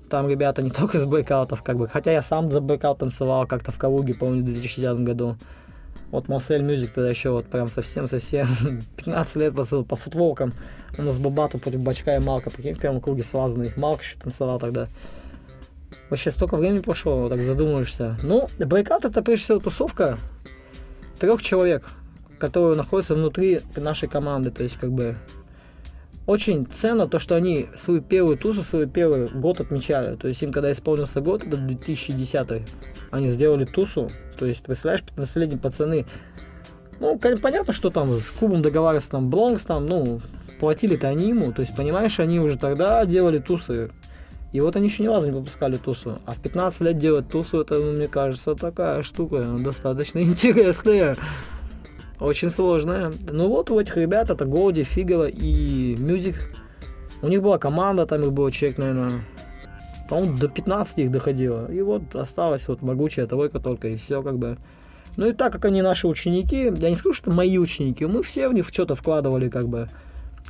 там 0.09 0.29
ребята 0.29 0.63
не 0.63 0.71
только 0.79 0.99
из 0.99 1.05
брейкаутов, 1.05 1.63
как 1.63 1.77
бы, 1.77 1.89
хотя 1.89 2.13
я 2.13 2.23
сам 2.23 2.53
за 2.53 2.61
брейкаут 2.61 2.99
танцевал 2.99 3.47
как-то 3.47 3.73
в 3.73 3.79
Калуге, 3.79 4.15
помню, 4.15 4.43
в 4.43 4.45
2010 4.45 5.01
году. 5.01 5.37
Вот 6.13 6.29
Марсель 6.29 6.63
Мюзик 6.63 6.93
тогда 6.93 7.09
еще 7.09 7.31
вот 7.31 7.47
прям 7.47 7.69
совсем-совсем 7.69 8.47
15 8.97 9.37
лет 9.37 9.55
по, 9.55 9.65
по 9.65 9.97
футболкам. 9.97 10.53
У 10.99 11.03
нас 11.03 11.17
был 11.17 11.31
батл 11.31 11.57
против 11.57 11.81
Бачка 11.81 12.17
и 12.17 12.19
Малка, 12.19 12.51
прикинь, 12.51 12.75
в 12.75 12.79
первом 12.79 13.01
круге 13.01 13.23
слазанный. 13.23 13.73
Малк 13.77 14.03
еще 14.03 14.19
танцевал 14.19 14.59
тогда. 14.59 14.89
Вообще 16.11 16.31
столько 16.31 16.59
времени 16.59 16.81
прошло, 16.81 17.23
вот 17.23 17.31
так 17.31 17.41
задумываешься. 17.41 18.19
Ну, 18.23 18.49
брейкаут 18.59 19.07
это 19.07 19.23
прежде 19.23 19.45
всего 19.45 19.61
тусовка, 19.61 20.19
трех 21.23 21.41
человек, 21.41 21.85
которые 22.41 22.77
находятся 22.77 23.15
внутри 23.15 23.61
нашей 23.77 24.09
команды. 24.09 24.51
То 24.51 24.65
есть, 24.65 24.77
как 24.77 24.91
бы, 24.91 25.15
очень 26.27 26.67
ценно 26.67 27.07
то, 27.07 27.21
что 27.21 27.37
они 27.37 27.69
свою 27.77 28.03
первую 28.03 28.37
тусу, 28.37 28.65
свой 28.65 28.89
первый 28.89 29.29
год 29.29 29.61
отмечали. 29.61 30.17
То 30.17 30.27
есть 30.27 30.43
им, 30.43 30.51
когда 30.51 30.73
исполнился 30.73 31.21
год, 31.21 31.47
это 31.47 31.57
2010 31.57 32.63
они 33.13 33.31
сделали 33.31 33.65
тусу. 33.65 34.11
То 34.37 34.47
есть, 34.47 34.65
представляешь, 34.65 35.05
15-летние 35.17 35.61
пацаны, 35.61 36.07
ну, 36.99 37.17
понятно, 37.21 37.73
что 37.73 37.91
там 37.91 38.17
с 38.17 38.33
клубом 38.33 38.61
договариваться, 38.61 39.13
там, 39.13 39.31
Бронкс, 39.31 39.65
там, 39.65 39.87
ну, 39.87 40.21
платили-то 40.59 41.07
они 41.07 41.29
ему. 41.29 41.53
То 41.53 41.61
есть, 41.63 41.77
понимаешь, 41.77 42.19
они 42.19 42.41
уже 42.41 42.59
тогда 42.59 43.07
делали 43.07 43.39
тусы. 43.39 43.93
И 44.53 44.61
вот 44.61 44.77
они 44.77 44.87
еще 44.87 45.03
ни 45.03 45.09
разу 45.09 45.29
не 45.29 45.35
выпускали 45.35 45.79
тусу. 45.79 46.19
А 46.27 46.33
в 46.33 46.41
15 46.41 46.83
лет 46.83 46.99
делать 46.99 47.29
тусу, 47.29 47.61
это, 47.61 47.79
ну, 47.79 47.93
мне 47.93 48.07
кажется, 48.07 48.55
такая 48.55 49.03
штука 49.03 49.57
достаточно 49.59 50.19
интересная. 50.23 51.17
Очень 52.21 52.51
сложная. 52.51 53.13
Ну 53.31 53.49
вот 53.49 53.71
у 53.71 53.81
этих 53.81 53.97
ребят 53.97 54.31
это 54.31 54.45
Голди, 54.45 54.85
Фигова 54.85 55.27
и 55.29 55.97
Мюзик. 55.97 56.37
У 57.23 57.29
них 57.29 57.43
была 57.43 57.59
команда, 57.59 58.07
там 58.07 58.23
их 58.23 58.33
было 58.33 58.53
человек, 58.53 58.79
наверное, 58.79 59.25
по-моему, 60.09 60.37
до 60.37 60.49
15 60.49 60.99
их 60.99 61.11
доходило. 61.11 61.73
И 61.73 61.81
вот 61.81 62.15
осталась 62.15 62.69
вот 62.69 62.83
могучая 62.83 63.27
тройка 63.27 63.59
только, 63.59 63.89
и 63.89 63.97
все 63.97 64.23
как 64.23 64.39
бы. 64.39 64.59
Ну 65.17 65.29
и 65.29 65.33
так 65.33 65.53
как 65.53 65.65
они 65.65 65.83
наши 65.83 66.07
ученики, 66.07 66.73
я 66.77 66.91
не 66.91 66.97
скажу, 66.97 67.15
что 67.15 67.31
мои 67.31 67.59
ученики, 67.59 68.05
мы 68.07 68.23
все 68.23 68.49
в 68.49 68.55
них 68.55 68.69
что-то 68.69 68.95
вкладывали, 68.95 69.49
как 69.49 69.69
бы. 69.69 69.89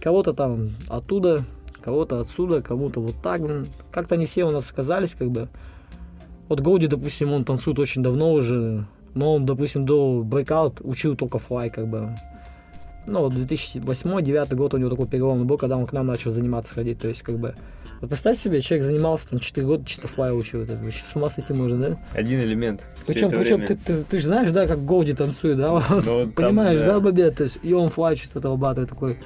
Кого-то 0.00 0.32
там 0.32 0.70
оттуда 0.88 1.44
кого-то 1.82 2.20
отсюда, 2.20 2.62
кому-то 2.62 3.00
вот 3.00 3.14
так. 3.22 3.42
Как-то 3.90 4.14
они 4.14 4.26
все 4.26 4.44
у 4.44 4.50
нас 4.50 4.70
оказались, 4.70 5.14
как 5.14 5.30
бы. 5.30 5.48
Вот 6.48 6.60
Голди, 6.60 6.86
допустим, 6.86 7.32
он 7.32 7.44
танцует 7.44 7.78
очень 7.78 8.02
давно 8.02 8.32
уже, 8.32 8.86
но 9.14 9.34
он, 9.34 9.46
допустим, 9.46 9.86
до 9.86 10.22
Breakout 10.22 10.80
учил 10.82 11.16
только 11.16 11.38
флай, 11.38 11.70
как 11.70 11.88
бы. 11.88 12.14
Ну, 13.06 13.28
2008-2009 13.28 14.54
год 14.54 14.74
у 14.74 14.78
него 14.78 14.90
такой 14.90 15.06
переломный 15.06 15.44
был, 15.44 15.58
когда 15.58 15.76
он 15.76 15.86
к 15.86 15.92
нам 15.92 16.06
начал 16.06 16.30
заниматься 16.30 16.74
ходить, 16.74 17.00
то 17.00 17.08
есть, 17.08 17.22
как 17.22 17.36
бы, 17.36 17.54
вот 18.00 18.08
представь 18.08 18.38
себе, 18.38 18.60
человек 18.60 18.84
занимался 18.84 19.28
там 19.28 19.38
4 19.38 19.66
года, 19.66 19.84
чисто 19.84 20.08
флай 20.08 20.36
учил, 20.36 20.62
это 20.62 20.76
вообще 20.76 21.02
с 21.02 21.16
ума 21.16 21.28
сойти 21.28 21.52
можно, 21.52 21.78
да? 21.78 21.98
Один 22.12 22.40
элемент. 22.40 22.84
Причем, 23.06 23.30
причем 23.30 23.64
ты, 23.66 23.76
ты, 23.76 24.02
ты 24.02 24.18
же 24.18 24.26
знаешь, 24.26 24.50
да, 24.50 24.66
как 24.66 24.84
Голди 24.84 25.14
танцует, 25.14 25.58
да? 25.58 25.82
Ну, 25.90 26.28
Понимаешь, 26.30 26.80
там, 26.80 26.88
да, 26.88 26.94
да 26.94 27.00
Бобе? 27.00 27.30
То 27.30 27.44
есть, 27.44 27.58
и 27.62 27.72
он 27.72 27.90
флай 27.90 28.16
чисто 28.16 28.40
долбатый 28.40 28.86
такой. 28.86 29.18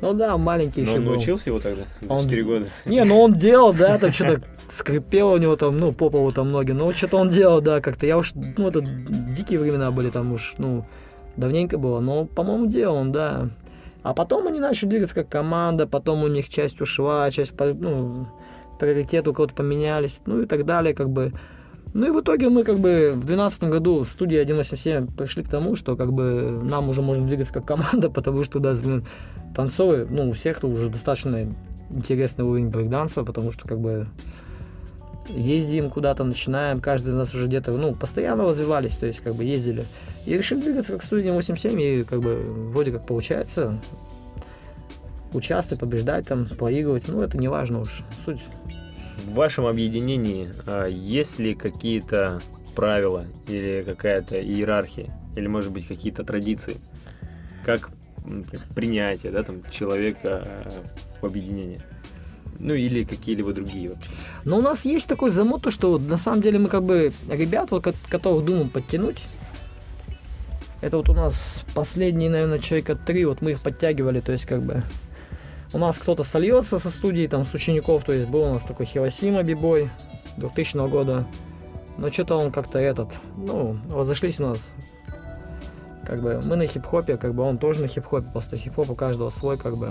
Ну 0.00 0.14
да, 0.14 0.36
маленький 0.36 0.82
но 0.82 0.90
еще 0.90 0.98
он 0.98 1.04
был. 1.04 1.12
научился 1.12 1.50
его 1.50 1.60
тогда? 1.60 1.82
За 2.00 2.12
он... 2.12 2.24
4 2.24 2.44
года? 2.44 2.66
Не, 2.84 3.04
ну 3.04 3.20
он 3.20 3.34
делал, 3.34 3.72
да, 3.72 3.98
там 3.98 4.12
что-то 4.12 4.42
скрипело 4.70 5.34
у 5.34 5.38
него 5.38 5.56
там, 5.56 5.76
ну, 5.76 5.92
по 5.92 6.10
полу 6.10 6.30
там 6.32 6.52
ноги. 6.52 6.72
Но 6.72 6.92
что-то 6.92 7.16
он 7.16 7.30
делал, 7.30 7.60
да, 7.60 7.80
как-то. 7.80 8.06
Я 8.06 8.18
уж, 8.18 8.32
ну, 8.34 8.68
это 8.68 8.80
дикие 8.80 9.58
времена 9.58 9.90
были 9.90 10.10
там 10.10 10.32
уж, 10.32 10.54
ну, 10.58 10.84
давненько 11.36 11.78
было. 11.78 12.00
Но, 12.00 12.26
по-моему, 12.26 12.66
делал 12.66 12.96
он, 12.96 13.12
да. 13.12 13.48
А 14.02 14.14
потом 14.14 14.46
они 14.46 14.60
начали 14.60 14.88
двигаться 14.88 15.14
как 15.14 15.28
команда, 15.28 15.86
потом 15.86 16.22
у 16.22 16.28
них 16.28 16.48
часть 16.48 16.80
ушла, 16.80 17.30
часть, 17.30 17.52
ну, 17.58 18.28
приоритеты 18.78 19.30
у 19.30 19.34
кого-то 19.34 19.54
поменялись, 19.54 20.20
ну 20.26 20.42
и 20.42 20.46
так 20.46 20.64
далее, 20.64 20.94
как 20.94 21.10
бы. 21.10 21.32
Ну 21.94 22.06
и 22.06 22.10
в 22.10 22.20
итоге 22.20 22.48
мы 22.48 22.64
как 22.64 22.78
бы 22.78 23.12
в 23.14 23.24
2012 23.24 23.64
году 23.64 24.04
в 24.04 24.08
студии 24.08 24.42
187 24.42 25.06
пришли 25.08 25.42
к 25.42 25.48
тому, 25.48 25.74
что 25.74 25.96
как 25.96 26.12
бы 26.12 26.60
нам 26.62 26.88
уже 26.90 27.02
можно 27.02 27.26
двигаться 27.26 27.52
как 27.52 27.64
команда, 27.64 28.10
потому 28.14 28.44
что, 28.44 28.58
да, 28.60 28.74
блин, 28.74 29.04
танцоры, 29.58 30.06
ну, 30.08 30.28
у 30.28 30.32
всех 30.34 30.62
уже 30.62 30.88
достаточно 30.88 31.44
интересный 31.90 32.44
уровень 32.44 32.68
брейкданса, 32.68 33.24
потому 33.24 33.50
что 33.50 33.66
как 33.66 33.80
бы 33.80 34.06
ездим 35.30 35.90
куда-то, 35.90 36.22
начинаем, 36.22 36.80
каждый 36.80 37.08
из 37.08 37.14
нас 37.14 37.34
уже 37.34 37.48
где-то, 37.48 37.72
ну, 37.72 37.92
постоянно 37.92 38.44
развивались, 38.44 38.96
то 38.96 39.06
есть 39.06 39.18
как 39.18 39.34
бы 39.34 39.42
ездили. 39.42 39.84
И 40.26 40.38
решили 40.38 40.60
двигаться 40.60 40.92
как 40.92 41.02
студия 41.02 41.32
87, 41.32 41.80
и 41.80 42.04
как 42.04 42.20
бы 42.20 42.36
вроде 42.72 42.92
как 42.92 43.04
получается 43.04 43.80
участвовать, 45.32 45.80
побеждать, 45.80 46.28
там, 46.28 46.46
проигрывать, 46.46 47.08
ну, 47.08 47.20
это 47.20 47.36
не 47.36 47.48
важно 47.48 47.80
уж, 47.80 48.04
суть. 48.24 48.44
В 49.26 49.34
вашем 49.34 49.66
объединении 49.66 50.52
а, 50.66 50.86
есть 50.86 51.40
ли 51.40 51.56
какие-то 51.56 52.40
правила 52.76 53.24
или 53.48 53.82
какая-то 53.84 54.40
иерархия, 54.40 55.12
или, 55.34 55.48
может 55.48 55.72
быть, 55.72 55.88
какие-то 55.88 56.22
традиции? 56.22 56.76
Как 57.64 57.90
принятие, 58.74 59.32
да, 59.32 59.42
там, 59.42 59.62
человека 59.70 60.42
а, 60.44 60.70
в 61.20 61.26
объединение? 61.26 61.80
Ну, 62.58 62.74
или 62.74 63.04
какие-либо 63.04 63.52
другие 63.52 63.90
вообще. 63.90 64.10
Но 64.44 64.58
у 64.58 64.62
нас 64.62 64.84
есть 64.84 65.06
такой 65.06 65.30
замут, 65.30 65.72
что 65.72 65.98
на 65.98 66.16
самом 66.16 66.42
деле 66.42 66.58
мы 66.58 66.68
как 66.68 66.82
бы 66.82 67.12
ребят, 67.30 67.70
вот, 67.70 67.86
которых 68.08 68.44
думаем 68.44 68.68
подтянуть, 68.68 69.22
это 70.80 70.96
вот 70.96 71.08
у 71.08 71.12
нас 71.12 71.62
последние, 71.74 72.30
наверное, 72.30 72.58
человека 72.58 72.94
три, 72.94 73.24
вот 73.24 73.42
мы 73.42 73.52
их 73.52 73.60
подтягивали, 73.60 74.20
то 74.20 74.32
есть 74.32 74.46
как 74.46 74.62
бы 74.62 74.82
у 75.72 75.78
нас 75.78 75.98
кто-то 75.98 76.22
сольется 76.22 76.78
со 76.78 76.90
студии, 76.90 77.26
там, 77.26 77.44
с 77.44 77.52
учеников, 77.52 78.04
то 78.04 78.12
есть 78.12 78.28
был 78.28 78.42
у 78.42 78.52
нас 78.52 78.62
такой 78.62 78.86
Хиросима 78.86 79.42
Бибой 79.42 79.90
2000 80.36 80.88
года, 80.88 81.26
но 81.96 82.10
что-то 82.10 82.36
он 82.36 82.52
как-то 82.52 82.78
этот, 82.78 83.10
ну, 83.36 83.76
разошлись 83.90 84.38
у 84.38 84.44
нас, 84.44 84.70
как 86.08 86.22
бы, 86.22 86.40
мы 86.42 86.56
на 86.56 86.66
хип-хопе, 86.66 87.18
как 87.18 87.34
бы 87.34 87.42
он 87.42 87.58
тоже 87.58 87.82
на 87.82 87.86
хип-хопе, 87.86 88.26
просто 88.32 88.56
хип-хоп 88.56 88.88
у 88.88 88.94
каждого 88.94 89.28
свой, 89.28 89.58
как 89.58 89.76
бы, 89.76 89.90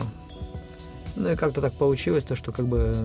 ну 1.15 1.29
и 1.29 1.35
как-то 1.35 1.61
так 1.61 1.73
получилось, 1.73 2.23
то, 2.23 2.35
что 2.35 2.51
как 2.51 2.65
бы, 2.65 2.95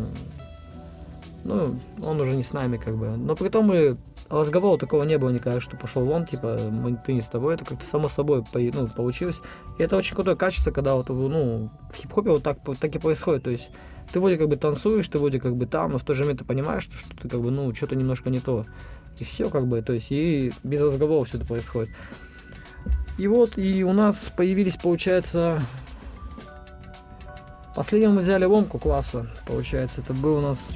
ну, 1.45 1.77
он 2.03 2.21
уже 2.23 2.35
не 2.35 2.43
с 2.43 2.55
нами, 2.55 2.79
как 2.79 2.97
бы, 2.97 3.09
но 3.11 3.37
при 3.37 3.51
том 3.51 3.67
мы 3.67 3.99
разговора 4.31 4.79
такого 4.79 5.05
не 5.05 5.19
было 5.19 5.29
никогда, 5.29 5.61
что 5.61 5.77
пошел 5.77 6.07
вон, 6.07 6.25
типа, 6.25 6.59
мы, 6.71 6.97
ты 6.97 7.13
не 7.13 7.21
с 7.21 7.27
тобой, 7.27 7.55
это 7.55 7.67
как-то 7.67 7.85
само 7.85 8.09
собой 8.09 8.43
ну, 8.55 8.89
получилось. 8.89 9.37
И 9.79 9.83
это 9.83 9.95
очень 9.95 10.15
крутое 10.15 10.39
качество, 10.39 10.71
когда 10.71 10.95
вот, 10.95 11.11
ну, 11.11 11.69
в 11.93 11.97
хип-хопе 11.97 12.31
вот 12.31 12.43
так, 12.43 12.61
так 12.81 12.97
и 12.97 12.99
происходит, 12.99 13.43
то 13.43 13.51
есть 13.51 13.69
ты 14.11 14.21
вроде 14.21 14.39
как 14.39 14.49
бы 14.49 14.57
танцуешь, 14.57 15.07
ты 15.07 15.19
вроде 15.19 15.39
как 15.39 15.55
бы 15.57 15.67
там, 15.67 15.93
но 15.93 15.99
в 15.99 16.03
то 16.03 16.15
же 16.15 16.25
время 16.25 16.39
ты 16.39 16.47
понимаешь, 16.47 16.85
что, 16.85 16.97
что 16.97 17.15
ты 17.15 17.29
как 17.29 17.43
бы, 17.43 17.51
ну, 17.51 17.75
что-то 17.75 17.95
немножко 17.95 18.31
не 18.31 18.41
то. 18.41 18.65
И 19.19 19.25
все 19.25 19.51
как 19.51 19.67
бы, 19.67 19.83
то 19.83 19.93
есть 19.93 20.07
и 20.11 20.51
без 20.63 20.81
разговоров 20.81 21.29
все 21.29 21.37
это 21.37 21.47
происходит. 21.47 21.95
И 23.19 23.27
вот, 23.27 23.59
и 23.59 23.85
у 23.85 23.93
нас 23.93 24.31
появились, 24.35 24.77
получается, 24.77 25.63
последним 27.75 28.15
мы 28.15 28.21
взяли 28.21 28.45
ломку 28.45 28.79
класса, 28.79 29.27
получается, 29.47 30.01
это 30.01 30.13
был 30.15 30.39
у 30.39 30.41
нас 30.41 30.71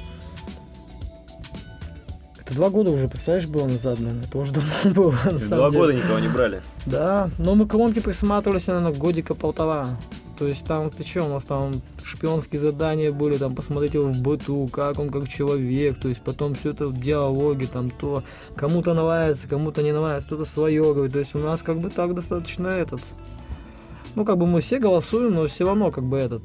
Два 2.49 2.69
года 2.69 2.91
уже, 2.91 3.07
представляешь, 3.09 3.47
было 3.47 3.67
назад, 3.67 3.99
наверное. 3.99 4.23
Это 4.23 4.37
уже 4.37 4.53
давно 4.53 4.69
было, 4.93 5.11
Два 5.11 5.69
деле. 5.69 5.69
года 5.71 5.93
никого 5.93 6.19
не 6.19 6.27
брали. 6.27 6.61
Да, 6.85 7.29
но 7.37 7.55
мы 7.55 7.67
колонки 7.67 7.99
присматривались, 7.99 8.67
наверное, 8.67 8.93
годика 8.93 9.33
полтора. 9.33 9.89
То 10.37 10.47
есть 10.47 10.65
там, 10.65 10.91
ты 10.91 11.03
что, 11.03 11.23
у 11.23 11.29
нас 11.29 11.43
там 11.43 11.73
шпионские 12.03 12.61
задания 12.61 13.11
были, 13.11 13.37
там, 13.37 13.55
посмотреть 13.55 13.95
его 13.95 14.09
в 14.09 14.21
быту, 14.21 14.67
как 14.71 14.99
он 14.99 15.09
как 15.09 15.27
человек, 15.27 15.99
то 15.99 16.09
есть 16.09 16.21
потом 16.21 16.53
все 16.53 16.71
это 16.71 16.87
в 16.87 16.99
диалоге, 16.99 17.65
там, 17.65 17.89
то 17.89 18.23
кому-то 18.55 18.93
нравится, 18.93 19.47
кому-то 19.47 19.81
не 19.81 19.91
нравится, 19.91 20.27
кто-то 20.27 20.45
свое 20.45 20.93
говорит, 20.93 21.13
то 21.13 21.19
есть 21.19 21.33
у 21.33 21.39
нас 21.39 21.63
как 21.63 21.79
бы 21.79 21.89
так 21.89 22.13
достаточно 22.13 22.67
этот, 22.67 23.01
ну, 24.13 24.25
как 24.25 24.37
бы 24.37 24.45
мы 24.45 24.61
все 24.61 24.77
голосуем, 24.77 25.33
но 25.33 25.47
все 25.47 25.65
равно 25.65 25.89
как 25.91 26.03
бы 26.03 26.17
этот, 26.17 26.43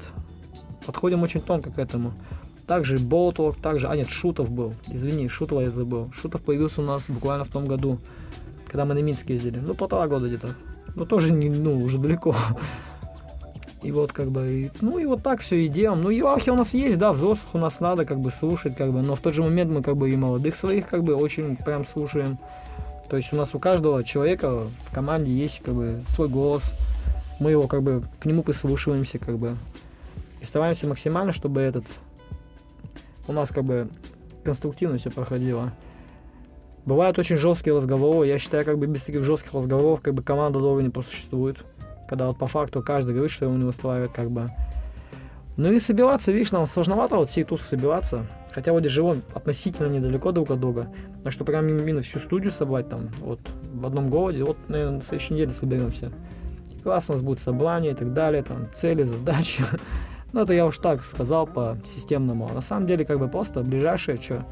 подходим 0.87 1.21
очень 1.21 1.41
тонко 1.41 1.69
к 1.69 1.77
этому. 1.77 2.13
Также 2.65 2.97
Болтворк, 2.97 3.57
также, 3.57 3.87
а 3.87 3.95
нет, 3.95 4.09
Шутов 4.09 4.49
был, 4.49 4.73
извини, 4.87 5.27
Шутова 5.27 5.61
я 5.61 5.69
забыл. 5.69 6.11
Шутов 6.13 6.41
появился 6.41 6.81
у 6.81 6.85
нас 6.85 7.05
буквально 7.09 7.43
в 7.43 7.49
том 7.49 7.67
году, 7.67 7.99
когда 8.67 8.85
мы 8.85 8.95
на 8.95 8.99
Минск 8.99 9.29
ездили, 9.29 9.59
ну 9.59 9.75
полтора 9.75 10.07
года 10.07 10.27
где-то. 10.27 10.55
Ну 10.95 11.05
тоже 11.05 11.33
не, 11.33 11.49
ну 11.49 11.77
уже 11.77 11.99
далеко. 11.99 12.35
И 13.83 13.91
вот 13.91 14.13
как 14.13 14.31
бы, 14.31 14.71
ну 14.81 14.97
и 14.97 15.05
вот 15.05 15.21
так 15.21 15.41
все 15.41 15.57
и 15.57 15.67
делаем. 15.67 16.01
Ну 16.01 16.09
иерархия 16.09 16.53
у 16.53 16.55
нас 16.55 16.73
есть, 16.73 16.97
да, 16.97 17.11
взрослых 17.11 17.53
у 17.53 17.57
нас 17.57 17.79
надо 17.81 18.05
как 18.05 18.19
бы 18.19 18.31
слушать, 18.31 18.75
как 18.77 18.91
бы, 18.91 19.01
но 19.01 19.15
в 19.15 19.19
тот 19.19 19.33
же 19.33 19.43
момент 19.43 19.71
мы 19.71 19.83
как 19.83 19.97
бы 19.97 20.09
и 20.09 20.15
молодых 20.15 20.55
своих 20.55 20.87
как 20.87 21.03
бы 21.03 21.15
очень 21.15 21.57
прям 21.57 21.85
слушаем. 21.85 22.37
То 23.09 23.17
есть 23.17 23.33
у 23.33 23.35
нас 23.35 23.53
у 23.53 23.59
каждого 23.59 24.03
человека 24.03 24.65
в 24.85 24.93
команде 24.93 25.31
есть 25.31 25.61
как 25.63 25.73
бы 25.75 26.01
свой 26.07 26.29
голос. 26.29 26.73
Мы 27.39 27.51
его 27.51 27.67
как 27.67 27.83
бы 27.83 28.03
к 28.21 28.25
нему 28.25 28.41
прислушиваемся 28.41 29.19
как 29.19 29.37
бы. 29.37 29.57
И 30.41 30.45
стараемся 30.45 30.87
максимально, 30.87 31.33
чтобы 31.33 31.61
этот 31.61 31.83
у 33.27 33.33
нас 33.33 33.49
как 33.49 33.65
бы 33.65 33.89
конструктивно 34.43 34.97
все 34.97 35.09
проходило. 35.09 35.73
Бывают 36.85 37.17
очень 37.17 37.37
жесткие 37.37 37.75
разговоры. 37.75 38.27
Я 38.27 38.37
считаю, 38.37 38.65
как 38.65 38.77
бы 38.77 38.87
без 38.87 39.03
таких 39.03 39.23
жестких 39.23 39.53
разговоров, 39.53 40.01
как 40.01 40.13
бы 40.13 40.21
команда 40.21 40.59
долго 40.59 40.81
не 40.81 40.89
просуществует. 40.89 41.57
Когда 42.13 42.27
вот 42.27 42.37
по 42.37 42.45
факту 42.45 42.83
каждый 42.83 43.15
говорит, 43.15 43.31
что 43.31 43.45
его 43.45 43.55
не 43.55 43.63
устраивает, 43.63 44.11
как 44.11 44.29
бы. 44.29 44.51
Ну 45.57 45.71
и 45.71 45.79
собираться, 45.79 46.31
видишь, 46.31 46.51
нам 46.51 46.67
сложновато 46.67 47.15
вот 47.15 47.27
всей 47.27 47.43
тусы 47.43 47.63
собираться. 47.63 48.27
Хотя 48.51 48.71
вроде 48.71 48.87
живем 48.87 49.23
относительно 49.33 49.87
недалеко 49.87 50.31
друг 50.31 50.51
от 50.51 50.59
друга. 50.59 50.89
Но 51.23 51.31
что 51.31 51.43
прям 51.43 51.67
именно 51.67 52.03
всю 52.03 52.19
студию 52.19 52.51
собрать 52.51 52.87
там, 52.87 53.09
вот 53.17 53.39
в 53.73 53.83
одном 53.83 54.11
городе, 54.11 54.43
вот, 54.43 54.57
наверное, 54.67 54.97
на 54.97 55.01
следующей 55.01 55.33
неделе 55.33 55.53
соберемся. 55.53 56.11
И 56.71 56.79
классно 56.83 57.15
у 57.15 57.17
нас 57.17 57.23
будет 57.23 57.39
собрание 57.39 57.93
и 57.93 57.95
так 57.95 58.13
далее, 58.13 58.43
там, 58.43 58.67
цели, 58.71 59.01
задачи. 59.15 59.65
Ну, 60.33 60.41
это 60.41 60.53
я 60.53 60.67
уж 60.67 60.77
так 60.77 61.03
сказал 61.05 61.47
по 61.47 61.79
системному. 61.83 62.47
А 62.51 62.53
на 62.53 62.61
самом 62.61 62.85
деле, 62.85 63.05
как 63.05 63.17
бы 63.17 63.27
просто 63.27 63.61
ближайшее, 63.61 64.21
что 64.21 64.45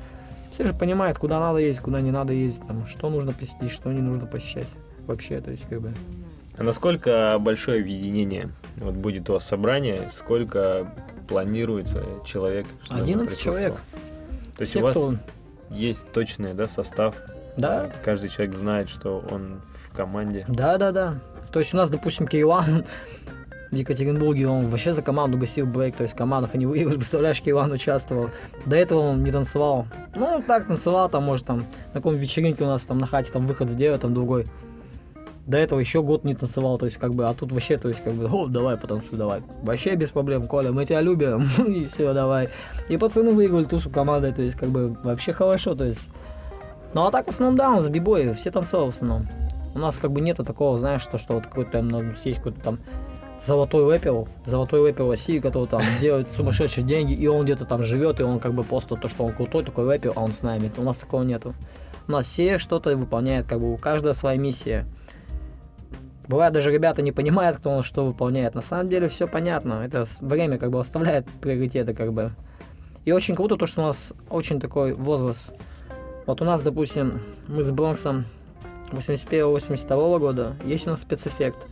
все 0.49 0.63
же 0.63 0.73
понимают, 0.73 1.19
куда 1.19 1.39
надо 1.39 1.59
ездить, 1.59 1.83
куда 1.83 2.01
не 2.01 2.09
надо 2.09 2.33
ездить, 2.33 2.65
там, 2.65 2.87
что 2.87 3.11
нужно 3.11 3.33
посетить, 3.33 3.69
что 3.69 3.91
не 3.93 4.01
нужно 4.01 4.25
посещать. 4.25 4.67
Вообще, 5.05 5.39
то 5.41 5.51
есть, 5.51 5.69
как 5.69 5.79
бы... 5.79 5.93
А 6.61 6.63
насколько 6.63 7.37
большое 7.39 7.81
объединение? 7.81 8.51
Вот 8.77 8.93
будет 8.93 9.27
у 9.31 9.33
вас 9.33 9.47
собрание, 9.47 10.11
сколько 10.11 10.93
планируется 11.27 12.03
человек? 12.23 12.67
11 12.91 13.39
человек. 13.39 13.73
То 14.57 14.61
есть 14.61 14.73
Все, 14.73 14.79
у 14.79 14.83
вас 14.83 14.95
кто... 14.95 15.15
есть 15.71 16.11
точный 16.11 16.53
да, 16.53 16.67
состав? 16.67 17.15
Да. 17.57 17.91
Каждый 18.05 18.29
человек 18.29 18.53
знает, 18.53 18.89
что 18.89 19.25
он 19.31 19.61
в 19.73 19.95
команде? 19.95 20.45
Да, 20.47 20.77
да, 20.77 20.91
да. 20.91 21.19
То 21.51 21.57
есть 21.57 21.73
у 21.73 21.77
нас, 21.77 21.89
допустим, 21.89 22.27
Кейлан, 22.27 22.85
в 23.71 23.75
Екатеринбурге 23.75 24.47
он 24.47 24.67
вообще 24.67 24.93
за 24.93 25.01
команду 25.01 25.39
гасил 25.39 25.65
брейк, 25.65 25.95
то 25.95 26.03
есть 26.03 26.13
в 26.13 26.17
командах 26.17 26.53
они 26.53 26.67
выиграли, 26.67 26.95
представляешь, 26.97 27.41
Килан 27.41 27.71
участвовал. 27.71 28.29
До 28.67 28.75
этого 28.75 28.99
он 28.99 29.21
не 29.21 29.31
танцевал. 29.31 29.87
Ну, 30.13 30.43
так 30.45 30.67
танцевал, 30.67 31.09
там, 31.09 31.23
может, 31.23 31.47
там, 31.47 31.65
на 31.87 31.93
каком 31.93 32.17
вечеринке 32.17 32.63
у 32.65 32.67
нас 32.67 32.83
там 32.83 32.99
на 32.99 33.07
хате 33.07 33.31
там 33.31 33.47
выход 33.47 33.71
сделать, 33.71 34.01
там 34.01 34.13
другой. 34.13 34.45
До 35.51 35.57
этого 35.57 35.81
еще 35.81 36.01
год 36.01 36.23
не 36.23 36.33
танцевал, 36.33 36.77
то 36.77 36.85
есть 36.85 36.95
как 36.95 37.13
бы, 37.13 37.27
а 37.27 37.33
тут 37.33 37.51
вообще, 37.51 37.77
то 37.77 37.89
есть 37.89 38.01
как 38.01 38.13
бы, 38.13 38.25
о, 38.25 38.47
давай 38.47 38.77
потанцуй, 38.77 39.17
давай. 39.17 39.41
Вообще 39.63 39.95
без 39.95 40.09
проблем, 40.09 40.47
Коля, 40.47 40.71
мы 40.71 40.85
тебя 40.85 41.01
любим, 41.01 41.45
и 41.67 41.83
все, 41.83 42.13
давай. 42.13 42.47
И 42.87 42.95
пацаны 42.95 43.31
выиграли 43.31 43.65
тусу 43.65 43.89
командой, 43.89 44.31
то 44.31 44.41
есть 44.41 44.55
как 44.55 44.69
бы 44.69 44.95
вообще 45.03 45.33
хорошо, 45.33 45.75
то 45.75 45.83
есть. 45.83 46.07
Ну 46.93 47.05
а 47.05 47.11
так 47.11 47.25
в 47.25 47.31
основном, 47.31 47.57
да, 47.57 47.69
он 47.69 47.81
с 47.81 47.89
бибой, 47.89 48.31
все 48.31 48.49
танцевал 48.49 48.85
в 48.85 48.95
основном. 48.95 49.23
У 49.75 49.79
нас 49.79 49.97
как 49.97 50.13
бы 50.13 50.21
нету 50.21 50.45
такого, 50.45 50.77
знаешь, 50.77 51.01
что, 51.01 51.17
что 51.17 51.33
вот 51.33 51.47
какой-то 51.47 51.71
там, 51.71 51.89
ну, 51.89 52.01
есть 52.23 52.37
какой-то 52.37 52.61
там 52.61 52.79
золотой 53.41 53.91
рэпер, 53.91 54.29
золотой 54.45 54.81
рэпер 54.85 55.05
России, 55.05 55.39
который 55.39 55.67
там 55.67 55.81
делает 55.99 56.29
сумасшедшие 56.29 56.85
деньги, 56.85 57.11
и 57.11 57.27
он 57.27 57.43
где-то 57.43 57.65
там 57.65 57.83
живет, 57.83 58.21
и 58.21 58.23
он 58.23 58.39
как 58.39 58.53
бы 58.53 58.63
просто 58.63 58.95
то, 58.95 59.09
что 59.09 59.25
он 59.25 59.33
крутой 59.33 59.65
такой 59.65 59.85
рэпер, 59.85 60.13
а 60.15 60.21
он 60.23 60.31
с 60.31 60.43
нами. 60.43 60.71
У 60.77 60.83
нас 60.83 60.97
такого 60.97 61.23
нету. 61.23 61.53
У 62.07 62.13
нас 62.13 62.25
все 62.25 62.57
что-то 62.57 62.95
выполняет, 62.95 63.47
как 63.47 63.59
бы 63.59 63.73
у 63.73 63.75
каждого 63.75 64.13
своя 64.13 64.39
миссия. 64.39 64.87
Бывает 66.31 66.53
даже 66.53 66.71
ребята 66.71 67.01
не 67.01 67.11
понимают, 67.11 67.57
кто 67.57 67.69
он 67.69 67.83
что 67.83 68.05
выполняет. 68.05 68.55
На 68.55 68.61
самом 68.61 68.87
деле 68.87 69.09
все 69.09 69.27
понятно. 69.27 69.83
Это 69.85 70.05
время 70.21 70.57
как 70.57 70.71
бы 70.71 70.79
оставляет 70.79 71.27
приоритеты 71.41 71.93
как 71.93 72.13
бы. 72.13 72.31
И 73.03 73.11
очень 73.11 73.35
круто 73.35 73.57
то, 73.57 73.67
что 73.67 73.81
у 73.81 73.85
нас 73.87 74.13
очень 74.29 74.59
такой 74.59 74.93
возраст. 74.93 75.51
Вот 76.25 76.41
у 76.41 76.45
нас, 76.45 76.63
допустим, 76.63 77.19
мы 77.47 77.63
с 77.63 77.71
Бронксом 77.71 78.23
81-82 78.91 80.19
года, 80.19 80.55
есть 80.63 80.87
у 80.87 80.91
нас 80.91 81.01
спецэффект– 81.01 81.57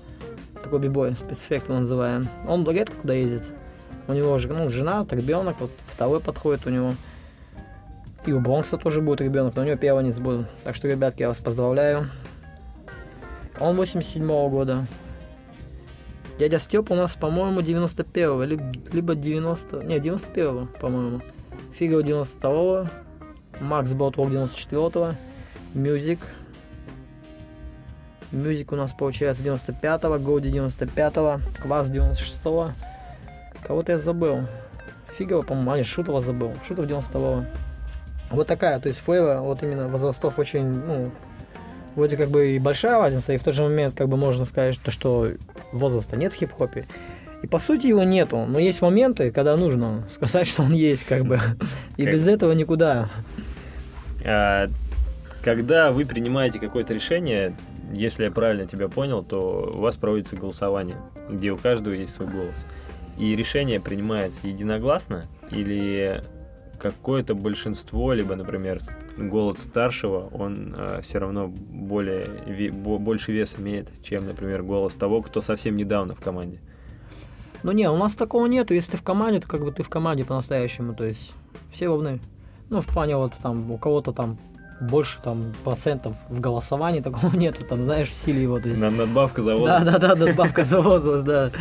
такой 0.62 0.80
бибой, 0.80 1.16
спецэффект 1.18 1.70
он 1.70 1.82
называем. 1.82 2.28
Он 2.46 2.70
редко 2.70 2.96
куда 2.98 3.14
ездит. 3.14 3.44
У 4.08 4.14
него 4.14 4.38
же, 4.38 4.50
ну, 4.50 4.70
жена, 4.70 5.06
ребенок, 5.10 5.56
вот 5.60 5.72
второй 5.88 6.20
подходит 6.20 6.68
у 6.68 6.70
него. 6.70 6.96
И 8.26 8.34
у 8.34 8.42
Бронкса 8.42 8.78
тоже 8.78 9.02
будет 9.02 9.22
ребенок, 9.22 9.56
но 9.56 9.62
у 9.62 9.66
него 9.66 9.78
первенец 9.78 10.20
будет. 10.20 10.48
Так 10.66 10.76
что, 10.76 10.90
ребятки, 10.90 11.22
я 11.22 11.30
вас 11.30 11.40
поздравляю. 11.40 12.10
Он 13.60 13.76
87 13.76 14.24
-го 14.24 14.50
года. 14.50 14.86
Дядя 16.40 16.60
Степ 16.60 16.92
у 16.92 16.96
нас, 16.96 17.16
по-моему, 17.16 17.60
91-го, 17.60 18.44
либо 18.94 19.16
90... 19.16 19.84
Не, 19.84 19.98
91-го, 19.98 20.68
по-моему. 20.80 21.22
Фиго 21.74 22.02
92-го. 22.02 22.90
Макс 23.60 23.92
Болтвок 23.92 24.30
94-го. 24.30 25.16
Мюзик 25.74 26.20
Мюзик 28.32 28.72
у 28.72 28.76
нас 28.76 28.94
получается 28.94 29.44
95-го, 29.44 30.20
Гоуди 30.20 30.50
95-го, 30.50 31.42
Квас 31.62 31.90
96-го. 31.90 32.72
Кого-то 33.66 33.94
я 33.94 33.98
забыл. 33.98 34.42
Фигова, 35.18 35.42
по-моему, 35.42 35.72
а 35.72 35.78
нет, 35.78 35.86
Шутова 35.88 36.22
забыл. 36.22 36.54
Шутов 36.64 36.86
92-го. 36.86 37.46
Вот 38.30 38.48
такая, 38.48 38.80
то 38.80 38.88
есть 38.88 39.00
флейва, 39.00 39.42
вот 39.42 39.64
именно 39.64 39.88
возрастов 39.88 40.38
очень, 40.38 40.64
ну, 40.64 41.12
вроде 41.96 42.18
как 42.18 42.30
бы 42.30 42.52
и 42.52 42.60
большая 42.60 42.98
разница, 42.98 43.34
и 43.34 43.38
в 43.38 43.44
тот 43.44 43.54
же 43.54 43.64
момент 43.64 43.96
как 43.96 44.08
бы 44.10 44.18
можно 44.18 44.46
сказать, 44.46 44.80
то, 44.84 44.92
что 44.92 45.32
возраста 45.72 46.16
нет 46.18 46.34
в 46.34 46.36
хип-хопе. 46.38 46.86
И 47.42 47.48
по 47.48 47.58
сути 47.60 47.88
его 47.88 48.04
нету, 48.04 48.46
но 48.48 48.60
есть 48.60 48.82
моменты, 48.82 49.32
когда 49.32 49.56
нужно 49.56 50.08
сказать, 50.14 50.48
что 50.48 50.64
он 50.64 50.74
есть, 50.74 51.04
как 51.06 51.24
бы. 51.26 51.40
И 51.98 52.04
Как- 52.04 52.14
без 52.14 52.28
этого 52.28 52.52
никуда. 52.52 53.08
А, 54.26 54.68
Когда 55.44 55.92
вы 55.92 56.06
принимаете 56.06 56.60
какое-то 56.60 56.94
решение, 56.94 57.56
если 57.94 58.26
я 58.26 58.32
правильно 58.32 58.68
тебя 58.68 58.90
понял, 58.90 59.24
то 59.24 59.72
у 59.74 59.80
вас 59.80 59.96
проводится 59.96 60.36
голосование, 60.36 60.98
где 61.30 61.52
у 61.52 61.58
каждого 61.58 61.94
есть 61.94 62.14
свой 62.14 62.28
голос. 62.28 62.66
И 63.18 63.36
решение 63.36 63.80
принимается 63.80 64.46
единогласно 64.48 65.28
или 65.50 66.22
какое-то 66.80 67.36
большинство, 67.36 68.14
либо, 68.14 68.36
например, 68.36 68.80
голос 69.18 69.60
старшего, 69.60 70.30
он 70.34 70.76
все 71.02 71.20
равно 71.20 71.48
более, 71.48 72.26
ве- 72.48 72.72
бо- 72.72 72.98
больше 72.98 73.32
вес 73.32 73.56
имеет, 73.58 73.90
чем, 74.02 74.26
например, 74.26 74.64
голос 74.64 74.94
того, 74.96 75.22
кто 75.22 75.42
совсем 75.42 75.76
недавно 75.78 76.16
в 76.16 76.20
команде. 76.20 76.60
Ну 77.64 77.72
не, 77.74 77.90
у 77.90 77.98
нас 77.98 78.16
такого 78.16 78.46
нету. 78.48 78.74
Если 78.74 78.92
ты 78.92 78.98
в 78.98 79.04
команде, 79.04 79.42
то 79.42 79.48
как 79.48 79.62
бы 79.66 79.72
ты 79.72 79.84
в 79.84 79.90
команде 79.90 80.24
по-настоящему. 80.24 80.94
То 80.96 81.04
есть 81.04 81.34
все 81.72 81.88
равны. 81.88 82.20
Ну, 82.70 82.80
в 82.82 82.88
плане 82.88 83.18
вот 83.18 83.34
там 83.44 83.70
у 83.72 83.78
кого-то 83.78 84.14
там 84.14 84.38
больше 84.80 85.20
там 85.22 85.52
процентов 85.66 86.16
в 86.30 86.40
голосовании 86.40 87.02
такого 87.02 87.36
нету, 87.36 87.66
там, 87.66 87.84
знаешь, 87.84 88.08
в 88.08 88.14
силе 88.14 88.44
его. 88.44 88.60
То 88.62 88.70
есть 88.70 88.82
На- 88.82 88.90
Надбавка 88.90 89.42
за 89.42 89.58
Да, 89.58 89.80
да, 89.84 89.98
да, 89.98 90.16
надбавка 90.16 90.64
за 90.64 90.80
возраст, 90.82 91.26
да. 91.26 91.52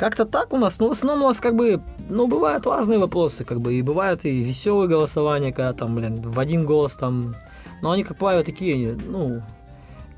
Как-то 0.00 0.24
так 0.24 0.54
у 0.54 0.56
нас, 0.56 0.78
ну, 0.78 0.88
в 0.88 0.92
основном 0.92 1.24
у 1.24 1.28
нас 1.28 1.40
как 1.40 1.54
бы, 1.54 1.82
ну, 2.08 2.26
бывают 2.26 2.66
разные 2.66 2.98
вопросы, 2.98 3.44
как 3.44 3.60
бы, 3.60 3.74
и 3.74 3.82
бывают 3.82 4.24
и 4.24 4.42
веселые 4.42 4.88
голосования, 4.88 5.52
когда 5.52 5.74
там, 5.74 5.94
блин, 5.94 6.22
в 6.22 6.40
один 6.40 6.64
голос 6.64 6.92
там, 6.92 7.36
но 7.82 7.90
они, 7.90 8.02
как 8.02 8.16
правило, 8.16 8.42
такие, 8.42 8.96
ну, 9.06 9.42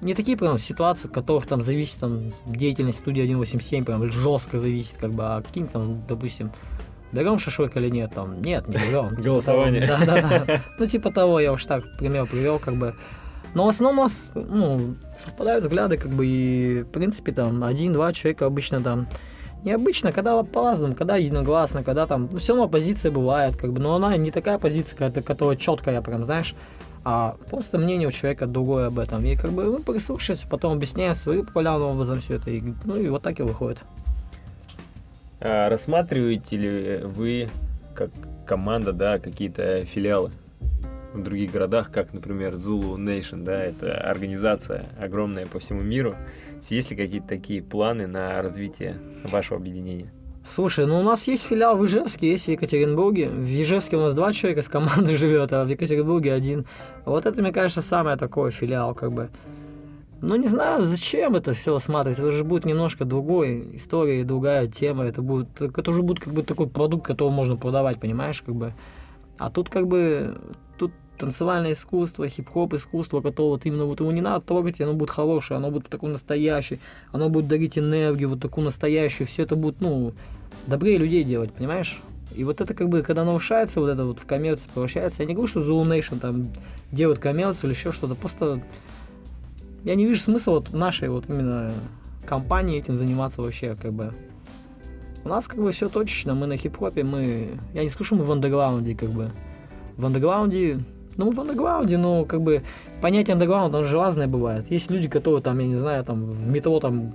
не 0.01 0.15
такие 0.15 0.37
прям 0.37 0.57
ситуации, 0.57 1.09
от 1.09 1.15
которых 1.15 1.47
там 1.47 1.63
зависит 1.63 1.99
там 1.99 2.33
деятельность 2.47 3.01
студии 3.01 3.25
187, 3.25 3.85
прям 3.85 4.09
жестко 4.09 4.61
зависит, 4.61 4.99
как 5.01 5.11
бы, 5.15 5.25
а 5.25 5.43
каким 5.43 5.67
там, 5.67 6.05
допустим, 6.07 6.53
берем 7.11 7.41
шашлык 7.41 7.77
или 7.77 7.91
нет, 7.91 8.13
там, 8.15 8.41
нет, 8.41 8.69
не 8.69 8.77
берем. 8.77 9.09
Голосование. 9.21 9.85
Да, 9.85 9.99
да, 10.07 10.45
да. 10.47 10.61
Ну, 10.79 10.87
типа 10.87 11.11
того, 11.11 11.41
я 11.41 11.53
уж 11.53 11.65
так 11.65 11.83
пример 11.99 12.27
привел, 12.27 12.61
как 12.61 12.77
бы. 12.77 12.95
Но 13.55 13.67
в 13.67 13.71
основном 13.71 13.99
у 13.99 14.03
нас, 14.03 14.31
ну, 14.37 14.95
совпадают 15.19 15.65
взгляды, 15.65 15.97
как 15.97 16.13
бы, 16.13 16.25
и, 16.25 16.83
в 16.83 16.89
принципе, 16.93 17.33
там, 17.33 17.65
один-два 17.65 18.13
человека 18.13 18.47
обычно 18.47 18.81
там, 18.81 19.09
необычно, 19.65 20.13
когда 20.13 20.43
по-разному, 20.43 20.95
когда 20.95 21.17
единогласно, 21.17 21.83
когда 21.83 22.07
там, 22.07 22.29
ну, 22.31 22.39
все 22.39 22.53
равно 22.53 22.69
позиция 22.69 23.11
бывает, 23.11 23.57
как 23.57 23.73
бы, 23.73 23.81
но 23.81 23.95
она 23.95 24.17
не 24.17 24.31
такая 24.31 24.59
позиция, 24.59 25.11
которая 25.11 25.57
четкая, 25.57 26.01
прям, 26.03 26.25
знаешь, 26.25 26.55
а 27.05 27.37
просто 27.51 27.79
мнение 27.79 28.09
у 28.09 28.13
человека 28.13 28.47
другое 28.47 28.87
об 28.87 28.99
этом. 28.99 29.25
И 29.25 29.37
как 29.37 29.51
бы 29.53 29.65
мы 29.65 29.81
прислушиваемся, 29.81 30.47
потом 30.49 30.75
объясняем 30.75 31.15
свою 31.15 31.45
популярным 31.45 31.89
образом 31.89 32.21
все 32.21 32.37
это, 32.37 32.51
и, 32.51 32.63
ну, 32.85 32.97
и 32.97 33.09
вот 33.09 33.23
так 33.23 33.41
и 33.41 33.43
выходит. 33.43 33.79
А 35.41 35.69
рассматриваете 35.69 36.57
ли 36.57 37.01
вы, 37.05 37.49
как 37.95 38.11
команда, 38.47 38.93
да, 38.93 39.19
какие-то 39.19 39.85
филиалы 39.85 40.31
в 41.13 41.23
других 41.23 41.53
городах, 41.53 41.91
как, 41.91 42.13
например, 42.15 42.55
Zulu 42.55 42.97
Nation, 42.97 43.43
да, 43.43 43.61
это 43.61 43.95
организация 43.99 44.87
огромная 45.01 45.47
по 45.47 45.59
всему 45.59 45.81
миру. 45.81 46.17
Есть 46.71 46.91
ли 46.91 46.97
какие-то 46.97 47.29
такие 47.29 47.63
планы 47.63 48.07
на 48.07 48.41
развитие 48.43 48.97
вашего 49.25 49.57
объединения? 49.59 50.13
Слушай, 50.45 50.87
ну 50.87 50.99
у 50.99 51.03
нас 51.03 51.29
есть 51.29 51.45
филиал 51.45 51.77
в 51.77 51.87
Ижевске, 51.87 52.31
есть 52.31 52.47
в 52.47 52.49
Екатеринбурге. 52.49 53.29
В 53.29 53.47
Ижевске 53.47 53.97
у 53.97 54.01
нас 54.01 54.15
два 54.15 54.33
человека 54.33 54.63
с 54.63 54.69
команды 54.69 55.17
живет, 55.17 55.53
а 55.53 55.65
в 55.65 55.69
Екатеринбурге 55.69 56.33
один. 56.33 56.67
Вот 57.05 57.27
это, 57.27 57.41
мне 57.41 57.53
кажется, 57.53 57.81
самый 57.81 58.17
такой 58.17 58.51
филиал, 58.51 58.95
как 58.95 59.13
бы. 59.13 59.31
Ну, 60.21 60.37
не 60.37 60.47
знаю, 60.47 60.83
зачем 60.83 61.35
это 61.35 61.53
все 61.53 61.73
рассматривать. 61.73 62.19
Это 62.19 62.31
же 62.31 62.45
будет 62.45 62.65
немножко 62.65 63.05
другой 63.05 63.77
история, 63.77 64.25
другая 64.25 64.67
тема. 64.69 65.05
Это 65.05 65.21
будет, 65.23 65.61
это 65.61 65.91
уже 65.91 66.03
будет 66.03 66.21
как 66.21 66.33
бы 66.33 66.43
такой 66.43 66.69
продукт, 66.69 67.07
который 67.07 67.31
можно 67.31 67.57
продавать, 67.57 67.99
понимаешь, 68.01 68.41
как 68.43 68.55
бы. 68.55 68.73
А 69.39 69.51
тут 69.51 69.69
как 69.69 69.89
бы, 69.89 70.39
танцевальное 71.19 71.73
искусство, 71.73 72.29
хип-хоп 72.29 72.75
искусство, 72.75 73.21
которое 73.21 73.51
вот 73.51 73.67
именно 73.67 73.85
вот 73.85 74.01
его 74.01 74.11
не 74.13 74.21
надо 74.21 74.45
трогать, 74.45 74.81
оно 74.81 74.95
будет 74.95 75.11
хорошее, 75.11 75.59
оно 75.59 75.71
будет 75.71 75.89
такое 75.89 76.11
настоящее, 76.11 76.79
оно 77.13 77.29
будет 77.29 77.49
дарить 77.49 77.79
энергию, 77.79 78.31
вот 78.31 78.41
такую 78.41 78.65
настоящую, 78.65 79.27
все 79.27 79.43
это 79.43 79.55
будет, 79.57 79.81
ну, 79.81 80.13
добрее 80.67 80.99
людей 80.99 81.23
делать, 81.23 81.53
понимаешь? 81.53 82.01
И 82.35 82.45
вот 82.45 82.61
это 82.61 82.75
как 82.75 82.89
бы, 82.89 83.03
когда 83.03 83.25
нарушается 83.25 83.81
вот 83.81 83.89
это 83.89 84.05
вот 84.05 84.19
в 84.19 84.27
коммерцию 84.27 84.71
превращается, 84.73 85.23
я 85.23 85.29
не 85.29 85.35
говорю, 85.35 85.49
что 85.49 85.61
Zulu 85.61 85.87
Nation 85.87 86.19
там 86.19 86.49
делают 86.91 87.19
коммерцию 87.19 87.71
или 87.71 87.79
еще 87.79 87.93
что-то, 87.93 88.15
просто 88.15 88.63
я 89.85 89.95
не 89.95 90.07
вижу 90.07 90.21
смысла 90.21 90.53
вот 90.53 90.73
нашей 90.73 91.09
вот 91.09 91.29
именно 91.29 91.73
компании 92.27 92.79
этим 92.79 92.97
заниматься 92.97 93.43
вообще, 93.43 93.77
как 93.81 93.93
бы. 93.93 94.13
У 95.25 95.29
нас 95.29 95.47
как 95.47 95.61
бы 95.61 95.71
все 95.71 95.89
точечно, 95.89 96.35
мы 96.35 96.47
на 96.47 96.57
хип-хопе, 96.57 97.05
мы, 97.05 97.59
я 97.75 97.83
не 97.83 97.91
скажу, 97.91 98.17
мы 98.17 98.25
в 98.25 98.33
андеграунде, 98.33 98.95
как 98.95 99.11
бы. 99.11 99.31
В 99.97 100.07
андеграунде, 100.07 100.79
ну, 101.17 101.31
в 101.31 101.41
андеграунде, 101.41 101.99
но 101.99 102.25
как 102.25 102.43
бы 102.43 102.63
понятие 103.01 103.35
андеграунда, 103.35 103.79
оно 103.79 103.87
же 103.87 103.97
разное 103.97 104.27
бывает. 104.27 104.71
Есть 104.71 104.91
люди, 104.91 105.09
которые 105.09 105.43
там, 105.43 105.59
я 105.59 105.67
не 105.67 105.77
знаю, 105.77 106.05
там 106.05 106.25
в 106.25 106.49
метро 106.49 106.79
там 106.81 107.13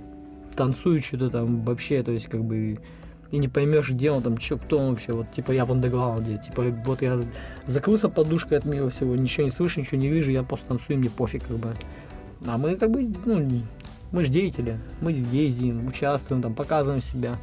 танцуют 0.54 1.04
что-то 1.04 1.30
там 1.30 1.62
вообще, 1.62 2.02
то 2.02 2.10
есть 2.10 2.26
как 2.26 2.44
бы 2.44 2.78
и 3.30 3.38
не 3.38 3.48
поймешь, 3.48 3.90
где 3.90 4.10
он 4.10 4.22
там, 4.22 4.40
что, 4.40 4.56
кто 4.56 4.78
он 4.78 4.90
вообще, 4.90 5.12
вот, 5.12 5.30
типа, 5.32 5.52
я 5.52 5.64
в 5.64 5.72
андеграунде, 5.72 6.40
типа, 6.44 6.64
вот 6.84 7.02
я 7.02 7.20
закрылся 7.66 8.08
подушкой 8.08 8.58
от 8.58 8.64
мира 8.64 8.88
всего, 8.88 9.14
ничего 9.16 9.44
не 9.44 9.50
слышу, 9.50 9.80
ничего 9.80 10.00
не 10.00 10.08
вижу, 10.08 10.30
я 10.30 10.42
просто 10.42 10.68
танцую, 10.68 10.98
мне 10.98 11.10
пофиг, 11.10 11.46
как 11.46 11.58
бы. 11.58 11.74
А 12.46 12.56
мы, 12.56 12.76
как 12.76 12.90
бы, 12.90 13.12
ну, 13.26 13.62
мы 14.12 14.24
же 14.24 14.30
деятели, 14.30 14.78
мы 15.00 15.12
ездим, 15.12 15.86
участвуем, 15.86 16.40
там, 16.40 16.54
показываем 16.54 17.02
себя. 17.02 17.36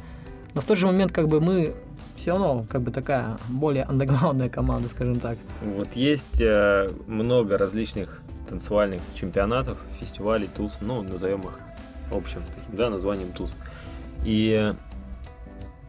Но 0.54 0.60
в 0.60 0.64
тот 0.64 0.76
же 0.76 0.86
момент, 0.86 1.12
как 1.12 1.28
бы, 1.28 1.40
мы 1.40 1.74
все 2.16 2.32
равно, 2.32 2.66
как 2.68 2.82
бы, 2.82 2.90
такая 2.90 3.38
более 3.48 3.84
андеграундная 3.84 4.48
команда, 4.48 4.88
скажем 4.88 5.20
так. 5.20 5.38
Вот 5.62 5.94
есть 5.94 6.40
э, 6.40 6.90
много 7.06 7.58
различных 7.58 8.22
танцевальных 8.48 9.02
чемпионатов, 9.14 9.78
фестивалей, 10.00 10.48
туз, 10.54 10.78
ну, 10.80 11.02
назовем 11.02 11.42
их 11.42 11.58
общим 12.10 12.40
таким, 12.42 12.76
да, 12.76 12.90
названием 12.90 13.32
туз. 13.32 13.56
И 14.24 14.72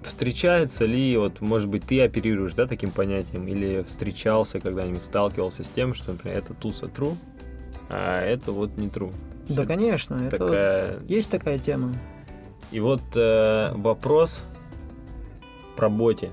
встречается 0.03 0.85
ли, 0.85 1.17
вот, 1.17 1.41
может 1.41 1.69
быть, 1.69 1.85
ты 1.85 2.01
оперируешь, 2.01 2.53
да, 2.53 2.67
таким 2.67 2.91
понятием, 2.91 3.47
или 3.47 3.83
встречался 3.83 4.59
когда-нибудь, 4.59 5.03
сталкивался 5.03 5.63
с 5.63 5.69
тем, 5.69 5.93
что, 5.93 6.13
например, 6.13 6.37
это 6.37 6.53
туз 6.53 6.81
true, 6.83 7.15
а 7.89 8.21
это 8.21 8.51
вот 8.51 8.77
не 8.77 8.87
true. 8.87 9.13
Да, 9.49 9.65
конечно, 9.65 10.15
это 10.15 10.37
Такая... 10.37 10.99
есть 11.07 11.29
такая 11.29 11.57
тема. 11.57 11.93
И 12.71 12.79
вот 12.81 13.01
э, 13.15 13.71
вопрос 13.75 14.41
про 15.77 15.87
боте. 15.89 16.31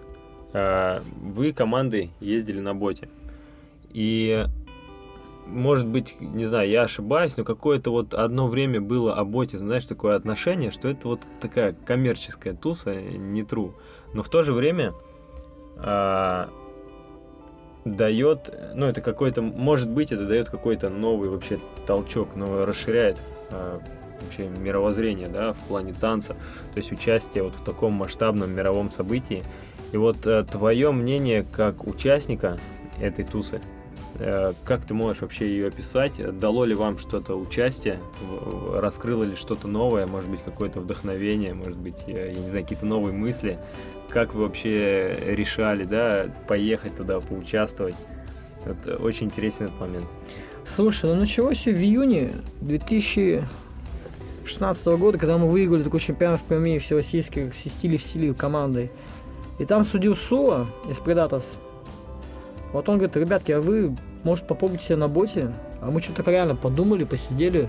Э, 0.53 1.01
вы 1.23 1.53
командой 1.53 2.11
ездили 2.21 2.59
на 2.59 2.75
боте. 2.75 3.09
И 3.91 4.45
может 5.47 5.87
быть, 5.87 6.21
не 6.21 6.45
знаю, 6.45 6.69
я 6.69 6.83
ошибаюсь, 6.83 7.37
но 7.37 7.45
какое-то 7.45 7.91
вот 7.91 8.15
одно 8.15 8.49
время 8.49 8.81
было 8.81 9.15
о 9.15 9.25
боте, 9.25 9.59
знаешь, 9.59 9.85
такое 9.85 10.17
отношение, 10.17 10.71
что 10.71 10.89
это 10.89 11.07
вот 11.09 11.21
такая 11.41 11.77
коммерческая 11.85 12.55
туса, 12.55 12.95
не 12.95 13.43
true. 13.43 13.73
Но 14.15 14.23
в 14.23 14.29
то 14.29 14.43
же 14.43 14.53
время 14.53 14.95
а, 15.77 16.49
дает, 17.85 18.53
ну 18.75 18.87
это 18.87 19.01
какой-то, 19.01 19.43
может 19.43 19.91
быть, 19.91 20.13
это 20.13 20.27
дает 20.27 20.49
какой-то 20.49 20.89
новый 20.89 21.29
вообще 21.29 21.59
толчок, 21.87 22.37
но 22.37 22.65
расширяет 22.65 23.21
а, 23.51 23.81
вообще 24.21 24.49
мировоззрение, 24.49 25.29
да, 25.29 25.53
в 25.53 25.59
плане 25.61 25.93
танца, 25.93 26.35
то 26.35 26.77
есть 26.77 26.93
участие 26.93 27.45
вот 27.45 27.55
в 27.55 27.65
таком 27.65 27.93
масштабном 27.93 28.51
мировом 28.51 28.91
событии. 28.91 29.43
И 29.93 29.97
вот 29.97 30.27
твое 30.51 30.91
мнение 30.91 31.45
как 31.53 31.87
участника 31.87 32.59
этой 33.01 33.25
тусы, 33.25 33.61
э, 34.19 34.53
как 34.65 34.85
ты 34.85 34.95
можешь 34.95 35.23
вообще 35.23 35.49
ее 35.49 35.69
описать? 35.69 36.13
Дало 36.39 36.65
ли 36.65 36.75
вам 36.75 36.99
что-то 36.99 37.35
участие? 37.39 38.01
Раскрыло 38.73 39.25
ли 39.25 39.35
что-то 39.35 39.69
новое? 39.69 40.07
Может 40.07 40.31
быть, 40.31 40.43
какое-то 40.45 40.81
вдохновение? 40.81 41.55
Может 41.55 41.77
быть, 41.77 41.97
я, 42.07 42.33
не 42.33 42.49
знаю, 42.49 42.65
какие-то 42.65 42.87
новые 42.87 43.17
мысли? 43.17 43.59
Как 44.09 44.35
вы 44.35 44.45
вообще 44.45 45.17
решали, 45.27 45.85
да, 45.85 46.27
поехать 46.47 46.97
туда, 46.97 47.21
поучаствовать? 47.21 47.97
Это 48.65 48.97
очень 48.97 49.27
интересен 49.27 49.67
этот 49.67 49.81
момент. 49.81 50.07
Слушай, 50.65 51.11
ну 51.11 51.17
началось 51.17 51.59
все 51.59 51.73
в 51.73 51.79
июне 51.79 52.31
2016 54.45 54.87
года, 54.99 55.19
когда 55.19 55.39
мы 55.39 55.49
выиграли 55.49 55.83
такой 55.83 56.01
чемпионат 56.01 56.41
в 56.41 56.45
Перми 56.45 56.79
всероссийский 56.79 57.51
все 57.51 57.71
стили 57.71 57.97
в 57.97 58.03
стиле 58.03 58.35
командой. 58.35 58.91
И 59.59 59.65
там 59.65 59.85
судил 59.85 60.15
Сула 60.15 60.67
из 60.89 60.99
Predators. 60.99 61.57
Вот 62.73 62.89
он 62.89 62.99
говорит, 62.99 63.17
ребятки, 63.17 63.53
а 63.53 63.61
вы, 63.61 63.97
может, 64.23 64.47
попробуйте 64.47 64.85
себя 64.85 64.97
на 64.99 65.09
боте? 65.09 65.53
А 65.81 65.91
мы 65.91 66.01
что-то 66.03 66.29
реально 66.31 66.57
подумали, 66.57 67.05
посидели, 67.05 67.69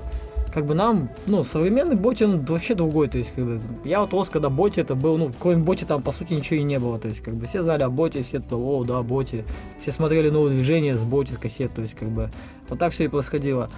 как 0.53 0.65
бы 0.65 0.73
нам, 0.73 1.09
ну, 1.28 1.43
современный 1.43 1.95
боти, 1.95 2.23
он 2.23 2.43
вообще 2.45 2.76
другой, 2.76 3.07
то 3.07 3.17
есть, 3.17 3.34
как 3.36 3.45
бы, 3.45 3.61
я 3.84 4.01
вот 4.01 4.13
рос, 4.13 4.30
когда 4.30 4.49
боти 4.49 4.80
это 4.80 4.95
был, 4.95 5.17
ну, 5.17 5.32
кроме 5.38 5.63
боти 5.63 5.84
там, 5.84 6.01
по 6.01 6.11
сути, 6.11 6.34
ничего 6.34 6.61
и 6.61 6.63
не 6.63 6.80
было, 6.80 6.97
то 6.97 7.07
есть, 7.07 7.21
как 7.21 7.36
бы, 7.36 7.45
все 7.45 7.61
знали 7.61 7.84
о 7.84 7.89
боте, 7.89 8.23
все, 8.23 8.41
о, 8.49 8.84
да, 8.84 9.03
боти, 9.03 9.43
все 9.82 9.91
смотрели 9.91 10.30
новые 10.30 10.55
движения 10.55 10.95
с 10.95 11.03
боти, 11.03 11.34
с 11.34 11.38
кассет, 11.38 11.71
то 11.76 11.82
есть, 11.82 11.93
как 11.93 12.09
бы, 12.09 12.32
вот 12.69 12.80
так 12.80 12.93
все 12.93 13.03
и 13.03 13.07
происходило. 13.09 13.69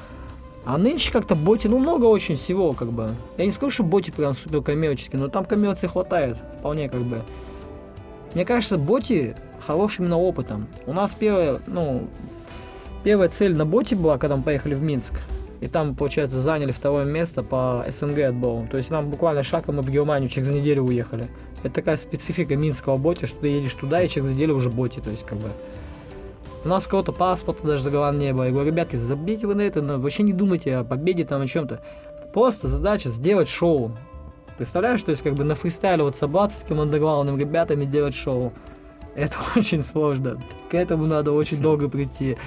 А 0.67 0.77
нынче 0.77 1.13
как-то 1.13 1.33
боти, 1.33 1.69
ну, 1.69 1.77
много 1.77 2.03
очень 2.07 2.35
всего, 2.35 2.73
как 2.73 2.91
бы. 2.91 3.11
Я 3.37 3.45
не 3.45 3.51
скажу, 3.51 3.71
что 3.71 3.83
боти 3.83 4.11
прям 4.11 4.33
супер 4.33 4.61
коммерческие, 4.61 5.17
но 5.17 5.29
там 5.29 5.45
коммерции 5.45 5.87
хватает, 5.87 6.35
вполне, 6.59 6.89
как 6.89 6.99
бы. 7.03 7.21
Мне 8.33 8.43
кажется, 8.43 8.77
боти 8.77 9.37
хорошим 9.65 10.03
именно 10.03 10.17
опытом. 10.17 10.67
У 10.85 10.91
нас 10.91 11.15
первая, 11.17 11.61
ну, 11.67 12.09
первая 13.05 13.29
цель 13.29 13.55
на 13.55 13.65
боте 13.65 13.95
была, 13.95 14.17
когда 14.17 14.35
мы 14.35 14.43
поехали 14.43 14.75
в 14.75 14.81
Минск. 14.81 15.13
И 15.61 15.69
там, 15.69 15.95
получается, 15.95 16.37
заняли 16.37 16.73
второе 16.73 17.05
место 17.05 17.43
по 17.43 17.85
СНГ 17.89 18.19
отбору. 18.25 18.67
То 18.69 18.75
есть 18.75 18.91
нам 18.91 19.09
буквально 19.09 19.43
шагом 19.43 19.77
мы 19.77 19.83
в 19.83 19.89
Германию 19.89 20.29
через 20.29 20.49
неделю 20.49 20.83
уехали. 20.83 21.29
Это 21.63 21.75
такая 21.75 21.95
специфика 21.95 22.57
минского 22.57 22.97
боти, 22.97 23.25
что 23.25 23.39
ты 23.39 23.47
едешь 23.47 23.73
туда 23.73 24.01
и 24.01 24.09
через 24.09 24.27
неделю 24.27 24.55
уже 24.55 24.69
боти. 24.69 24.99
То 24.99 25.11
есть, 25.11 25.25
как 25.25 25.37
бы, 25.37 25.47
у 26.63 26.67
нас 26.67 26.87
кого-то 26.87 27.11
паспорта 27.11 27.65
даже 27.65 27.83
заголован 27.83 28.17
не 28.17 28.33
было. 28.33 28.43
Я 28.43 28.51
говорю, 28.51 28.71
ребятки, 28.71 28.95
забейте 28.95 29.47
вы 29.47 29.55
на 29.55 29.61
это, 29.61 29.81
но 29.81 29.99
вообще 29.99 30.23
не 30.23 30.33
думайте 30.33 30.77
о 30.77 30.83
победе 30.83 31.23
там, 31.25 31.41
о 31.41 31.47
чем-то. 31.47 31.81
Просто 32.33 32.67
задача 32.67 33.09
сделать 33.09 33.49
шоу. 33.49 33.91
Представляешь, 34.57 35.01
то 35.03 35.11
есть 35.11 35.21
как 35.21 35.35
бы 35.35 35.43
на 35.43 35.55
фристайле 35.55 36.03
вот 36.03 36.15
собраться 36.15 36.57
с 36.57 36.61
таким 36.61 36.81
андеграундным 36.81 37.37
ребятами 37.37 37.85
делать 37.85 38.15
шоу. 38.15 38.53
Это 39.15 39.35
очень 39.55 39.81
сложно. 39.81 40.41
К 40.69 40.73
этому 40.73 41.05
надо 41.05 41.31
очень 41.31 41.61
долго 41.61 41.89
прийти. 41.89 42.37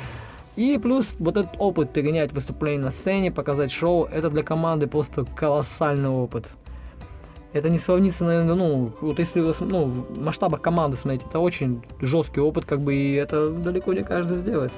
И 0.56 0.78
плюс 0.78 1.14
вот 1.18 1.36
этот 1.36 1.52
опыт 1.58 1.92
перенять 1.92 2.32
выступление 2.32 2.80
на 2.82 2.90
сцене, 2.90 3.30
показать 3.30 3.70
шоу, 3.70 4.04
это 4.04 4.28
для 4.28 4.42
команды 4.42 4.86
просто 4.86 5.24
колоссальный 5.24 6.10
опыт. 6.10 6.48
Это 7.52 7.68
не 7.68 7.78
сравнится, 7.78 8.24
наверное, 8.24 8.54
ну, 8.54 8.92
вот 9.00 9.18
если 9.18 9.40
ну, 9.40 9.84
в 9.86 10.20
масштабах 10.20 10.60
команды 10.60 10.96
смотреть, 10.96 11.22
это 11.28 11.40
очень 11.40 11.82
жесткий 12.00 12.40
опыт, 12.40 12.64
как 12.64 12.80
бы, 12.80 12.94
и 12.94 13.14
это 13.14 13.50
далеко 13.50 13.92
не 13.92 14.04
каждый 14.04 14.36
сделает. 14.36 14.72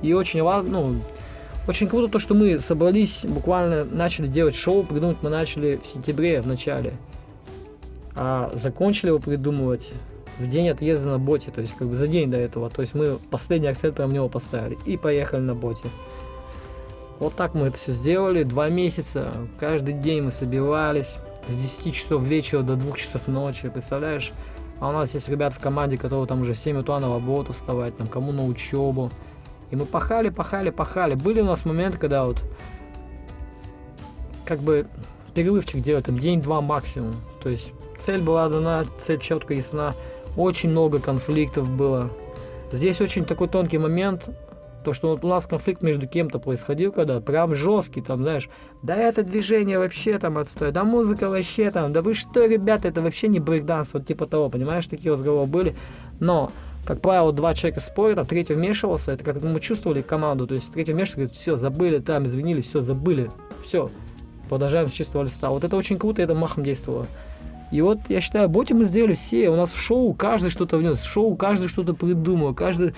И 0.00 0.14
очень 0.14 0.40
ну, 0.40 0.96
очень 1.68 1.86
круто 1.86 2.08
то, 2.08 2.18
что 2.18 2.34
мы 2.34 2.58
собрались, 2.60 3.24
буквально 3.24 3.84
начали 3.84 4.26
делать 4.26 4.56
шоу, 4.56 4.84
придумать 4.84 5.18
мы 5.20 5.28
начали 5.28 5.78
в 5.82 5.86
сентябре, 5.86 6.40
в 6.40 6.46
начале. 6.46 6.94
А 8.14 8.50
закончили 8.54 9.08
его 9.08 9.18
придумывать 9.18 9.92
в 10.38 10.48
день 10.48 10.70
отъезда 10.70 11.10
на 11.10 11.18
боте, 11.18 11.50
то 11.50 11.60
есть 11.60 11.74
как 11.76 11.88
бы 11.88 11.96
за 11.96 12.08
день 12.08 12.30
до 12.30 12.38
этого. 12.38 12.70
То 12.70 12.80
есть 12.80 12.94
мы 12.94 13.18
последний 13.30 13.68
акцент 13.68 13.94
прям 13.94 14.12
него 14.12 14.28
поставили 14.28 14.78
и 14.86 14.96
поехали 14.96 15.42
на 15.42 15.54
боте. 15.54 15.84
Вот 17.20 17.34
так 17.34 17.54
мы 17.54 17.68
это 17.68 17.76
все 17.76 17.92
сделали, 17.92 18.42
два 18.42 18.68
месяца, 18.68 19.32
каждый 19.60 19.94
день 19.94 20.22
мы 20.22 20.30
собирались 20.30 21.18
с 21.48 21.54
10 21.54 21.94
часов 21.94 22.22
вечера 22.22 22.62
до 22.62 22.76
2 22.76 22.96
часов 22.96 23.28
ночи, 23.28 23.68
представляешь? 23.68 24.32
А 24.80 24.88
у 24.88 24.92
нас 24.92 25.14
есть 25.14 25.28
ребята 25.28 25.54
в 25.54 25.60
команде, 25.60 25.96
которые 25.96 26.26
там 26.26 26.40
уже 26.42 26.54
в 26.54 26.58
7 26.58 26.78
утра 26.78 26.98
на 26.98 27.08
работу 27.08 27.52
вставать, 27.52 27.96
там 27.96 28.06
кому 28.06 28.32
на 28.32 28.44
учебу. 28.44 29.10
И 29.70 29.76
мы 29.76 29.86
пахали, 29.86 30.28
пахали, 30.28 30.70
пахали. 30.70 31.14
Были 31.14 31.40
у 31.40 31.44
нас 31.44 31.64
моменты, 31.64 31.98
когда 31.98 32.24
вот 32.24 32.42
как 34.44 34.58
бы 34.58 34.86
перерывчик 35.34 35.80
делать, 35.80 36.06
там 36.06 36.18
день-два 36.18 36.60
максимум. 36.60 37.14
То 37.42 37.48
есть 37.48 37.72
цель 37.98 38.20
была 38.20 38.48
дана, 38.48 38.84
цель 39.00 39.20
четко 39.20 39.54
ясна. 39.54 39.94
Очень 40.36 40.70
много 40.70 40.98
конфликтов 40.98 41.68
было. 41.70 42.10
Здесь 42.72 43.00
очень 43.00 43.24
такой 43.24 43.48
тонкий 43.48 43.78
момент, 43.78 44.28
то, 44.82 44.92
что 44.92 45.08
вот 45.08 45.24
у 45.24 45.28
нас 45.28 45.46
конфликт 45.46 45.82
между 45.82 46.06
кем-то 46.06 46.38
происходил, 46.38 46.92
когда 46.92 47.20
прям 47.20 47.54
жесткий, 47.54 48.02
там, 48.02 48.22
знаешь, 48.22 48.48
да 48.82 48.96
это 48.96 49.22
движение 49.22 49.78
вообще 49.78 50.18
там 50.18 50.38
отстой, 50.38 50.72
да 50.72 50.84
музыка 50.84 51.28
вообще 51.28 51.70
там, 51.70 51.92
да 51.92 52.02
вы 52.02 52.14
что, 52.14 52.44
ребята, 52.44 52.88
это 52.88 53.00
вообще 53.00 53.28
не 53.28 53.40
брейкданс, 53.40 53.94
вот 53.94 54.06
типа 54.06 54.26
того, 54.26 54.50
понимаешь, 54.50 54.86
такие 54.86 55.12
разговоры 55.12 55.46
были. 55.46 55.76
Но, 56.20 56.52
как 56.86 57.00
правило, 57.00 57.32
два 57.32 57.54
человека 57.54 57.80
спорят, 57.80 58.18
а 58.18 58.24
третий 58.24 58.54
вмешивался, 58.54 59.12
это 59.12 59.24
как 59.24 59.42
мы 59.42 59.60
чувствовали 59.60 60.02
команду, 60.02 60.46
то 60.46 60.54
есть 60.54 60.72
третий 60.72 60.92
вмешивался, 60.92 61.16
говорит, 61.16 61.36
все, 61.36 61.56
забыли, 61.56 61.98
там, 61.98 62.24
извинились, 62.24 62.66
все, 62.66 62.80
забыли, 62.80 63.30
все, 63.64 63.90
продолжаем 64.48 64.88
с 64.88 64.92
чистого 64.92 65.22
листа. 65.22 65.50
Вот 65.50 65.64
это 65.64 65.76
очень 65.76 65.98
круто, 65.98 66.22
это 66.22 66.34
махом 66.34 66.62
действовало. 66.62 67.06
И 67.72 67.80
вот, 67.80 68.00
я 68.10 68.20
считаю, 68.20 68.50
боти 68.50 68.74
мы 68.74 68.84
сделали 68.84 69.14
все. 69.14 69.48
У 69.48 69.56
нас 69.56 69.72
в 69.72 69.80
шоу 69.80 70.12
каждый 70.12 70.50
что-то 70.50 70.76
внес. 70.76 71.02
Шоу 71.02 71.34
каждый 71.36 71.68
что-то 71.68 71.94
придумал. 71.94 72.54
Каждый 72.54 72.94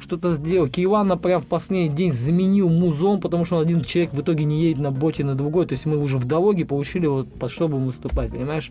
что-то 0.00 0.32
сделал. 0.34 0.68
Киеван, 0.68 1.08
например, 1.08 1.40
в 1.40 1.46
последний 1.46 1.94
день 1.94 2.12
заменил 2.12 2.68
музон, 2.68 3.20
потому 3.20 3.44
что 3.44 3.58
один 3.58 3.82
человек 3.82 4.12
в 4.12 4.20
итоге 4.20 4.44
не 4.44 4.60
едет 4.60 4.80
на 4.80 4.90
боте 4.90 5.24
на 5.24 5.34
другой. 5.34 5.66
То 5.66 5.72
есть 5.72 5.86
мы 5.86 5.98
уже 5.98 6.18
в 6.18 6.24
дороге 6.24 6.64
получили 6.64 7.06
вот 7.06 7.32
под 7.32 7.50
что 7.50 7.68
будем 7.68 7.86
выступать, 7.86 8.30
понимаешь? 8.30 8.70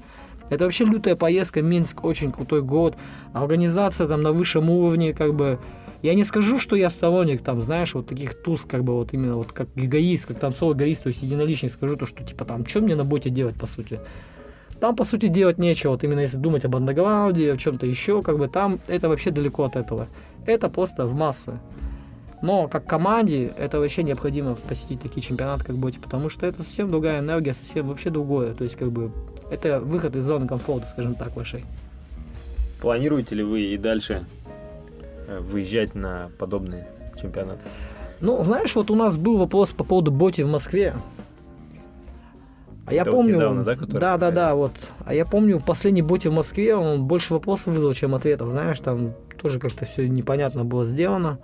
Это 0.50 0.66
вообще 0.66 0.86
лютая 0.86 1.16
поездка, 1.16 1.62
Минск 1.62 2.04
очень 2.04 2.32
крутой 2.32 2.62
город, 2.62 2.96
организация 3.34 4.08
там 4.08 4.22
на 4.22 4.32
высшем 4.32 4.70
уровне, 4.70 5.12
как 5.12 5.34
бы, 5.34 5.58
я 6.04 6.14
не 6.14 6.24
скажу, 6.24 6.60
что 6.60 6.76
я 6.76 6.92
сторонник, 6.92 7.42
там, 7.42 7.64
знаешь, 7.64 7.96
вот 7.96 8.06
таких 8.06 8.40
туз, 8.44 8.64
как 8.64 8.84
бы, 8.84 8.94
вот 8.94 9.12
именно 9.14 9.38
вот 9.38 9.52
как 9.52 9.68
эгоист, 9.76 10.28
как 10.28 10.38
танцор 10.38 10.76
эгоист, 10.76 11.02
то 11.02 11.08
есть 11.08 11.24
единоличник, 11.24 11.72
скажу 11.72 11.96
то, 11.96 12.06
что, 12.06 12.24
типа, 12.24 12.46
там, 12.46 12.64
что 12.68 12.82
мне 12.82 12.96
на 12.96 13.04
боте 13.04 13.32
делать, 13.32 13.56
по 13.56 13.66
сути? 13.66 14.00
Там, 14.80 14.96
по 14.96 15.06
сути, 15.06 15.28
делать 15.28 15.58
нечего. 15.58 15.92
Вот 15.92 16.04
именно 16.04 16.20
если 16.20 16.38
думать 16.38 16.66
об 16.66 16.76
андеграунде, 16.76 17.52
о 17.52 17.58
чем-то 17.58 17.86
еще, 17.86 18.22
как 18.22 18.38
бы 18.38 18.48
там 18.48 18.80
это 18.88 19.08
вообще 19.10 19.32
далеко 19.32 19.64
от 19.64 19.76
этого. 19.76 20.08
Это 20.46 20.70
просто 20.70 21.06
в 21.06 21.16
массы. 21.16 21.60
Но 22.42 22.68
как 22.68 22.86
команде 22.86 23.52
это 23.58 23.80
вообще 23.80 24.04
необходимо 24.04 24.56
посетить 24.56 25.02
такие 25.02 25.22
чемпионаты, 25.22 25.64
как 25.64 25.76
Боти, 25.78 25.98
потому 26.00 26.30
что 26.30 26.46
это 26.46 26.62
совсем 26.62 26.92
другая 26.92 27.20
энергия, 27.20 27.54
совсем 27.54 27.88
вообще 27.88 28.10
другое. 28.10 28.54
То 28.54 28.64
есть, 28.64 28.76
как 28.76 28.92
бы, 28.92 29.12
это 29.50 29.80
выход 29.80 30.16
из 30.16 30.26
зоны 30.26 30.48
комфорта, 30.48 30.88
скажем 30.88 31.16
так, 31.16 31.36
вашей. 31.36 31.66
Планируете 32.82 33.36
ли 33.36 33.44
вы 33.44 33.62
и 33.62 33.78
дальше 33.78 34.26
э, 35.28 35.40
выезжать 35.40 35.96
на 35.96 36.30
подобные 36.38 36.88
чемпионаты? 37.20 37.66
Ну, 38.20 38.44
знаешь, 38.44 38.76
вот 38.76 38.92
у 38.92 38.96
нас 38.96 39.18
был 39.18 39.38
вопрос 39.38 39.72
по 39.72 39.84
поводу 39.84 40.12
Боти 40.12 40.42
в 40.42 40.52
Москве. 40.52 40.94
А 42.86 42.94
я 42.94 43.04
помню, 43.04 43.38
недавно, 43.38 43.64
да, 43.64 43.76
да, 43.76 44.18
да, 44.18 44.32
да, 44.32 44.56
вот. 44.56 44.72
А 45.06 45.16
я 45.16 45.26
помню, 45.26 45.60
последний 45.60 46.04
боте 46.04 46.30
в 46.30 46.34
Москве, 46.34 46.76
он 46.76 47.06
больше 47.06 47.34
вопросов 47.34 47.74
вызвал, 47.74 47.94
чем 47.94 48.14
ответов, 48.14 48.52
знаешь, 48.52 48.80
там 48.80 49.14
тоже 49.36 49.60
как-то 49.60 49.86
все 49.86 50.08
непонятно 50.08 50.66
было 50.66 50.86
сделано. 50.86 51.40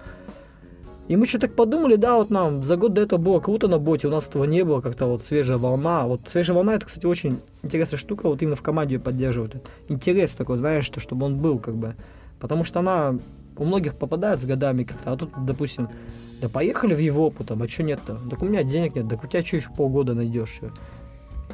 И 1.07 1.17
мы 1.17 1.25
что-то 1.25 1.47
так 1.47 1.55
подумали, 1.55 1.95
да, 1.95 2.15
вот 2.15 2.29
нам 2.29 2.63
за 2.63 2.77
год 2.77 2.93
до 2.93 3.01
этого 3.01 3.19
было 3.19 3.39
круто 3.39 3.67
на 3.67 3.79
боте, 3.79 4.07
у 4.07 4.11
нас 4.11 4.27
этого 4.27 4.45
не 4.45 4.63
было, 4.63 4.79
как-то 4.81 5.07
вот 5.07 5.23
свежая 5.23 5.57
волна. 5.57 6.07
Вот 6.07 6.21
свежая 6.27 6.55
волна, 6.55 6.75
это, 6.75 6.85
кстати, 6.85 7.05
очень 7.05 7.39
интересная 7.63 7.97
штука, 7.97 8.29
вот 8.29 8.41
именно 8.41 8.55
в 8.55 8.61
команде 8.61 8.95
ее 8.95 8.99
поддерживают. 9.01 9.55
Интерес 9.89 10.35
такой, 10.35 10.57
знаешь, 10.57 10.85
что, 10.85 10.99
чтобы 10.99 11.25
он 11.25 11.37
был, 11.37 11.59
как 11.59 11.75
бы. 11.75 11.95
Потому 12.39 12.63
что 12.63 12.79
она 12.79 13.17
у 13.57 13.65
многих 13.65 13.95
попадает 13.95 14.41
с 14.41 14.45
годами 14.45 14.83
как-то, 14.83 15.11
а 15.11 15.17
тут, 15.17 15.31
допустим, 15.45 15.89
да 16.41 16.49
поехали 16.49 16.95
в 16.95 16.99
Европу, 16.99 17.43
там, 17.43 17.61
а 17.61 17.67
что 17.67 17.83
нет-то? 17.83 18.17
Так 18.29 18.41
у 18.41 18.45
меня 18.45 18.63
денег 18.63 18.95
нет, 18.95 19.09
так 19.09 19.23
у 19.23 19.27
тебя 19.27 19.43
что 19.43 19.57
еще 19.57 19.69
полгода 19.75 20.13
найдешь? 20.13 20.61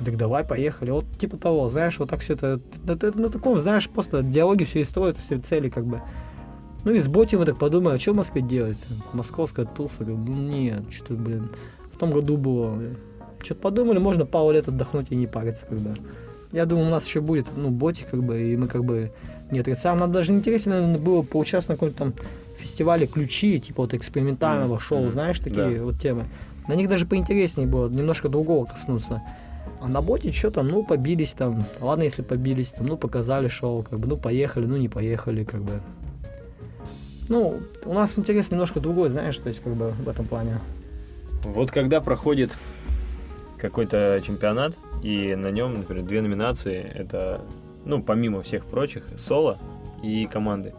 Так 0.06 0.16
давай, 0.18 0.44
поехали. 0.44 0.92
Вот 0.92 1.06
типа 1.20 1.38
того, 1.38 1.68
знаешь, 1.70 1.98
вот 1.98 2.10
так 2.10 2.20
все 2.20 2.34
это, 2.34 2.62
это, 2.88 3.08
это 3.08 3.20
на 3.20 3.30
таком, 3.30 3.60
знаешь, 3.60 3.90
просто 3.90 4.22
диалоги 4.22 4.64
все 4.64 4.82
и 4.82 4.84
строятся, 4.84 5.24
все 5.24 5.40
цели 5.40 5.70
как 5.70 5.86
бы. 5.86 6.02
Ну 6.84 6.94
и 6.94 7.00
с 7.00 7.08
боти 7.08 7.36
мы 7.36 7.46
так 7.46 7.58
подумали, 7.58 7.96
а 7.96 8.00
что 8.00 8.14
в 8.14 8.18
Москве 8.18 8.42
делать? 8.42 8.78
Московская 9.14 9.66
туса, 9.66 10.04
говорю, 10.04 10.18
нет, 10.18 10.84
что-то, 10.92 11.16
блин, 11.16 11.50
в 11.94 11.98
том 11.98 12.12
году 12.12 12.38
было. 12.38 12.80
Что-то 13.44 13.62
подумали, 13.62 14.00
можно 14.00 14.26
пару 14.26 14.52
лет 14.52 14.68
отдохнуть 14.68 15.08
и 15.10 15.16
не 15.16 15.28
париться, 15.28 15.66
когда. 15.66 15.92
Я 16.52 16.66
думаю, 16.66 16.88
у 16.88 16.92
нас 16.92 17.06
еще 17.06 17.20
будет, 17.20 17.48
ну, 17.56 17.70
боти, 17.70 18.06
как 18.10 18.24
бы, 18.24 18.42
и 18.42 18.56
мы 18.56 18.68
как 18.68 18.86
бы 18.86 19.12
не 19.52 19.60
отрицаем. 19.60 20.00
Нам 20.00 20.12
даже 20.12 20.32
интересно, 20.32 20.76
наверное, 20.76 21.00
было 21.00 21.22
поучаствовать 21.22 21.82
на 21.82 21.88
каком-то 21.88 21.98
там 21.98 22.28
фестивале 22.58 23.08
ключи, 23.08 23.60
типа 23.60 23.84
вот 23.84 23.94
экспериментального 23.94 24.80
шоу, 24.80 25.06
mm-hmm. 25.06 25.12
знаешь, 25.12 25.40
такие 25.40 25.70
да. 25.70 25.84
вот 25.84 26.00
темы. 26.00 26.26
На 26.68 26.74
них 26.74 26.90
даже 26.90 27.06
поинтереснее 27.06 27.68
было, 27.68 27.88
немножко 27.90 28.30
другого 28.30 28.66
коснуться. 28.66 29.22
А 29.80 29.88
на 29.88 30.02
боте 30.02 30.32
что 30.32 30.52
там, 30.52 30.68
ну, 30.68 30.84
побились 30.84 31.32
там. 31.32 31.66
Ладно, 31.80 32.04
если 32.04 32.24
побились 32.24 32.70
там, 32.70 32.88
ну, 32.88 32.98
показали 32.98 33.48
шоу, 33.48 33.84
как 33.84 34.00
бы, 34.00 34.08
ну, 34.08 34.18
поехали, 34.18 34.66
ну, 34.66 34.78
не 34.78 34.90
поехали, 34.90 35.44
как 35.44 35.62
бы. 35.62 35.82
Ну, 37.30 37.60
у 37.84 37.94
нас 37.94 38.18
интерес 38.18 38.52
немножко 38.52 38.80
другой, 38.80 39.10
знаешь, 39.10 39.38
то 39.38 39.50
есть, 39.50 39.62
как 39.62 39.74
бы, 39.74 39.90
в 39.90 40.08
этом 40.08 40.26
плане. 40.26 40.60
Вот 41.44 41.72
когда 41.72 42.02
проходит 42.02 42.52
какой-то 43.58 44.22
чемпионат, 44.26 44.76
и 45.04 45.36
на 45.36 45.52
нем, 45.52 45.74
например, 45.74 46.04
две 46.04 46.22
номинации, 46.22 46.80
это, 46.82 47.42
ну, 47.86 48.02
помимо 48.02 48.42
всех 48.42 48.66
прочих, 48.66 49.04
соло 49.18 49.58
и 50.04 50.26
команды. 50.26 50.74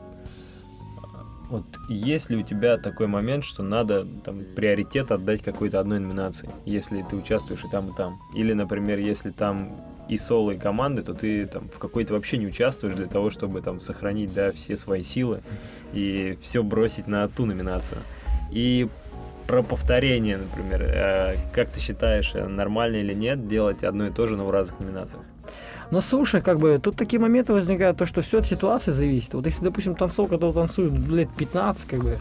Вот 1.50 1.64
есть 1.88 2.28
ли 2.28 2.36
у 2.36 2.42
тебя 2.42 2.76
такой 2.76 3.06
момент, 3.06 3.42
что 3.42 3.62
надо 3.62 4.06
там, 4.24 4.42
приоритет 4.54 5.10
отдать 5.10 5.42
какой-то 5.42 5.80
одной 5.80 5.98
номинации, 5.98 6.50
если 6.66 7.02
ты 7.02 7.16
участвуешь 7.16 7.64
и 7.64 7.68
там, 7.70 7.88
и 7.88 7.96
там? 7.96 8.18
Или, 8.34 8.52
например, 8.52 8.98
если 8.98 9.30
там 9.30 9.70
и 10.08 10.16
соло, 10.16 10.52
и 10.52 10.58
команды, 10.58 11.02
то 11.02 11.14
ты 11.14 11.46
там 11.46 11.68
в 11.68 11.78
какой-то 11.78 12.14
вообще 12.14 12.38
не 12.38 12.46
участвуешь 12.46 12.94
для 12.94 13.06
того, 13.06 13.30
чтобы 13.30 13.60
там 13.60 13.80
сохранить, 13.80 14.32
да, 14.32 14.52
все 14.52 14.76
свои 14.76 15.02
силы 15.02 15.42
и 15.92 16.38
все 16.40 16.62
бросить 16.62 17.06
на 17.06 17.28
ту 17.28 17.46
номинацию. 17.46 18.00
И 18.50 18.88
про 19.48 19.62
повторение, 19.62 20.36
например. 20.36 20.82
Э, 20.82 21.36
как 21.52 21.70
ты 21.70 21.80
считаешь, 21.80 22.32
э, 22.34 22.46
нормально 22.46 22.96
или 22.96 23.14
нет 23.14 23.48
делать 23.48 23.82
одно 23.82 24.06
и 24.06 24.10
то 24.10 24.26
же, 24.26 24.36
но 24.36 24.44
в 24.44 24.50
разных 24.50 24.78
номинациях? 24.78 25.22
Ну, 25.90 26.02
слушай, 26.02 26.42
как 26.42 26.58
бы, 26.58 26.78
тут 26.78 26.96
такие 26.96 27.18
моменты 27.18 27.54
возникают, 27.54 27.96
то, 27.96 28.04
что 28.04 28.20
все 28.20 28.40
от 28.40 28.46
ситуации 28.46 28.90
зависит. 28.90 29.32
Вот 29.32 29.46
если, 29.46 29.64
допустим, 29.64 29.94
танцор, 29.94 30.28
который 30.28 30.52
танцует 30.52 30.92
лет 31.08 31.30
15, 31.38 31.88
как 31.88 32.00
бы, 32.00 32.18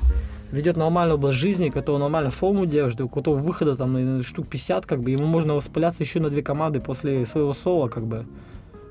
ведет 0.52 0.78
нормальный 0.78 1.16
образ 1.16 1.34
жизни, 1.36 1.70
который 1.70 2.00
нормально 2.00 2.32
форму 2.32 2.66
держит, 2.66 3.02
у 3.02 3.10
которого 3.10 3.40
выхода 3.40 3.76
там 3.76 4.24
штук 4.24 4.48
50, 4.48 4.86
как 4.86 5.02
бы, 5.02 5.12
ему 5.12 5.26
можно 5.26 5.56
воспаляться 5.56 6.04
еще 6.04 6.20
на 6.20 6.30
две 6.30 6.42
команды 6.42 6.80
после 6.80 7.26
своего 7.26 7.54
соло, 7.54 7.88
как 7.90 8.06
бы. 8.06 8.26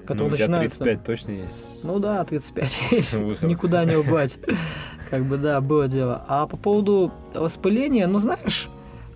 Который 0.07 0.29
ну, 0.29 0.35
у 0.35 0.37
тебя 0.37 0.49
начинается... 0.49 0.79
35 0.79 1.05
точно 1.05 1.31
есть? 1.33 1.57
Ну 1.83 1.99
да, 1.99 2.23
35 2.25 2.79
есть. 2.93 3.43
Никуда 3.43 3.85
не 3.85 3.97
убрать. 3.97 4.39
Как 5.11 5.25
бы, 5.25 5.37
да, 5.37 5.61
было 5.61 5.89
дело. 5.89 6.25
А 6.29 6.47
по 6.47 6.57
поводу 6.57 7.13
воспаления, 7.35 8.07
ну, 8.07 8.19
знаешь, 8.19 8.69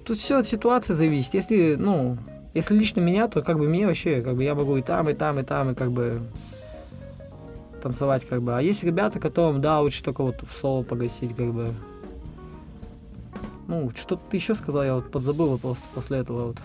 тут 0.04 0.18
все 0.18 0.38
от 0.38 0.48
ситуации 0.48 0.94
зависит. 0.94 1.34
Если, 1.34 1.76
ну, 1.76 2.18
если 2.54 2.74
лично 2.74 3.00
меня, 3.00 3.28
то 3.28 3.42
как 3.42 3.58
бы 3.58 3.68
мне 3.68 3.86
вообще, 3.86 4.22
как 4.22 4.34
бы 4.34 4.42
я 4.42 4.54
могу 4.54 4.76
и 4.76 4.82
там, 4.82 5.08
и 5.08 5.14
там, 5.14 5.38
и 5.38 5.44
там, 5.44 5.70
и 5.70 5.74
как 5.74 5.92
бы 5.92 6.20
танцевать, 7.80 8.26
как 8.28 8.42
бы. 8.42 8.56
А 8.56 8.60
есть 8.60 8.82
ребята, 8.82 9.20
которым, 9.20 9.60
да, 9.60 9.80
лучше 9.80 10.02
только 10.02 10.22
вот 10.22 10.42
в 10.42 10.52
соло 10.60 10.82
погасить, 10.82 11.36
как 11.36 11.52
бы. 11.52 11.70
Ну, 13.70 13.92
что-то 13.94 14.20
ты 14.28 14.36
еще 14.36 14.56
сказал, 14.56 14.82
я 14.82 14.96
вот 14.96 15.12
подзабыл 15.12 15.56
после, 15.56 15.84
после 15.94 16.18
этого 16.18 16.48
вот. 16.48 16.56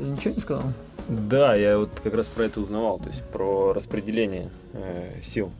Я 0.00 0.06
ничего 0.06 0.34
не 0.34 0.40
сказал? 0.40 0.64
Да, 1.08 1.54
я 1.54 1.78
вот 1.78 1.90
как 2.02 2.12
раз 2.14 2.26
про 2.26 2.42
это 2.46 2.60
узнавал, 2.60 2.98
то 2.98 3.06
есть 3.06 3.22
про 3.22 3.72
распределение 3.72 4.50
э, 4.72 5.20
сил. 5.22 5.52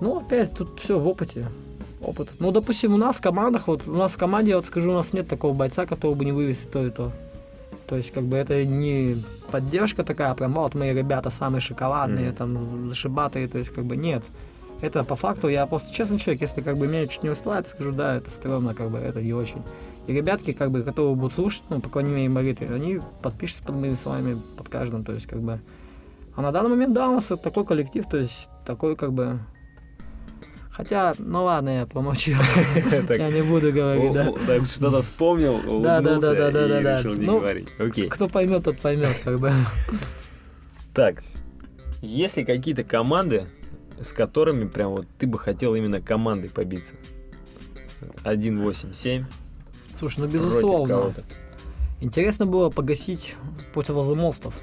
Ну, 0.00 0.18
опять, 0.18 0.54
тут 0.56 0.80
все 0.80 0.98
в 0.98 1.06
опыте. 1.06 1.46
Опыт. 2.00 2.30
Ну, 2.38 2.52
допустим, 2.52 2.94
у 2.94 2.96
нас 2.96 3.16
в 3.16 3.20
командах, 3.20 3.68
вот 3.68 3.86
у 3.86 3.92
нас 3.92 4.12
в 4.12 4.16
команде, 4.16 4.56
вот 4.56 4.64
скажу, 4.64 4.92
у 4.92 4.94
нас 4.94 5.12
нет 5.12 5.28
такого 5.28 5.52
бойца, 5.52 5.84
которого 5.84 6.14
бы 6.14 6.24
не 6.24 6.32
вывести 6.32 6.64
то 6.64 6.86
и 6.86 6.88
то. 6.90 7.12
То 7.86 7.96
есть, 7.96 8.12
как 8.12 8.24
бы 8.24 8.38
это 8.38 8.64
не 8.64 9.22
поддержка 9.50 10.04
такая, 10.04 10.34
прям 10.34 10.54
вот 10.54 10.74
мои 10.74 10.94
ребята 10.94 11.28
самые 11.28 11.60
шоколадные, 11.60 12.30
mm. 12.30 12.34
там, 12.34 12.88
зашибатые, 12.88 13.46
то 13.46 13.58
есть, 13.58 13.74
как 13.74 13.84
бы 13.84 13.96
нет. 13.96 14.22
Это 14.80 15.04
по 15.04 15.16
факту, 15.16 15.48
я 15.48 15.66
просто 15.66 15.92
честный 15.92 16.18
человек, 16.18 16.40
если 16.40 16.62
как 16.62 16.78
бы 16.78 16.86
меня 16.86 17.06
чуть 17.06 17.22
не 17.22 17.30
устраивает, 17.30 17.68
скажу, 17.68 17.92
да, 17.92 18.16
это 18.16 18.30
стрёмно, 18.30 18.74
как 18.74 18.90
бы 18.90 18.98
это 18.98 19.20
не 19.20 19.32
очень. 19.32 19.62
И 20.06 20.12
ребятки, 20.12 20.52
как 20.52 20.70
бы, 20.70 20.82
которые 20.82 21.14
будут 21.14 21.34
слушать, 21.34 21.62
ну, 21.68 21.80
по 21.80 21.90
крайней 21.90 22.10
мере, 22.10 22.28
Мариты, 22.28 22.64
они 22.66 23.00
подпишутся 23.22 23.62
под 23.62 23.76
моими 23.76 23.94
словами, 23.94 24.40
под 24.56 24.68
каждым, 24.68 25.04
то 25.04 25.12
есть, 25.12 25.26
как 25.26 25.40
бы. 25.40 25.60
А 26.34 26.42
на 26.42 26.52
данный 26.52 26.70
момент, 26.70 26.94
да, 26.94 27.10
у 27.10 27.14
нас 27.14 27.26
такой 27.26 27.66
коллектив, 27.66 28.04
то 28.10 28.16
есть, 28.16 28.48
такой, 28.64 28.96
как 28.96 29.12
бы, 29.12 29.38
Хотя, 30.70 31.14
ну 31.18 31.44
ладно, 31.44 31.80
я 31.80 31.86
помолчу. 31.86 32.30
Я 33.10 33.30
не 33.30 33.42
буду 33.42 33.70
говорить, 33.70 34.12
да. 34.12 34.32
Что-то 34.64 35.02
вспомнил, 35.02 35.60
да, 35.82 36.00
да, 36.00 36.18
да, 36.18 36.34
да, 36.34 36.50
да, 36.50 36.68
да, 36.68 36.98
решил 36.98 37.14
не 37.14 37.26
ну, 37.26 37.38
говорить. 37.38 37.68
Окей. 37.78 38.08
Кто 38.08 38.28
поймет, 38.28 38.64
тот 38.64 38.78
поймет, 38.78 39.14
как 39.22 39.38
бы. 39.38 39.52
Так, 40.94 41.22
есть 42.00 42.38
ли 42.38 42.44
какие-то 42.44 42.82
команды, 42.82 43.46
с 44.00 44.12
которыми 44.12 44.66
прям 44.66 44.90
вот 44.90 45.06
ты 45.18 45.26
бы 45.26 45.38
хотел 45.38 45.74
именно 45.74 46.00
командой 46.00 46.50
побиться? 46.50 46.94
1-8-7. 48.24 49.24
Слушай, 49.94 50.20
ну 50.20 50.26
безусловно. 50.26 51.12
Интересно 52.00 52.46
было 52.46 52.70
погасить 52.70 53.36
против 53.74 53.96
Азамостов. 53.96 54.54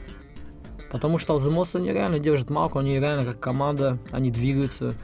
Потому 0.91 1.17
что 1.17 1.35
Азамосты, 1.35 1.77
они 1.77 1.91
реально 1.91 2.19
держат 2.19 2.49
малку, 2.49 2.79
они 2.79 2.99
реально 2.99 3.25
как 3.25 3.39
команда, 3.39 3.99
они 4.11 4.31
двигаются 4.31 4.95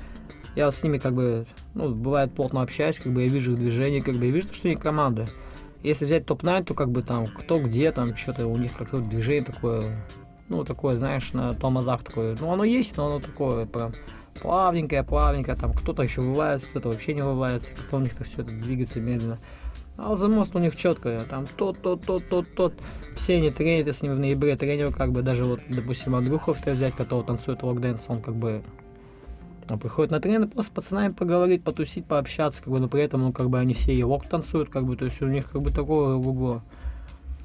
я 0.56 0.72
с 0.72 0.84
ними 0.84 0.98
как 0.98 1.14
бы, 1.14 1.48
ну, 1.74 1.90
бывает 1.94 2.34
плотно 2.34 2.62
общаюсь, 2.62 3.00
как 3.00 3.12
бы 3.12 3.24
я 3.24 3.28
вижу 3.28 3.54
их 3.54 3.60
движение, 3.60 4.02
как 4.02 4.16
бы 4.16 4.26
я 4.26 4.32
вижу, 4.32 4.54
что 4.54 4.68
они 4.68 4.78
команда. 4.78 5.28
Если 5.82 6.06
взять 6.06 6.26
топ-9, 6.26 6.66
то 6.66 6.74
как 6.74 6.92
бы 6.92 7.02
там 7.02 7.28
кто 7.28 7.60
где, 7.60 7.92
там 7.92 8.16
что-то 8.16 8.48
у 8.48 8.58
них 8.58 8.74
какое-то 8.74 9.08
движение 9.08 9.44
такое, 9.44 10.06
ну, 10.50 10.64
такое, 10.64 10.96
знаешь, 10.96 11.34
на 11.34 11.54
тормозах 11.56 12.04
такое. 12.04 12.38
Ну, 12.40 12.52
оно 12.52 12.64
есть, 12.64 12.96
но 12.98 13.08
оно 13.08 13.20
такое 13.20 13.66
прям 13.66 13.94
плавненькое, 14.44 15.04
плавненькое, 15.04 15.58
там 15.58 15.74
кто-то 15.74 16.04
еще 16.04 16.22
вывается, 16.22 16.70
кто-то 16.70 16.90
вообще 16.90 17.14
не 17.14 17.24
вывается, 17.24 17.72
как-то 17.74 17.96
у 17.96 18.00
них 18.00 18.14
так 18.14 18.28
все 18.28 18.42
это 18.42 18.52
двигается 18.52 19.00
медленно. 19.00 19.40
А 19.98 20.16
за 20.16 20.28
мост 20.28 20.56
у 20.56 20.60
них 20.60 20.76
четко, 20.76 21.22
там 21.30 21.48
тот, 21.56 21.82
тот, 21.82 22.02
тот, 22.06 22.28
тот, 22.28 22.46
тот. 22.56 22.74
Все 23.16 23.38
они 23.38 23.52
тренеры 23.52 23.94
с 23.94 24.02
ними 24.02 24.14
в 24.14 24.20
ноябре 24.20 24.56
тренер, 24.56 24.94
как 24.94 25.12
бы 25.12 25.22
даже 25.22 25.46
вот, 25.46 25.62
допустим, 25.70 26.16
Андрюхов 26.16 26.66
взять, 26.66 26.96
который 26.96 27.24
танцует 27.24 27.64
локденс, 27.64 28.06
он 28.08 28.22
как 28.22 28.36
бы 28.36 28.64
он 29.70 29.80
приходит 29.80 30.12
на 30.12 30.20
тренинг 30.20 30.52
просто 30.52 30.72
с 30.72 30.76
пацанами 30.76 31.14
поговорить, 31.14 31.64
потусить, 31.64 32.06
пообщаться, 32.06 32.62
как 32.62 32.74
бы, 32.74 32.80
но 32.80 32.90
при 32.90 33.02
этом, 33.02 33.22
ну, 33.22 33.32
как 33.32 33.50
бы 33.50 33.60
они 33.60 33.74
все 33.74 33.96
елок 33.96 34.28
танцуют, 34.28 34.70
как 34.70 34.84
бы, 34.84 34.98
то 34.98 35.06
есть 35.06 35.22
у 35.22 35.28
них 35.28 35.50
как 35.50 35.62
бы 35.62 35.72
такое 35.72 36.16
ого 36.16 36.62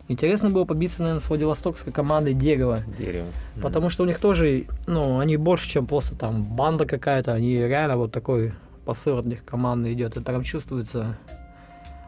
Интересно 0.09 0.49
было 0.49 0.65
побиться, 0.65 1.03
наверное, 1.03 1.21
с 1.21 1.29
Владивостокской 1.29 1.93
командой 1.93 2.33
Дерево. 2.33 2.81
Дерево. 2.99 3.29
Потому 3.61 3.91
что 3.91 4.05
у 4.05 4.07
них 4.07 4.19
тоже, 4.19 4.65
ну, 4.87 5.19
они 5.19 5.37
больше, 5.37 5.69
чем 5.69 5.87
просто 5.87 6.17
там 6.17 6.45
банда 6.45 6.87
какая-то, 6.87 7.35
они 7.35 7.57
реально 7.57 7.99
вот 7.99 8.11
такой 8.11 8.55
посыл 8.87 9.19
от 9.19 9.27
них 9.27 9.45
команды 9.45 9.93
идет, 9.93 10.13
это 10.13 10.23
там 10.23 10.43
чувствуется. 10.43 11.19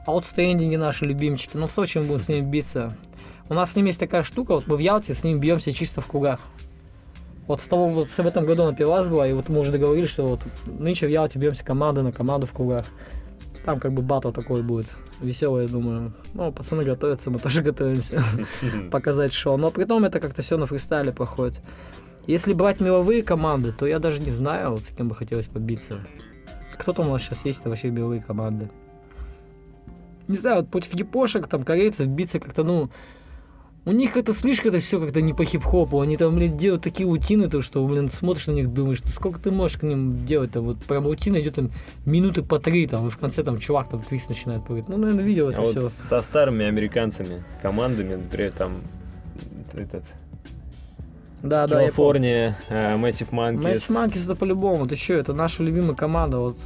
Аутстендинги 0.06 0.76
наши 0.76 1.04
любимчики, 1.04 1.54
ну 1.58 1.66
в 1.66 1.70
Сочи 1.70 1.98
мы 1.98 2.04
будем 2.04 2.20
с 2.20 2.28
ними 2.28 2.40
биться. 2.40 2.96
У 3.50 3.54
нас 3.54 3.72
с 3.72 3.76
ними 3.76 3.88
есть 3.88 4.00
такая 4.00 4.22
штука, 4.22 4.54
вот 4.54 4.66
мы 4.66 4.76
в 4.76 4.78
Ялте 4.78 5.12
с 5.12 5.22
ними 5.22 5.38
бьемся 5.38 5.70
чисто 5.74 6.00
в 6.00 6.06
кругах. 6.06 6.40
Вот 7.46 7.60
с 7.60 7.68
того, 7.68 7.86
вот 7.86 8.08
в 8.08 8.18
этом 8.20 8.46
году 8.46 8.64
на 8.64 8.74
пивас 8.74 9.10
была, 9.10 9.26
и 9.26 9.34
вот 9.34 9.50
мы 9.50 9.60
уже 9.60 9.72
договорились, 9.72 10.08
что 10.08 10.26
вот 10.26 10.40
нынче 10.66 11.06
в 11.06 11.10
Ялте 11.10 11.38
бьемся 11.38 11.64
команда 11.64 12.02
на 12.02 12.12
команду 12.12 12.46
в 12.46 12.52
кругах. 12.52 12.86
Там 13.64 13.78
как 13.78 13.92
бы 13.92 14.02
батл 14.02 14.30
такой 14.30 14.62
будет 14.62 14.86
веселый, 15.20 15.64
я 15.64 15.68
думаю. 15.68 16.12
Ну, 16.34 16.52
пацаны 16.52 16.84
готовятся, 16.84 17.30
мы 17.30 17.38
тоже 17.42 17.62
готовимся 17.62 18.22
показать 18.90 19.32
шоу. 19.32 19.56
Но 19.56 19.70
при 19.70 19.84
том 19.84 20.04
это 20.04 20.20
как-то 20.20 20.42
все 20.42 20.56
на 20.56 20.66
фристайле 20.66 21.12
проходит. 21.12 21.54
Если 22.26 22.52
брать 22.52 22.80
мировые 22.80 23.22
команды, 23.22 23.72
то 23.72 23.86
я 23.86 23.98
даже 23.98 24.20
не 24.20 24.30
знаю, 24.30 24.70
вот 24.72 24.84
с 24.84 24.90
кем 24.90 25.08
бы 25.08 25.14
хотелось 25.14 25.46
побиться. 25.46 25.98
Кто 26.78 26.92
там 26.92 27.08
у 27.08 27.12
нас 27.12 27.22
сейчас 27.22 27.44
есть, 27.44 27.64
вообще 27.64 27.90
мировые 27.90 28.22
команды? 28.22 28.70
Не 30.28 30.36
знаю, 30.36 30.60
вот 30.60 30.68
против 30.70 30.94
япошек, 30.94 31.48
там, 31.48 31.64
корейцев 31.64 32.06
биться 32.06 32.38
как-то, 32.38 32.62
ну, 32.62 32.90
у 33.86 33.92
них 33.92 34.16
это 34.16 34.34
слишком 34.34 34.70
это 34.70 34.78
все 34.78 35.00
как-то 35.00 35.20
не 35.20 35.32
по 35.32 35.44
хип-хопу. 35.44 36.00
Они 36.00 36.16
там, 36.16 36.34
блин, 36.34 36.56
делают 36.56 36.82
такие 36.82 37.08
утины, 37.08 37.48
то 37.48 37.62
что, 37.62 37.86
блин, 37.86 38.10
смотришь 38.10 38.46
на 38.46 38.52
них, 38.52 38.72
думаешь, 38.72 39.00
ну 39.02 39.10
сколько 39.10 39.40
ты 39.40 39.50
можешь 39.50 39.78
к 39.78 39.82
ним 39.82 40.18
делать-то? 40.18 40.60
Вот 40.60 40.78
прям 40.78 41.06
утина 41.06 41.40
идет 41.40 41.54
там 41.54 41.70
минуты 42.04 42.42
по 42.42 42.58
три, 42.58 42.86
там, 42.86 43.06
и 43.06 43.10
в 43.10 43.16
конце 43.16 43.42
там 43.42 43.58
чувак 43.58 43.88
там 43.88 44.00
твист 44.00 44.28
начинает 44.28 44.64
прыгать. 44.64 44.88
Ну, 44.88 44.98
наверное, 44.98 45.24
видел 45.24 45.48
это 45.48 45.62
а 45.62 45.64
все. 45.64 45.80
Вот 45.80 45.92
со 45.92 46.20
старыми 46.20 46.66
американцами, 46.66 47.42
командами, 47.62 48.16
например, 48.16 48.52
там 48.52 48.72
этот 49.72 50.04
да, 51.42 51.66
да, 51.66 51.78
Калифорния, 51.78 52.58
uh, 52.68 53.00
Massive 53.00 53.30
Monkeys. 53.30 53.62
Massive 53.62 53.96
Monkeys 53.96 54.24
это 54.24 54.34
по-любому, 54.34 54.86
ты 54.86 54.96
что, 54.96 55.14
это 55.14 55.32
наша 55.32 55.62
любимая 55.62 55.94
команда, 55.94 56.38
вот 56.38 56.58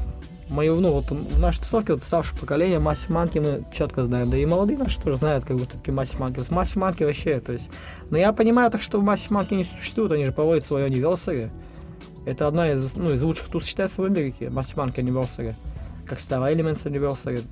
мою, 0.55 0.81
ну, 0.81 0.93
вот 0.93 1.11
в 1.11 1.39
нашей 1.39 1.61
тусовке, 1.61 1.95
вот 1.95 2.05
старшее 2.05 2.39
поколение, 2.39 2.79
Масси 2.79 3.11
Манки 3.11 3.39
мы 3.39 3.65
четко 3.73 4.05
знаем, 4.05 4.31
да 4.31 4.37
и 4.37 4.47
молодые 4.47 4.79
наши 4.79 5.01
тоже 5.01 5.17
знают, 5.17 5.45
как 5.45 5.57
бы, 5.57 5.67
такие 5.67 5.93
Масси 5.93 6.17
Манки. 6.17 6.41
Масси 6.51 6.79
Манки 6.79 7.03
вообще, 7.03 7.41
то 7.41 7.53
есть, 7.53 7.69
но 8.11 8.17
я 8.17 8.33
понимаю 8.33 8.71
так, 8.71 8.81
что 8.81 9.01
Масси 9.01 9.33
Манки 9.33 9.55
не 9.55 9.65
существуют, 9.65 10.13
они 10.13 10.25
же 10.25 10.33
проводят 10.33 10.65
свое 10.65 10.89
anniversary. 10.89 11.51
Это 12.25 12.49
одна 12.49 12.73
из, 12.73 12.97
ну, 12.97 13.13
из 13.13 13.23
лучших 13.23 13.49
туз 13.49 13.65
считается 13.65 14.01
в 14.01 14.05
Америке, 14.05 14.49
Масси 14.49 14.75
Манки 14.77 15.01
anniversary, 15.01 15.53
как 16.07 16.19
Star 16.19 16.41
Elements 16.51 16.85
anniversary. 16.85 17.43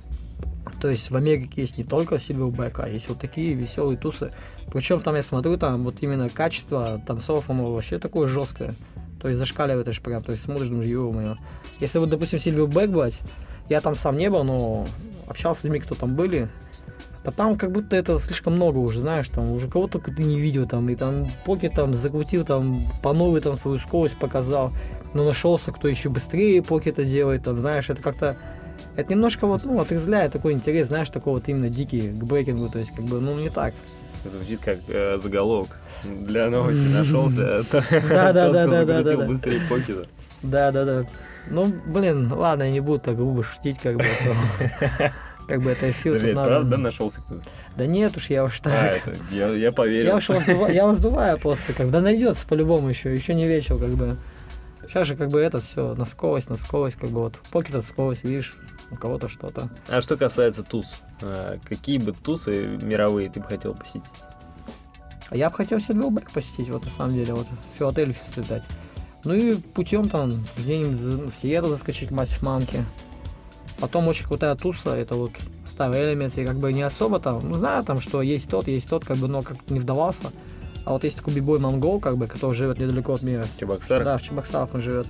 То 0.81 0.89
есть 0.89 1.11
в 1.11 1.15
Америке 1.15 1.61
есть 1.61 1.77
не 1.77 1.83
только 1.83 2.15
Silverback, 2.15 2.73
а 2.77 2.89
есть 2.89 3.07
вот 3.07 3.19
такие 3.19 3.53
веселые 3.53 3.97
тусы. 3.97 4.31
Причем 4.71 5.01
там 5.01 5.15
я 5.15 5.23
смотрю, 5.23 5.57
там 5.57 5.83
вот 5.83 5.95
именно 6.01 6.29
качество 6.29 7.01
танцов, 7.05 7.49
оно 7.49 7.71
вообще 7.73 7.99
такое 7.99 8.27
жесткое. 8.27 8.73
То 9.23 9.29
есть 9.29 9.39
зашкаливает 9.39 9.87
аж 9.87 10.01
прям, 10.01 10.21
то 10.21 10.33
есть 10.33 10.43
смотришь, 10.43 10.67
думаешь, 10.67 10.89
ё 10.89 11.37
Если 11.79 11.97
вот, 11.97 12.09
допустим, 12.09 12.39
Сильвию 12.39 12.67
Бэк 12.67 12.89
брать, 12.89 13.17
я 13.69 13.79
там 13.79 13.95
сам 13.95 14.17
не 14.17 14.29
был, 14.29 14.43
но 14.43 14.85
общался 15.29 15.61
с 15.61 15.63
людьми, 15.63 15.79
кто 15.79 15.95
там 15.95 16.13
были, 16.15 16.49
да 17.23 17.31
там 17.31 17.57
как 17.57 17.71
будто 17.71 17.95
это 17.95 18.19
слишком 18.19 18.55
много 18.55 18.79
уже, 18.79 18.99
знаешь, 18.99 19.29
там 19.29 19.49
уже 19.51 19.69
кого 19.69 19.87
только 19.87 20.11
ты 20.11 20.25
не 20.25 20.41
видел, 20.41 20.67
там, 20.67 20.89
и 20.89 20.95
там 20.95 21.29
Поки 21.45 21.69
там 21.69 21.93
закрутил, 21.93 22.43
там, 22.43 22.91
по 23.01 23.13
новой 23.13 23.39
там 23.39 23.55
свою 23.55 23.79
скорость 23.79 24.19
показал, 24.19 24.73
но 25.13 25.23
нашелся, 25.23 25.71
кто 25.71 25.87
еще 25.87 26.09
быстрее 26.09 26.61
Поки 26.61 26.89
это 26.89 27.05
делает, 27.05 27.45
там, 27.45 27.59
знаешь, 27.59 27.89
это 27.89 28.01
как-то, 28.01 28.35
это 28.97 29.09
немножко 29.13 29.47
вот, 29.47 29.63
ну, 29.63 29.79
отрезвляет 29.79 30.33
такой 30.33 30.51
интерес, 30.51 30.87
знаешь, 30.87 31.07
такой 31.07 31.31
вот 31.31 31.47
именно 31.47 31.69
дикий 31.69 32.09
к 32.09 32.23
брейкингу, 32.25 32.67
то 32.67 32.77
есть, 32.77 32.91
как 32.91 33.05
бы, 33.05 33.21
ну, 33.21 33.39
не 33.39 33.49
так. 33.49 33.73
Звучит 34.25 34.61
как 34.61 34.79
э, 34.87 35.17
заголовок 35.17 35.69
для 36.03 36.49
новости 36.49 36.87
нашелся. 36.87 37.63
Да, 38.09 38.33
да, 38.33 38.49
да, 38.51 38.67
да, 38.67 38.85
да, 38.85 39.03
да. 39.03 39.25
быстрее 39.25 39.61
покета. 39.69 40.05
Да, 40.41 40.71
да, 40.71 40.85
да. 40.85 41.03
Ну, 41.49 41.73
блин, 41.85 42.31
ладно, 42.31 42.63
я 42.63 42.71
не 42.71 42.79
буду 42.79 42.99
так 42.99 43.15
грубо 43.15 43.43
шутить, 43.43 43.79
как 43.79 43.97
бы. 43.97 44.05
Как 45.45 45.61
бы 45.61 45.71
это 45.71 45.91
эфир. 45.91 46.21
Надо... 46.33 46.47
правда 46.47 46.77
нашелся 46.77 47.21
кто-то? 47.21 47.41
Да 47.75 47.85
нет 47.85 48.15
уж, 48.15 48.29
я 48.29 48.45
уж 48.45 48.61
так. 48.61 48.73
А, 48.73 48.85
это, 48.87 49.13
я, 49.55 49.73
поверил. 49.73 50.11
Я 50.11 50.15
уж 50.15 50.29
я 50.29 50.85
воздуваю 50.85 51.37
просто, 51.37 51.73
как 51.73 51.91
да 51.91 51.99
найдется 51.99 52.47
по-любому 52.47 52.87
еще, 52.87 53.13
еще 53.13 53.33
не 53.33 53.45
вечер, 53.45 53.77
как 53.77 53.89
бы. 53.89 54.15
Сейчас 54.87 55.05
же 55.05 55.17
как 55.17 55.27
бы 55.27 55.41
это 55.41 55.59
все 55.59 55.95
на 55.95 56.05
скорость, 56.05 56.49
на 56.49 56.55
скорость, 56.55 56.95
как 56.95 57.09
бы 57.09 57.19
вот 57.19 57.41
покет 57.51 57.75
от 57.75 57.83
скорость, 57.83 58.23
видишь, 58.23 58.55
у 58.93 58.95
кого-то 58.95 59.27
что-то. 59.27 59.69
А 59.87 60.01
что 60.01 60.17
касается 60.17 60.63
туз, 60.63 61.01
э, 61.21 61.57
какие 61.63 61.97
бы 61.97 62.13
тусы 62.13 62.77
мировые 62.81 63.29
ты 63.29 63.39
бы 63.39 63.45
хотел 63.45 63.73
посетить? 63.73 64.03
А 65.29 65.35
я 65.35 65.49
бы 65.49 65.55
хотел 65.55 65.79
Сильвербэк 65.79 66.31
посетить, 66.31 66.69
вот 66.69 66.85
на 66.85 66.91
самом 66.91 67.13
деле, 67.13 67.33
вот 67.33 67.47
в 67.47 67.77
Филадельфию 67.77 68.25
слетать. 68.31 68.63
Ну 69.23 69.33
и 69.33 69.55
путем 69.55 70.09
там 70.09 70.31
где-нибудь 70.57 71.33
в 71.33 71.35
Сиеру 71.35 71.67
заскочить 71.67 72.11
мать 72.11 72.41
манки. 72.41 72.85
Потом 73.79 74.07
очень 74.07 74.25
крутая 74.25 74.55
туса, 74.55 74.95
это 74.95 75.15
вот 75.15 75.31
Star 75.65 75.91
Elements, 75.91 76.39
я 76.39 76.45
как 76.45 76.57
бы 76.57 76.71
не 76.71 76.83
особо 76.83 77.19
там, 77.19 77.49
ну 77.49 77.55
знаю 77.55 77.83
там, 77.83 77.99
что 77.99 78.21
есть 78.21 78.49
тот, 78.49 78.67
есть 78.67 78.89
тот, 78.89 79.05
как 79.05 79.17
бы, 79.17 79.27
но 79.27 79.41
как 79.41 79.57
не 79.69 79.79
вдавался. 79.79 80.25
А 80.85 80.91
вот 80.91 81.03
есть 81.03 81.17
такой 81.17 81.33
бибой 81.33 81.59
Монгол, 81.59 81.99
как 81.99 82.17
бы, 82.17 82.27
который 82.27 82.53
живет 82.53 82.77
недалеко 82.77 83.13
от 83.13 83.23
мира. 83.23 83.47
Чебоксары? 83.57 84.03
Да, 84.03 84.17
в 84.17 84.21
Чебоксарах 84.21 84.73
он 84.73 84.81
живет. 84.81 85.07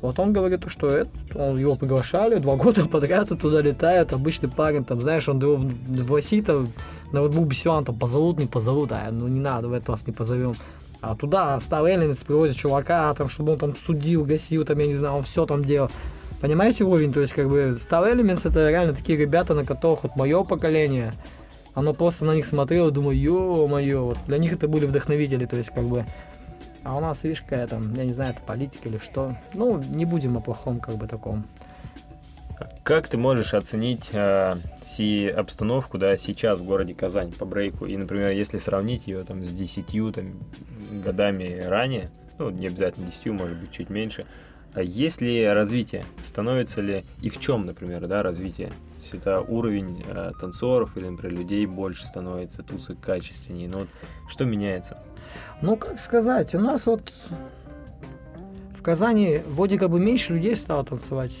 Вот 0.00 0.18
он 0.18 0.32
говорит, 0.32 0.62
что 0.68 0.88
это, 0.88 1.10
он, 1.34 1.58
его 1.58 1.74
приглашали, 1.76 2.38
два 2.38 2.56
года 2.64 2.86
подряд 2.86 3.28
туда 3.28 3.60
летает, 3.60 4.12
обычный 4.12 4.48
парень, 4.48 4.84
там, 4.84 5.02
знаешь, 5.02 5.28
он 5.28 5.40
его 5.40 5.56
в, 5.56 6.14
России 6.14 6.40
там, 6.40 6.68
на 7.12 7.26
Бесилан, 7.26 7.84
там, 7.84 7.98
позовут, 7.98 8.38
не 8.38 8.46
позовут, 8.46 8.92
а 8.92 9.08
ну 9.10 9.28
не 9.28 9.40
надо, 9.40 9.68
в 9.68 9.72
этот 9.72 9.90
раз 9.90 10.06
не 10.06 10.12
позовем. 10.12 10.54
А 11.00 11.14
туда 11.14 11.58
Elements 11.58 12.24
привозит 12.26 12.56
чувака, 12.56 13.14
там, 13.14 13.28
чтобы 13.28 13.52
он 13.52 13.58
там 13.58 13.74
судил, 13.76 14.24
гасил, 14.24 14.64
там, 14.64 14.78
я 14.78 14.86
не 14.86 14.94
знаю, 14.94 15.16
он 15.16 15.22
все 15.22 15.46
там 15.46 15.64
делал. 15.64 15.90
Понимаете 16.40 16.84
уровень? 16.84 17.12
То 17.12 17.20
есть, 17.20 17.32
как 17.32 17.48
бы, 17.48 17.78
Star 17.78 18.12
Elements 18.12 18.48
это 18.48 18.68
реально 18.70 18.94
такие 18.94 19.18
ребята, 19.18 19.54
на 19.54 19.64
которых 19.64 20.04
вот 20.04 20.16
мое 20.16 20.44
поколение, 20.44 21.14
оно 21.74 21.94
просто 21.94 22.24
на 22.24 22.34
них 22.34 22.46
смотрело, 22.46 22.90
думаю, 22.90 23.18
ё-моё, 23.18 24.04
вот 24.06 24.18
для 24.26 24.38
них 24.38 24.52
это 24.52 24.68
были 24.68 24.86
вдохновители, 24.86 25.46
то 25.46 25.56
есть, 25.56 25.70
как 25.70 25.84
бы, 25.84 26.04
а 26.88 26.96
у 26.96 27.00
нас, 27.00 27.22
видишь, 27.22 27.42
какая 27.42 27.66
там, 27.66 27.92
я 27.92 28.06
не 28.06 28.14
знаю, 28.14 28.32
это 28.32 28.40
политика 28.40 28.88
или 28.88 28.96
что. 28.96 29.36
Ну, 29.52 29.78
не 29.78 30.06
будем 30.06 30.38
о 30.38 30.40
плохом, 30.40 30.80
как 30.80 30.96
бы, 30.96 31.06
таком. 31.06 31.44
Как 32.82 33.08
ты 33.08 33.18
можешь 33.18 33.52
оценить 33.52 34.08
э, 34.12 34.56
си 34.86 35.28
обстановку, 35.28 35.98
да, 35.98 36.16
сейчас 36.16 36.58
в 36.58 36.64
городе 36.64 36.94
Казань 36.94 37.30
по 37.30 37.44
брейку? 37.44 37.84
И, 37.84 37.94
например, 37.94 38.30
если 38.30 38.56
сравнить 38.56 39.06
ее 39.06 39.22
там 39.22 39.44
с 39.44 39.50
10 39.50 40.14
там, 40.14 40.32
годами 41.04 41.60
ранее, 41.60 42.10
ну, 42.38 42.48
не 42.48 42.68
обязательно 42.68 43.06
10, 43.08 43.26
может 43.26 43.58
быть, 43.58 43.70
чуть 43.70 43.90
меньше, 43.90 44.24
а 44.72 44.82
есть 44.82 45.20
ли 45.20 45.46
развитие? 45.46 46.06
Становится 46.24 46.80
ли 46.80 47.04
и 47.20 47.28
в 47.28 47.38
чем, 47.38 47.66
например, 47.66 48.06
да, 48.06 48.22
развитие? 48.22 48.72
Это 49.14 49.40
уровень 49.40 50.04
э, 50.06 50.32
танцоров 50.40 50.96
или, 50.96 51.08
например, 51.08 51.38
людей 51.38 51.66
больше 51.66 52.06
становится, 52.06 52.62
тусы 52.62 52.94
качественнее. 52.94 53.68
Ну, 53.68 53.80
вот 53.80 53.88
что 54.28 54.44
меняется? 54.44 54.98
Ну, 55.62 55.76
как 55.76 55.98
сказать, 55.98 56.54
у 56.54 56.60
нас 56.60 56.86
вот 56.86 57.12
в 58.76 58.82
Казани 58.82 59.40
вроде 59.48 59.78
как 59.78 59.90
бы 59.90 60.00
меньше 60.00 60.34
людей 60.34 60.56
стало 60.56 60.84
танцевать. 60.84 61.36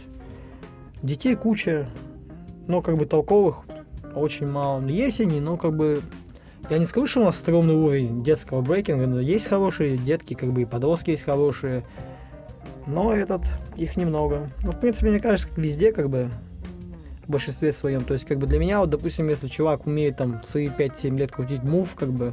Детей 1.02 1.36
куча, 1.36 1.88
но 2.66 2.82
как 2.82 2.96
бы 2.96 3.06
толковых 3.06 3.62
очень 4.14 4.48
мало. 4.48 4.80
Но 4.80 4.88
Есть 4.88 5.20
они, 5.20 5.40
но 5.40 5.56
как 5.56 5.76
бы 5.76 6.02
я 6.70 6.78
не 6.78 6.84
скажу, 6.84 7.06
что 7.06 7.20
у 7.20 7.24
нас 7.24 7.42
огромный 7.42 7.74
уровень 7.74 8.22
детского 8.22 8.60
брейкинга, 8.60 9.06
но 9.06 9.20
есть 9.20 9.46
хорошие 9.46 9.96
детки, 9.96 10.34
как 10.34 10.52
бы 10.52 10.62
и 10.62 10.64
подростки 10.66 11.10
есть 11.10 11.22
хорошие. 11.22 11.84
Но 12.86 13.12
этот, 13.12 13.42
их 13.76 13.96
немного. 13.96 14.50
Ну, 14.64 14.72
в 14.72 14.80
принципе, 14.80 15.10
мне 15.10 15.20
кажется, 15.20 15.48
как 15.48 15.58
везде, 15.58 15.92
как 15.92 16.10
бы, 16.10 16.30
в 17.28 17.30
большинстве 17.30 17.72
своем. 17.72 18.04
То 18.04 18.14
есть, 18.14 18.24
как 18.24 18.38
бы 18.38 18.46
для 18.46 18.58
меня, 18.58 18.80
вот, 18.80 18.90
допустим, 18.90 19.28
если 19.28 19.48
чувак 19.48 19.86
умеет 19.86 20.16
там 20.16 20.42
свои 20.42 20.68
5-7 20.68 21.16
лет 21.16 21.30
крутить 21.30 21.62
мув, 21.62 21.94
как 21.94 22.08
бы, 22.08 22.32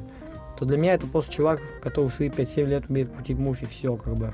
то 0.58 0.64
для 0.66 0.78
меня 0.78 0.94
это 0.94 1.06
просто 1.06 1.34
чувак, 1.34 1.60
который 1.84 2.08
в 2.08 2.14
свои 2.14 2.30
5-7 2.30 2.66
лет 2.66 2.84
умеет 2.90 3.10
крутить 3.10 3.38
мув 3.38 3.62
и 3.62 3.66
все, 3.66 3.98
как 3.98 4.16
бы. 4.16 4.34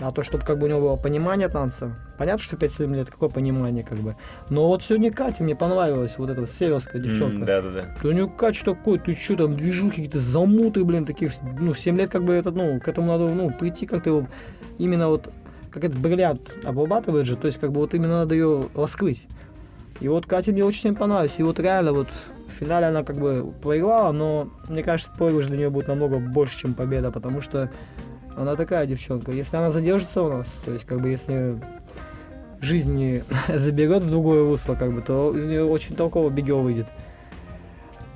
А 0.00 0.10
то, 0.10 0.24
чтобы 0.24 0.44
как 0.44 0.58
бы 0.58 0.66
у 0.66 0.68
него 0.68 0.80
было 0.80 0.96
понимание 0.96 1.48
танца, 1.48 1.94
понятно, 2.18 2.42
что 2.42 2.56
5-7 2.56 2.92
лет, 2.96 3.08
какое 3.08 3.28
понимание, 3.28 3.84
как 3.84 3.98
бы. 3.98 4.16
Но 4.50 4.66
вот 4.66 4.82
сегодня 4.82 5.12
Катя 5.12 5.44
мне 5.44 5.54
понравилась, 5.54 6.18
вот 6.18 6.28
эта 6.28 6.40
вот 6.40 6.50
северская 6.50 7.00
девчонка. 7.00 7.36
М, 7.36 7.44
Да-да-да. 7.44 7.94
Да 8.02 8.08
у 8.08 8.10
него 8.10 8.28
кач 8.28 8.62
такой, 8.62 8.98
ты 8.98 9.14
что 9.14 9.36
там, 9.36 9.54
движухи 9.54 9.90
какие-то 9.90 10.18
замуты, 10.18 10.82
блин, 10.82 11.04
такие, 11.04 11.30
ну, 11.60 11.72
в 11.72 11.78
7 11.78 11.96
лет 11.96 12.10
как 12.10 12.24
бы 12.24 12.32
это, 12.32 12.50
ну, 12.50 12.80
к 12.80 12.88
этому 12.88 13.06
надо, 13.12 13.28
ну, 13.28 13.52
прийти 13.52 13.86
как-то 13.86 14.10
его, 14.10 14.26
именно 14.78 15.06
вот, 15.06 15.32
как 15.70 15.84
этот 15.84 15.98
бриллиант 15.98 16.56
обрабатывает 16.64 17.26
же, 17.26 17.36
то 17.36 17.46
есть 17.46 17.60
как 17.60 17.70
бы 17.70 17.80
вот 17.80 17.94
именно 17.94 18.18
надо 18.20 18.34
ее 18.34 18.66
раскрыть. 18.74 19.22
И 20.00 20.08
вот 20.08 20.26
Катя 20.26 20.52
мне 20.52 20.64
очень 20.64 20.94
понравилась, 20.94 21.38
и 21.38 21.42
вот 21.42 21.60
реально 21.60 21.92
вот 21.92 22.08
в 22.48 22.52
финале 22.52 22.86
она 22.86 23.02
как 23.04 23.16
бы 23.16 23.52
проиграла, 23.62 24.12
но 24.12 24.48
мне 24.68 24.82
кажется, 24.82 25.12
проигрыш 25.16 25.46
для 25.46 25.58
нее 25.58 25.70
будет 25.70 25.88
намного 25.88 26.18
больше, 26.18 26.58
чем 26.58 26.74
победа, 26.74 27.10
потому 27.10 27.40
что 27.40 27.70
она 28.36 28.56
такая 28.56 28.86
девчонка. 28.86 29.32
Если 29.32 29.56
она 29.56 29.70
задержится 29.70 30.22
у 30.22 30.28
нас, 30.28 30.46
то 30.64 30.72
есть 30.72 30.84
как 30.84 31.00
бы 31.00 31.08
если 31.08 31.58
жизнь 32.60 32.92
не 32.92 33.24
заберет 33.48 34.02
в 34.02 34.08
другое 34.08 34.44
русло, 34.44 34.74
как 34.74 34.92
бы, 34.92 35.00
то 35.00 35.36
из 35.36 35.46
нее 35.46 35.64
очень 35.64 35.94
толково 35.94 36.30
бигел 36.30 36.60
выйдет. 36.60 36.86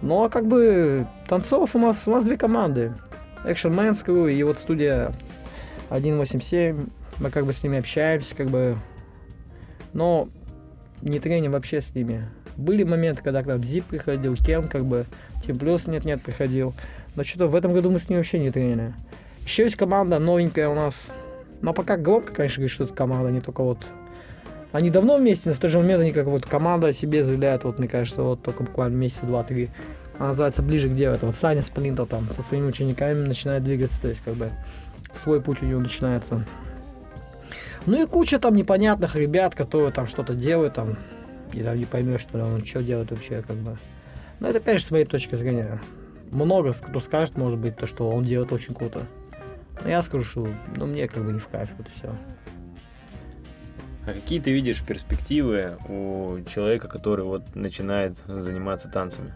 Ну 0.00 0.24
а 0.24 0.28
как 0.28 0.46
бы 0.46 1.06
танцов 1.26 1.74
у 1.74 1.78
нас, 1.78 2.06
у 2.06 2.10
нас 2.10 2.24
две 2.24 2.36
команды. 2.36 2.94
Action 3.44 3.74
Man's 3.74 4.04
Crew 4.04 4.32
и 4.32 4.42
вот 4.42 4.58
студия 4.58 5.12
187. 5.90 6.86
Мы 7.18 7.30
как 7.30 7.46
бы 7.46 7.52
с 7.52 7.62
ними 7.62 7.78
общаемся, 7.78 8.34
как 8.34 8.48
бы. 8.48 8.76
Но 9.92 10.28
не 11.02 11.20
треним 11.20 11.52
вообще 11.52 11.80
с 11.80 11.94
ними. 11.94 12.28
Были 12.56 12.82
моменты, 12.82 13.22
когда 13.22 13.42
к 13.42 13.46
нам 13.46 13.62
Зип 13.62 13.84
приходил, 13.84 14.36
Кен, 14.36 14.68
как 14.68 14.84
бы, 14.84 15.06
Тим 15.44 15.58
Плюс 15.58 15.86
нет-нет 15.86 16.22
приходил. 16.22 16.74
Но 17.14 17.24
что-то 17.24 17.48
в 17.48 17.54
этом 17.54 17.72
году 17.72 17.90
мы 17.90 17.98
с 17.98 18.08
ними 18.08 18.18
вообще 18.18 18.38
не 18.38 18.50
тренили. 18.50 18.92
Еще 19.44 19.64
есть 19.64 19.76
команда 19.76 20.18
новенькая 20.18 20.68
у 20.68 20.74
нас. 20.74 21.10
Но 21.62 21.72
пока 21.72 21.96
громко, 21.96 22.32
конечно, 22.32 22.56
говорить, 22.56 22.72
что 22.72 22.84
это 22.84 22.94
команда, 22.94 23.30
не 23.30 23.40
только 23.40 23.62
вот 23.62 23.78
они 24.72 24.90
давно 24.90 25.16
вместе, 25.16 25.48
но 25.48 25.54
в 25.54 25.58
тот 25.58 25.70
же 25.70 25.78
момент 25.78 26.02
они 26.02 26.12
как 26.12 26.26
вот 26.26 26.44
команда 26.44 26.88
о 26.88 26.92
себе 26.92 27.24
заявляют, 27.24 27.64
вот 27.64 27.78
мне 27.78 27.88
кажется, 27.88 28.22
вот 28.22 28.42
только 28.42 28.64
буквально 28.64 28.96
месяца 28.96 29.24
два-три. 29.24 29.70
Она 30.18 30.28
называется 30.28 30.62
«Ближе 30.62 30.88
к 30.88 30.96
делу». 30.96 31.14
Это 31.14 31.26
вот 31.26 31.36
Саня 31.36 31.62
Сплинтер 31.62 32.04
там 32.06 32.28
со 32.34 32.42
своими 32.42 32.66
учениками 32.66 33.26
начинает 33.26 33.64
двигаться, 33.64 34.00
то 34.02 34.08
есть 34.08 34.20
как 34.24 34.34
бы 34.34 34.50
свой 35.14 35.40
путь 35.40 35.62
у 35.62 35.66
него 35.66 35.80
начинается. 35.80 36.44
Ну 37.88 38.02
и 38.02 38.06
куча 38.06 38.38
там 38.38 38.54
непонятных 38.54 39.16
ребят, 39.16 39.54
которые 39.54 39.90
там 39.92 40.06
что-то 40.06 40.34
делают 40.34 40.74
там, 40.74 40.98
и 41.54 41.62
там 41.62 41.78
не 41.78 41.86
поймешь, 41.86 42.20
что 42.20 42.38
он 42.44 42.62
что 42.62 42.82
делает 42.82 43.10
вообще, 43.10 43.40
как 43.40 43.56
бы. 43.56 43.78
Но 44.40 44.48
это, 44.48 44.60
конечно, 44.60 44.88
с 44.88 44.90
моей 44.90 45.06
точки 45.06 45.34
зрения. 45.36 45.80
Много 46.30 46.74
кто 46.74 47.00
скажет, 47.00 47.38
может 47.38 47.58
быть, 47.58 47.78
то, 47.78 47.86
что 47.86 48.10
он 48.10 48.24
делает 48.24 48.52
очень 48.52 48.74
круто. 48.74 49.06
Но 49.82 49.88
я 49.88 50.02
скажу, 50.02 50.22
что 50.26 50.48
ну, 50.76 50.84
мне 50.84 51.08
как 51.08 51.24
бы 51.24 51.32
не 51.32 51.38
в 51.38 51.48
кайф, 51.48 51.70
вот 51.78 51.86
все. 51.88 52.14
А 54.06 54.12
какие 54.12 54.38
ты 54.38 54.52
видишь 54.52 54.82
перспективы 54.82 55.78
у 55.88 56.40
человека, 56.46 56.88
который 56.88 57.24
вот 57.24 57.54
начинает 57.54 58.18
заниматься 58.26 58.90
танцами? 58.90 59.32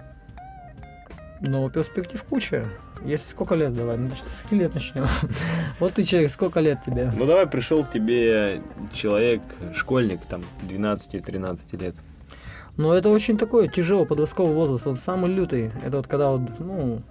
Но 1.42 1.68
перспектив 1.70 2.22
куча. 2.22 2.68
Если 3.04 3.28
сколько 3.30 3.56
лет 3.56 3.74
давай, 3.74 3.98
ну 3.98 4.10
что, 4.14 4.28
с 4.28 4.42
каких 4.42 4.60
лет 4.60 4.74
начнем? 4.74 5.06
Вот 5.80 5.94
ты 5.94 6.04
человек, 6.04 6.30
сколько 6.30 6.60
лет 6.60 6.78
тебе? 6.86 7.12
Ну 7.16 7.26
давай 7.26 7.48
пришел 7.48 7.84
к 7.84 7.90
тебе 7.90 8.62
человек, 8.92 9.42
школьник, 9.74 10.20
там, 10.28 10.42
12-13 10.68 11.82
лет. 11.82 11.96
Ну 12.76 12.92
это 12.92 13.08
очень 13.08 13.36
такой 13.36 13.68
тяжелый 13.68 14.06
подростковый 14.06 14.54
возраст, 14.54 14.86
он 14.86 14.96
самый 14.96 15.32
лютый. 15.32 15.72
Это 15.84 15.96
вот 15.96 16.06
когда 16.06 16.30
вот, 16.30 16.42
ну, 16.60 17.02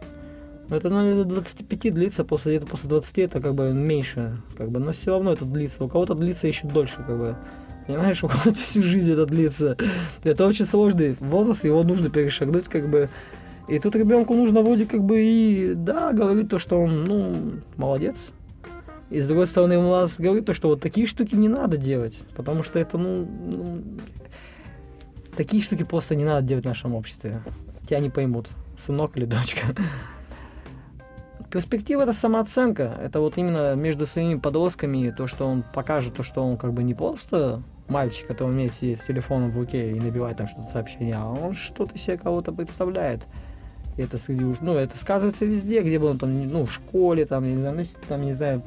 ну, 0.70 0.78
это, 0.78 0.90
наверное, 0.90 1.26
до 1.26 1.36
25 1.36 1.94
длится, 1.94 2.24
после, 2.24 2.56
это 2.56 2.66
после 2.66 2.90
20 2.90 3.20
это 3.20 3.42
как 3.42 3.54
бы 3.54 3.74
меньше, 3.74 4.42
как 4.58 4.72
бы, 4.72 4.80
но 4.80 4.94
все 4.94 5.12
равно 5.12 5.34
это 5.34 5.44
длится. 5.44 5.84
У 5.84 5.90
кого-то 5.90 6.16
длится 6.16 6.48
еще 6.48 6.66
дольше, 6.66 7.04
как 7.06 7.18
бы. 7.18 7.36
Понимаешь, 7.86 8.24
у 8.24 8.30
кого-то 8.30 8.54
всю 8.54 8.82
жизнь 8.82 9.12
это 9.12 9.26
длится. 9.26 9.76
Это 10.24 10.48
очень 10.48 10.64
сложный 10.64 11.18
возраст, 11.20 11.66
его 11.66 11.84
нужно 11.84 12.10
перешагнуть, 12.10 12.70
как 12.70 12.88
бы. 12.88 13.10
И 13.72 13.80
тут 13.80 13.96
ребенку 13.96 14.34
нужно 14.34 14.62
вроде 14.64 14.86
как 14.86 15.02
бы 15.02 15.22
и, 15.24 15.74
да, 15.76 16.12
говорить 16.12 16.50
то, 16.50 16.60
что 16.60 16.78
он, 16.78 17.06
ну, 17.06 17.34
молодец. 17.78 18.32
И 19.10 19.22
с 19.22 19.28
другой 19.28 19.48
стороны, 19.48 19.74
ему 19.74 19.90
надо 19.92 20.12
говорить 20.20 20.46
то, 20.46 20.54
что 20.54 20.68
вот 20.68 20.82
такие 20.82 21.08
штуки 21.08 21.36
не 21.36 21.48
надо 21.48 21.78
делать, 21.78 22.20
потому 22.36 22.64
что 22.64 22.80
это, 22.80 22.98
ну, 22.98 23.26
ну, 23.26 23.82
такие 25.38 25.64
штуки 25.64 25.84
просто 25.84 26.16
не 26.16 26.26
надо 26.26 26.46
делать 26.46 26.66
в 26.66 26.68
нашем 26.68 26.96
обществе. 26.96 27.42
Тебя 27.88 28.02
не 28.02 28.10
поймут, 28.10 28.50
сынок 28.78 29.16
или 29.16 29.24
дочка. 29.24 29.68
Перспектива 31.50 32.02
это 32.02 32.12
самооценка. 32.12 33.00
Это 33.02 33.22
вот 33.22 33.38
именно 33.38 33.74
между 33.76 34.06
своими 34.06 34.38
подростками, 34.38 35.14
то, 35.18 35.28
что 35.28 35.48
он 35.48 35.64
покажет, 35.74 36.14
то, 36.14 36.24
что 36.24 36.44
он 36.44 36.58
как 36.58 36.74
бы 36.74 36.84
не 36.84 36.94
просто 36.94 37.64
мальчик, 37.88 38.28
который 38.28 38.50
умеет 38.50 38.74
сидеть 38.74 39.00
с 39.00 39.06
телефоном 39.06 39.52
в 39.52 39.58
руке 39.58 39.92
и 39.92 39.98
набивать 39.98 40.36
там 40.36 40.50
что-то 40.50 40.68
сообщение, 40.68 41.16
а 41.16 41.26
он 41.30 41.54
что-то 41.54 41.98
себе 41.98 42.18
кого-то 42.18 42.52
представляет. 42.52 43.22
Это 43.98 44.18
ну, 44.28 44.76
это 44.76 44.98
сказывается 44.98 45.46
везде, 45.46 45.82
где 45.82 46.00
бы 46.00 46.08
он 46.08 46.18
там, 46.18 46.50
ну, 46.50 46.66
в 46.66 46.72
школе, 46.72 47.26
там, 47.26 47.50
не 47.50 47.58
знаю, 47.58 47.76
ну, 47.76 47.84
там, 48.08 48.22
не 48.22 48.34
знаю, 48.34 48.64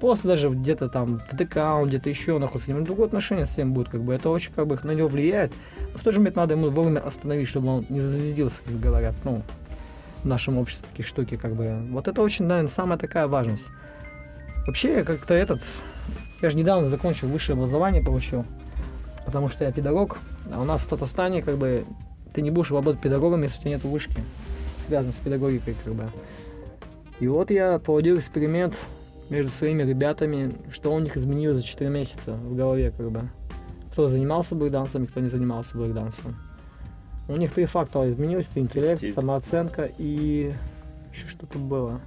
просто 0.00 0.28
даже 0.28 0.50
где-то 0.50 0.88
там 0.88 1.20
в 1.30 1.36
ДК, 1.36 1.56
он 1.58 1.88
где-то 1.88 2.10
еще 2.10 2.38
находится, 2.38 2.70
с 2.70 2.74
ним 2.74 2.84
другое 2.84 3.06
отношение 3.06 3.46
с 3.46 3.56
ним 3.56 3.72
будет, 3.72 3.88
как 3.88 4.02
бы, 4.02 4.12
это 4.12 4.30
очень, 4.30 4.52
как 4.52 4.66
бы, 4.66 4.78
на 4.82 4.90
него 4.90 5.08
влияет. 5.08 5.52
В 5.94 6.02
то 6.02 6.10
же 6.10 6.18
момент 6.18 6.36
надо 6.36 6.54
ему 6.54 6.70
вовремя 6.70 6.98
остановить, 6.98 7.48
чтобы 7.48 7.68
он 7.68 7.86
не 7.88 8.00
зазвездился, 8.00 8.60
как 8.64 8.78
говорят, 8.80 9.14
ну, 9.24 9.42
в 10.22 10.26
нашем 10.26 10.58
обществе 10.58 10.86
такие 10.90 11.06
штуки, 11.06 11.36
как 11.36 11.54
бы. 11.54 11.80
Вот 11.90 12.08
это 12.08 12.20
очень, 12.20 12.46
наверное, 12.46 12.70
самая 12.70 12.98
такая 12.98 13.28
важность. 13.28 13.66
Вообще, 14.66 15.04
как-то 15.04 15.34
этот, 15.34 15.62
я 16.42 16.50
же 16.50 16.56
недавно 16.56 16.88
закончил 16.88 17.28
высшее 17.28 17.56
образование, 17.56 18.02
получил. 18.02 18.44
потому 19.24 19.48
что 19.48 19.64
я 19.64 19.72
педагог, 19.72 20.18
а 20.52 20.60
у 20.60 20.64
нас 20.64 20.82
в 20.82 20.88
Татарстане 20.88 21.42
как 21.42 21.56
бы 21.56 21.84
ты 22.32 22.42
не 22.42 22.50
будешь 22.50 22.70
работать 22.70 23.00
педагогом, 23.00 23.42
если 23.42 23.58
у 23.58 23.60
тебя 23.60 23.70
нет 23.72 23.84
вышки, 23.84 24.16
связанной 24.84 25.12
с 25.12 25.18
педагогикой 25.18 25.74
как 25.84 25.94
бы. 25.94 26.04
И 27.20 27.28
вот 27.28 27.50
я 27.50 27.78
проводил 27.78 28.18
эксперимент 28.18 28.76
между 29.30 29.50
своими 29.50 29.82
ребятами, 29.82 30.52
что 30.70 30.92
у 30.94 30.98
них 30.98 31.16
изменилось 31.16 31.56
за 31.58 31.62
4 31.62 31.88
месяца 31.90 32.32
в 32.32 32.54
голове 32.56 32.92
как 32.96 33.10
бы. 33.10 33.22
Кто 33.92 34.08
занимался 34.08 34.54
брейкдансом 34.54 35.04
и 35.04 35.06
кто 35.06 35.20
не 35.20 35.28
занимался 35.28 35.76
брейкдансом. 35.78 36.36
У 37.28 37.36
них 37.36 37.52
три 37.52 37.64
фактора 37.64 38.10
изменилось. 38.10 38.48
Это 38.50 38.60
интеллект, 38.60 38.98
Аппетит. 38.98 39.14
самооценка 39.14 39.88
и 39.98 40.52
еще 41.12 41.28
что-то 41.28 41.58
было. 41.58 42.00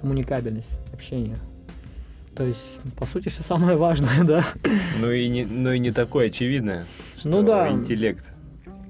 Коммуникабельность, 0.00 0.78
общение. 0.92 1.36
То 2.34 2.42
есть, 2.44 2.78
по 2.98 3.06
сути, 3.06 3.28
все 3.28 3.42
самое 3.44 3.76
важное, 3.76 4.24
да. 4.24 4.44
Ну 5.00 5.12
и 5.12 5.28
не, 5.28 5.44
ну 5.44 5.70
и 5.70 5.78
не 5.78 5.92
такое 5.92 6.26
очевидное, 6.26 6.84
что 7.18 7.28
Ну 7.28 7.42
да. 7.42 7.70
интеллект 7.70 8.32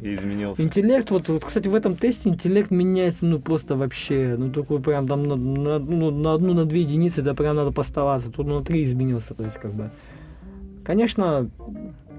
изменился. 0.00 0.62
Интеллект, 0.62 1.10
вот, 1.10 1.28
вот, 1.28 1.44
кстати, 1.44 1.68
в 1.68 1.74
этом 1.74 1.94
тесте 1.96 2.28
интеллект 2.28 2.70
меняется, 2.70 3.24
ну, 3.26 3.38
просто 3.38 3.76
вообще, 3.76 4.36
ну, 4.38 4.50
такой 4.50 4.80
прям 4.80 5.06
там 5.06 5.22
на, 5.24 5.36
на, 5.36 5.78
ну, 5.78 6.10
на 6.10 6.34
одну, 6.34 6.54
на 6.54 6.64
две 6.64 6.80
единицы, 6.82 7.22
да, 7.22 7.34
прям 7.34 7.56
надо 7.56 7.72
поставаться. 7.72 8.30
Тут 8.30 8.46
на 8.46 8.62
три 8.62 8.84
изменился, 8.84 9.34
то 9.34 9.44
есть, 9.44 9.56
как 9.56 9.72
бы. 9.72 9.90
Конечно, 10.84 11.48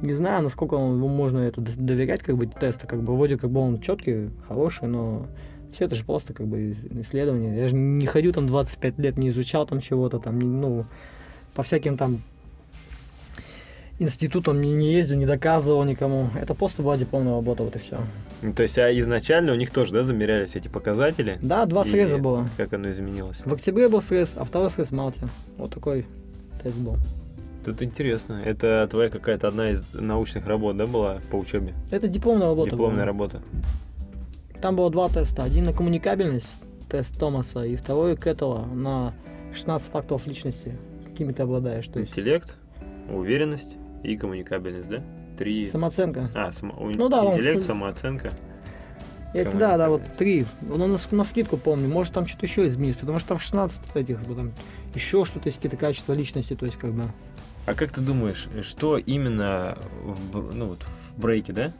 не 0.01 0.13
знаю, 0.13 0.43
насколько 0.43 0.73
он- 0.75 0.97
можно 0.97 1.39
это 1.39 1.61
доверять, 1.61 2.21
как 2.21 2.35
бы, 2.37 2.47
тесту, 2.47 2.87
как 2.87 3.01
бы, 3.03 3.15
вроде 3.15 3.37
как 3.37 3.49
бы 3.51 3.59
он 3.59 3.79
четкий, 3.79 4.29
хороший, 4.47 4.87
но 4.87 5.27
все 5.71 5.85
это 5.85 5.95
же 5.95 6.03
просто, 6.03 6.33
как 6.33 6.47
бы, 6.47 6.71
исследование. 7.01 7.57
Я 7.57 7.67
же 7.67 7.75
не 7.75 8.05
ходю 8.05 8.31
там 8.31 8.47
25 8.47 8.97
лет, 8.99 9.17
не 9.17 9.29
изучал 9.29 9.65
там 9.65 9.81
чего-то, 9.81 10.19
там, 10.19 10.39
ну, 10.39 10.85
по 11.53 11.63
всяким 11.63 11.97
там 11.97 12.21
институтам 13.99 14.61
не, 14.61 14.73
не 14.73 14.93
ездил, 14.93 15.17
не 15.17 15.25
доказывал 15.25 15.83
никому. 15.83 16.27
Это 16.39 16.53
просто 16.53 16.83
была 16.83 16.97
дипломная 16.97 17.33
работа, 17.35 17.63
вот 17.63 17.75
и 17.75 17.79
все. 17.79 17.97
Ну, 18.41 18.53
То 18.53 18.63
есть, 18.63 18.77
а 18.77 18.91
изначально 18.99 19.53
у 19.53 19.55
них 19.55 19.69
тоже, 19.71 19.93
да, 19.93 20.03
замерялись 20.03 20.55
эти 20.55 20.67
показатели? 20.67 21.39
Да, 21.41 21.65
два 21.65 21.83
И 21.83 21.87
среза 21.89 22.17
было. 22.17 22.49
Как 22.57 22.73
оно 22.73 22.91
изменилось? 22.91 23.41
В 23.45 23.53
октябре 23.53 23.87
был 23.87 24.01
срез, 24.01 24.35
а 24.37 24.43
второй 24.43 24.69
срез 24.69 24.87
в 24.87 24.91
Малте. 24.91 25.21
Вот 25.57 25.73
такой 25.73 26.05
тест 26.61 26.75
был. 26.77 26.97
Тут 27.63 27.81
интересно. 27.81 28.41
Это 28.45 28.87
твоя 28.91 29.09
какая-то 29.09 29.47
одна 29.47 29.71
из 29.71 29.83
научных 29.93 30.45
работ, 30.45 30.77
да, 30.77 30.85
была 30.85 31.19
по 31.31 31.37
учебе? 31.37 31.73
Это 31.89 32.07
дипломная 32.07 32.47
работа 32.49 32.71
Дипломная 32.71 32.97
была. 32.97 33.05
работа. 33.05 33.41
Там 34.61 34.75
было 34.75 34.89
два 34.91 35.09
теста. 35.09 35.43
Один 35.43 35.65
на 35.65 35.73
коммуникабельность, 35.73 36.55
тест 36.89 37.17
Томаса, 37.19 37.63
и 37.65 37.75
второй 37.75 38.15
Кэттела 38.17 38.65
на 38.65 39.13
16 39.53 39.89
факторов 39.91 40.27
личности, 40.27 40.77
какими 41.07 41.31
ты 41.31 41.43
обладаешь. 41.43 41.87
То 41.87 41.99
есть 41.99 42.11
Интеллект, 42.11 42.53
уверенность 43.09 43.75
и 44.05 44.17
коммуникабельность, 44.17 44.89
да? 44.89 45.03
Три... 45.37 45.65
самооценка. 45.65 46.29
А, 46.33 46.51
само... 46.51 46.73
Ну 46.95 47.09
да, 47.09 47.23
он 47.23 47.35
интеллект, 47.35 47.61
с- 47.61 47.65
самооценка. 47.65 48.31
Это, 49.33 49.57
да, 49.57 49.77
да, 49.77 49.89
вот 49.89 50.01
три. 50.17 50.45
Ну, 50.61 50.77
на, 50.77 50.97
на 51.11 51.23
скидку 51.25 51.57
помню. 51.57 51.89
Может, 51.89 52.13
там 52.13 52.25
что-то 52.25 52.45
еще 52.45 52.67
изменилось, 52.67 52.97
потому 52.97 53.19
что 53.19 53.29
там 53.29 53.39
16 53.39 53.81
этих, 53.95 54.23
там 54.23 54.53
еще 54.93 55.25
что-то 55.25 55.47
есть, 55.47 55.57
какие-то 55.57 55.75
качества 55.75 56.13
личности, 56.13 56.55
то 56.55 56.65
есть 56.65 56.77
как 56.77 56.93
бы. 56.93 57.03
А 57.65 57.73
как 57.73 57.91
ты 57.91 57.99
думаешь, 57.99 58.47
что 58.61 58.97
именно 58.97 59.77
в, 60.31 60.53
ну, 60.53 60.67
вот 60.67 60.83
в 60.83 61.19
брейке, 61.19 61.51
да, 61.51 61.73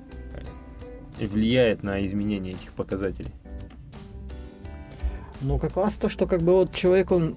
влияет 1.17 1.81
на 1.81 2.05
изменение 2.05 2.55
этих 2.55 2.73
показателей? 2.73 3.31
Ну, 5.41 5.59
как 5.59 5.77
раз 5.77 5.95
то, 5.95 6.09
что 6.09 6.27
как 6.27 6.41
бы 6.41 6.53
вот 6.53 6.73
человек, 6.73 7.11
он... 7.11 7.35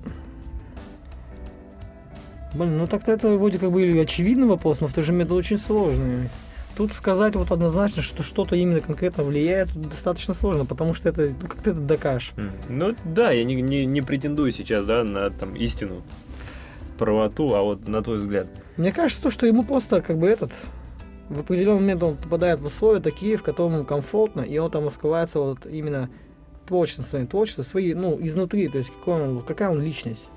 Блин, 2.54 2.78
ну 2.78 2.86
так-то 2.86 3.12
это 3.12 3.36
вроде 3.36 3.58
как 3.58 3.70
бы 3.70 4.00
очевидный 4.00 4.46
вопрос, 4.46 4.80
но 4.80 4.86
в 4.86 4.92
то 4.92 5.02
же 5.02 5.12
момент 5.12 5.32
очень 5.32 5.58
сложный. 5.58 6.28
Тут 6.76 6.92
сказать 6.92 7.34
вот 7.34 7.50
однозначно, 7.50 8.02
что 8.02 8.22
что-то 8.22 8.54
именно 8.54 8.80
конкретно 8.80 9.24
влияет, 9.24 9.68
достаточно 9.74 10.32
сложно, 10.32 10.64
потому 10.64 10.94
что 10.94 11.08
это, 11.08 11.32
ну, 11.40 11.48
как 11.48 11.60
ты 11.60 11.70
это 11.70 11.80
докажешь? 11.80 12.32
Ну 12.68 12.94
да, 13.04 13.32
я 13.32 13.42
не, 13.44 13.56
не, 13.56 13.84
не 13.84 14.00
претендую 14.00 14.52
сейчас, 14.52 14.86
да, 14.86 15.02
на 15.02 15.30
там 15.30 15.56
истину, 15.56 16.02
правоту, 16.98 17.52
а 17.54 17.62
вот 17.62 17.88
на 17.88 18.02
твой 18.02 18.18
взгляд. 18.18 18.46
Мне 18.76 18.92
кажется, 18.92 19.22
то, 19.22 19.30
что 19.30 19.46
ему 19.46 19.64
просто 19.64 20.00
как 20.02 20.18
бы 20.18 20.28
этот... 20.28 20.52
В 21.28 21.40
определенный 21.40 21.80
момент 21.80 22.02
он 22.02 22.16
попадает 22.16 22.60
в 22.60 22.66
условия 22.66 23.00
такие, 23.00 23.36
в 23.36 23.42
котором 23.42 23.74
ему 23.74 23.84
комфортно, 23.84 24.40
и 24.40 24.56
он 24.56 24.70
там 24.70 24.86
раскрывается 24.86 25.40
вот 25.40 25.66
именно 25.66 26.08
творчество 26.66 27.02
своим, 27.02 27.26
творчество 27.26 27.62
свои, 27.62 27.92
ну, 27.92 28.16
изнутри, 28.20 28.68
то 28.68 28.78
есть 28.78 28.90
какой 28.90 29.22
он, 29.22 29.42
какая 29.42 29.68
он 29.68 29.82
личность. 29.82 30.30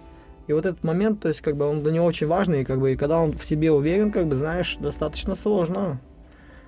И 0.52 0.54
вот 0.54 0.66
этот 0.66 0.84
момент, 0.84 1.22
то 1.22 1.30
есть 1.30 1.40
как 1.40 1.56
бы 1.56 1.66
он 1.66 1.82
для 1.82 1.94
него 1.94 2.06
очень 2.06 2.28
важный, 2.28 2.64
и 2.64 2.66
как 2.66 2.82
бы 2.82 2.92
и 2.92 2.98
когда 2.98 3.22
он 3.22 3.32
в 3.38 3.46
себе 3.46 3.72
уверен, 3.72 4.12
как 4.12 4.28
бы 4.28 4.36
знаешь, 4.36 4.76
достаточно 4.82 5.34
сложно 5.34 6.02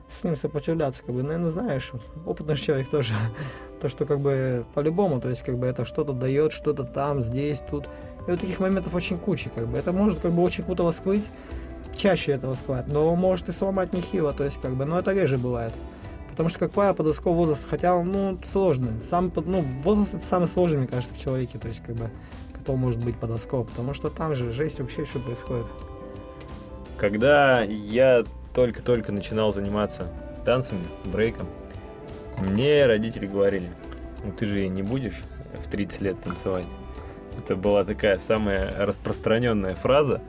с 0.10 0.24
ним 0.24 0.38
сопротивляться, 0.38 1.04
как 1.04 1.14
бы, 1.14 1.22
наверное, 1.22 1.50
знаешь, 1.50 1.92
опытный 2.26 2.56
человек 2.56 2.88
тоже, 2.88 3.12
то, 3.82 3.90
что 3.90 4.06
как 4.06 4.22
бы 4.22 4.64
по-любому, 4.74 5.20
то 5.20 5.28
есть 5.28 5.42
как 5.42 5.58
бы 5.58 5.68
это 5.68 5.84
что-то 5.84 6.14
дает, 6.14 6.54
что-то 6.54 6.86
там, 6.86 7.22
здесь, 7.22 7.60
тут. 7.70 7.90
И 8.26 8.32
вот 8.32 8.40
таких 8.40 8.62
моментов 8.62 8.96
очень 8.96 9.18
куча, 9.18 9.50
как 9.54 9.68
бы. 9.68 9.78
Это 9.78 9.92
может 9.92 10.20
как 10.20 10.32
бы 10.32 10.44
очень 10.44 10.64
круто 10.64 10.84
раскрыть, 10.84 11.26
чаще 11.98 12.32
это 12.32 12.48
раскрывать, 12.48 12.88
но 12.88 13.14
может 13.18 13.50
и 13.50 13.52
сломать 13.52 13.92
нехило, 13.92 14.32
то 14.32 14.46
есть 14.46 14.62
как 14.62 14.72
бы, 14.76 14.86
но 14.86 14.98
это 14.98 15.12
реже 15.12 15.38
бывает. 15.38 15.74
Потому 16.30 16.48
что, 16.48 16.58
как 16.58 16.72
правило, 16.72 16.94
подростковый 16.94 17.38
возраст, 17.38 17.68
хотя 17.70 17.96
он, 17.96 18.14
ну, 18.14 18.40
сложный. 18.46 18.94
Сам, 19.04 19.30
ну, 19.46 19.62
возраст 19.84 20.14
это 20.14 20.26
самый 20.26 20.48
сложный, 20.48 20.78
мне 20.78 20.88
кажется, 20.88 21.14
в 21.14 21.20
человеке, 21.20 21.60
то 21.60 21.68
есть, 21.68 21.82
как 21.86 21.96
бы, 21.96 22.10
кто 22.64 22.78
может 22.78 23.04
быть 23.04 23.18
подростковый, 23.18 23.66
потому 23.66 23.94
что 23.94 24.10
там 24.10 24.34
же 24.36 24.54
жесть 24.54 24.80
вообще 24.80 25.04
что 25.04 25.20
происходит. 25.20 25.66
Когда 26.98 27.62
я 27.62 28.24
только-только 28.54 29.12
начинал 29.12 29.52
заниматься 29.52 30.08
танцами, 30.46 30.80
брейком, 31.04 31.48
мне 32.40 32.86
родители 32.86 33.28
говорили, 33.28 33.70
ну 34.24 34.32
ты 34.32 34.46
же 34.46 34.68
не 34.70 34.82
будешь 34.82 35.22
в 35.62 35.70
30 35.70 36.02
лет 36.02 36.22
танцевать. 36.22 36.66
Это 37.38 37.58
была 37.58 37.84
такая 37.84 38.18
самая 38.20 38.86
распространенная 38.86 39.76
фраза, 39.76 40.22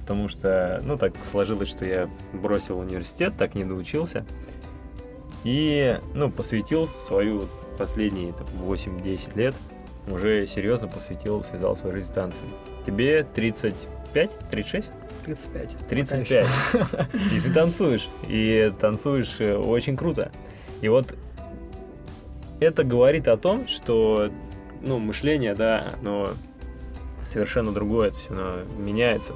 потому 0.00 0.28
что, 0.28 0.80
ну, 0.84 0.96
так 0.96 1.12
сложилось, 1.22 1.68
что 1.68 1.84
я 1.84 2.08
бросил 2.32 2.78
университет, 2.78 3.34
так 3.36 3.54
не 3.54 3.64
доучился, 3.64 4.24
и, 5.44 5.98
ну, 6.14 6.30
посвятил 6.30 6.86
свою 6.86 7.44
последние 7.76 8.32
там, 8.32 8.46
8-10 8.62 9.36
лет, 9.36 9.54
уже 10.06 10.46
серьезно 10.46 10.88
посвятил, 10.88 11.42
связал 11.44 11.76
свою 11.76 11.96
жизнь 11.96 12.08
с 12.08 12.10
танцами. 12.10 12.48
Тебе 12.84 13.24
35? 13.34 14.30
36? 14.50 14.90
35. 15.24 15.68
Пока 15.70 15.88
35. 15.88 16.28
еще. 16.28 16.46
И 17.36 17.40
ты 17.40 17.52
танцуешь. 17.52 18.08
И 18.28 18.72
танцуешь 18.80 19.36
э, 19.38 19.56
очень 19.56 19.96
круто. 19.96 20.32
И 20.80 20.88
вот 20.88 21.14
это 22.60 22.84
говорит 22.84 23.28
о 23.28 23.36
том, 23.36 23.68
что 23.68 24.30
ну, 24.82 24.98
мышление, 24.98 25.54
да, 25.54 25.94
оно 26.00 26.30
совершенно 27.22 27.72
другое, 27.72 28.10
то 28.10 28.16
есть 28.16 28.30
оно 28.30 28.56
меняется, 28.78 29.34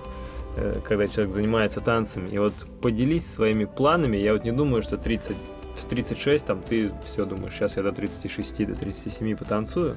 э, 0.57 0.81
когда 0.85 1.07
человек 1.07 1.33
занимается 1.33 1.81
танцами. 1.81 2.29
И 2.31 2.39
вот 2.39 2.55
поделись 2.83 3.27
своими 3.27 3.65
планами. 3.65 4.17
Я 4.17 4.33
вот 4.33 4.45
не 4.45 4.53
думаю, 4.53 4.83
что 4.83 4.97
30, 4.97 5.37
в 5.77 5.85
36 5.85 6.47
там 6.47 6.63
ты 6.63 6.93
все 7.05 7.25
думаешь, 7.25 7.55
сейчас 7.55 7.77
я 7.77 7.83
до 7.83 7.93
36, 7.93 8.67
до 8.67 8.75
37 8.75 9.37
потанцую, 9.37 9.97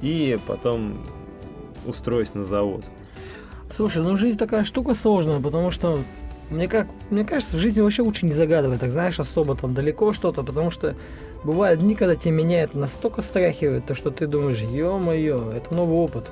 и 0.00 0.38
потом 0.46 1.06
устроюсь 1.86 2.34
на 2.34 2.42
завод. 2.42 2.84
Слушай, 3.70 4.02
ну 4.02 4.16
жизнь 4.16 4.38
такая 4.38 4.64
штука 4.64 4.94
сложная, 4.94 5.40
потому 5.40 5.70
что 5.70 6.00
мне 6.50 6.66
как, 6.66 6.86
мне 7.10 7.24
кажется, 7.24 7.56
в 7.56 7.60
жизни 7.60 7.82
вообще 7.82 8.02
лучше 8.02 8.24
не 8.24 8.32
загадывать, 8.32 8.80
так 8.80 8.90
знаешь, 8.90 9.20
особо 9.20 9.54
там 9.54 9.74
далеко 9.74 10.12
что-то, 10.12 10.42
потому 10.42 10.70
что 10.70 10.94
бывают 11.44 11.80
дни, 11.80 11.94
когда 11.94 12.16
тебя 12.16 12.32
меняет 12.32 12.74
настолько 12.74 13.20
страхивает, 13.20 13.84
то 13.84 13.94
что 13.94 14.10
ты 14.10 14.26
думаешь, 14.26 14.58
ё-моё, 14.58 15.52
это 15.52 15.74
новый 15.74 15.96
опыт. 15.96 16.24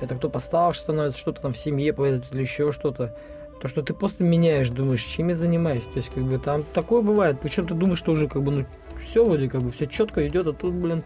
Это 0.00 0.16
кто 0.16 0.28
постарше 0.28 0.80
становится, 0.80 1.18
что-то 1.18 1.42
там 1.42 1.52
в 1.52 1.58
семье 1.58 1.92
произойдет 1.92 2.26
или 2.32 2.42
еще 2.42 2.72
что-то. 2.72 3.16
То, 3.64 3.68
что 3.68 3.82
ты 3.82 3.94
просто 3.94 4.24
меняешь, 4.24 4.68
думаешь, 4.68 5.02
чем 5.02 5.28
я 5.28 5.34
занимаюсь. 5.34 5.84
То 5.84 5.96
есть, 5.96 6.10
как 6.10 6.22
бы 6.22 6.38
там 6.38 6.64
такое 6.74 7.00
бывает. 7.00 7.38
Причем 7.40 7.66
ты 7.66 7.72
думаешь, 7.72 7.98
что 7.98 8.12
уже 8.12 8.28
как 8.28 8.42
бы, 8.42 8.52
ну, 8.52 8.66
все 9.02 9.24
вроде 9.24 9.48
как 9.48 9.62
бы, 9.62 9.70
все 9.70 9.86
четко 9.86 10.28
идет, 10.28 10.46
а 10.46 10.52
тут, 10.52 10.74
блин, 10.74 11.02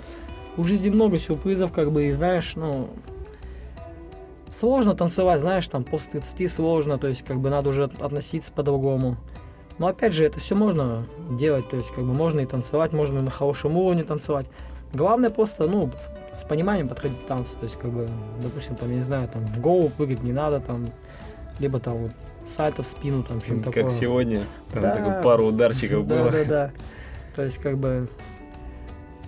у 0.57 0.65
жизни 0.65 0.91
много 0.91 1.21
сюрпризов, 1.21 1.71
как 1.71 1.93
бы, 1.93 2.07
и 2.07 2.13
знаешь, 2.13 2.55
ну, 2.57 2.89
сложно 4.53 4.97
танцевать, 4.97 5.41
знаешь, 5.41 5.69
там 5.69 5.85
после 5.85 6.19
30 6.19 6.51
сложно, 6.51 6.99
то 6.99 7.07
есть 7.07 7.23
как 7.23 7.39
бы 7.39 7.49
надо 7.49 7.69
уже 7.69 7.85
относиться 7.85 8.51
по-другому. 8.51 9.17
Но 9.79 9.87
опять 9.87 10.13
же, 10.13 10.25
это 10.25 10.41
все 10.41 10.57
можно 10.57 11.07
делать, 11.31 11.69
то 11.69 11.77
есть 11.77 11.93
как 11.93 12.03
бы 12.03 12.13
можно 12.13 12.41
и 12.41 12.47
танцевать, 12.47 12.93
можно 12.93 13.21
и 13.21 13.23
на 13.23 13.31
хорошем 13.31 13.77
уровне 13.77 14.03
танцевать. 14.03 14.47
Главное 14.93 15.31
просто, 15.31 15.69
ну, 15.69 15.93
с 16.37 16.43
пониманием 16.43 16.89
подходить 16.89 17.23
к 17.23 17.27
танцу, 17.27 17.53
то 17.57 17.65
есть 17.67 17.79
как 17.79 17.93
бы, 17.93 18.09
допустим, 18.43 18.75
там, 18.75 18.91
я 18.91 18.97
не 18.97 19.05
знаю, 19.05 19.29
там 19.29 19.47
в 19.47 19.61
голову 19.61 19.93
прыгать 19.97 20.25
не 20.25 20.33
надо, 20.33 20.59
там, 20.59 20.89
либо 21.61 21.79
там 21.79 21.95
вот 21.99 22.11
сальто 22.49 22.83
в 22.83 22.87
спину, 22.87 23.23
там, 23.23 23.41
что-нибудь 23.41 23.65
Как 23.67 23.75
такое. 23.75 23.91
сегодня, 23.91 24.43
там 24.73 24.83
Да. 24.83 24.97
такой 24.97 25.23
пару 25.23 25.47
ударчиков 25.47 26.05
было. 26.07 26.25
Да, 26.25 26.31
да, 26.31 26.45
да. 26.45 26.73
То 27.37 27.43
есть, 27.45 27.59
как 27.59 27.79
бы, 27.79 28.09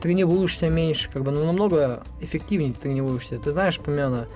тренируешься 0.03 0.69
меньше, 0.69 1.11
как 1.13 1.23
бы, 1.23 1.31
ну, 1.31 1.45
намного 1.45 2.03
эффективнее 2.21 2.73
тренируешься. 2.73 3.39
Ты 3.39 3.53
знаешь 3.53 3.79
примерно 3.79 4.27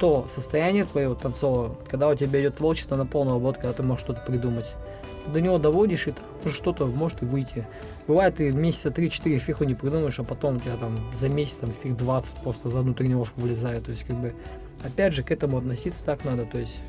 то 0.00 0.26
состояние 0.34 0.84
твоего 0.84 1.14
танцового, 1.14 1.76
когда 1.88 2.08
у 2.08 2.14
тебя 2.14 2.40
идет 2.40 2.56
творчество 2.56 2.96
на 2.96 3.06
полный 3.06 3.34
обод, 3.36 3.56
когда 3.56 3.72
ты 3.72 3.82
можешь 3.82 4.04
что-то 4.04 4.20
придумать. 4.26 4.66
до 5.32 5.40
него 5.40 5.58
доводишь, 5.58 6.06
и 6.06 6.12
там 6.12 6.22
уже 6.44 6.54
что-то 6.54 6.86
может 6.86 7.20
и 7.20 7.26
выйти. 7.26 7.66
Бывает, 8.06 8.36
ты 8.36 8.52
месяца 8.52 8.90
3-4 8.90 9.38
фиху 9.38 9.64
не 9.64 9.74
придумаешь, 9.74 10.20
а 10.20 10.22
потом 10.22 10.58
у 10.58 10.60
тебя 10.60 10.76
там 10.76 10.96
за 11.18 11.28
месяц 11.28 11.54
там 11.54 11.72
фиг 11.82 11.96
20 11.96 12.36
просто 12.44 12.68
за 12.68 12.78
одну 12.78 12.94
тренировку 12.94 13.40
вылезает. 13.40 13.84
То 13.86 13.90
есть, 13.90 14.04
как 14.04 14.14
бы, 14.16 14.34
опять 14.84 15.14
же, 15.14 15.24
к 15.24 15.32
этому 15.32 15.58
относиться 15.58 16.04
так 16.04 16.24
надо, 16.24 16.44
то 16.44 16.58
есть, 16.58 16.80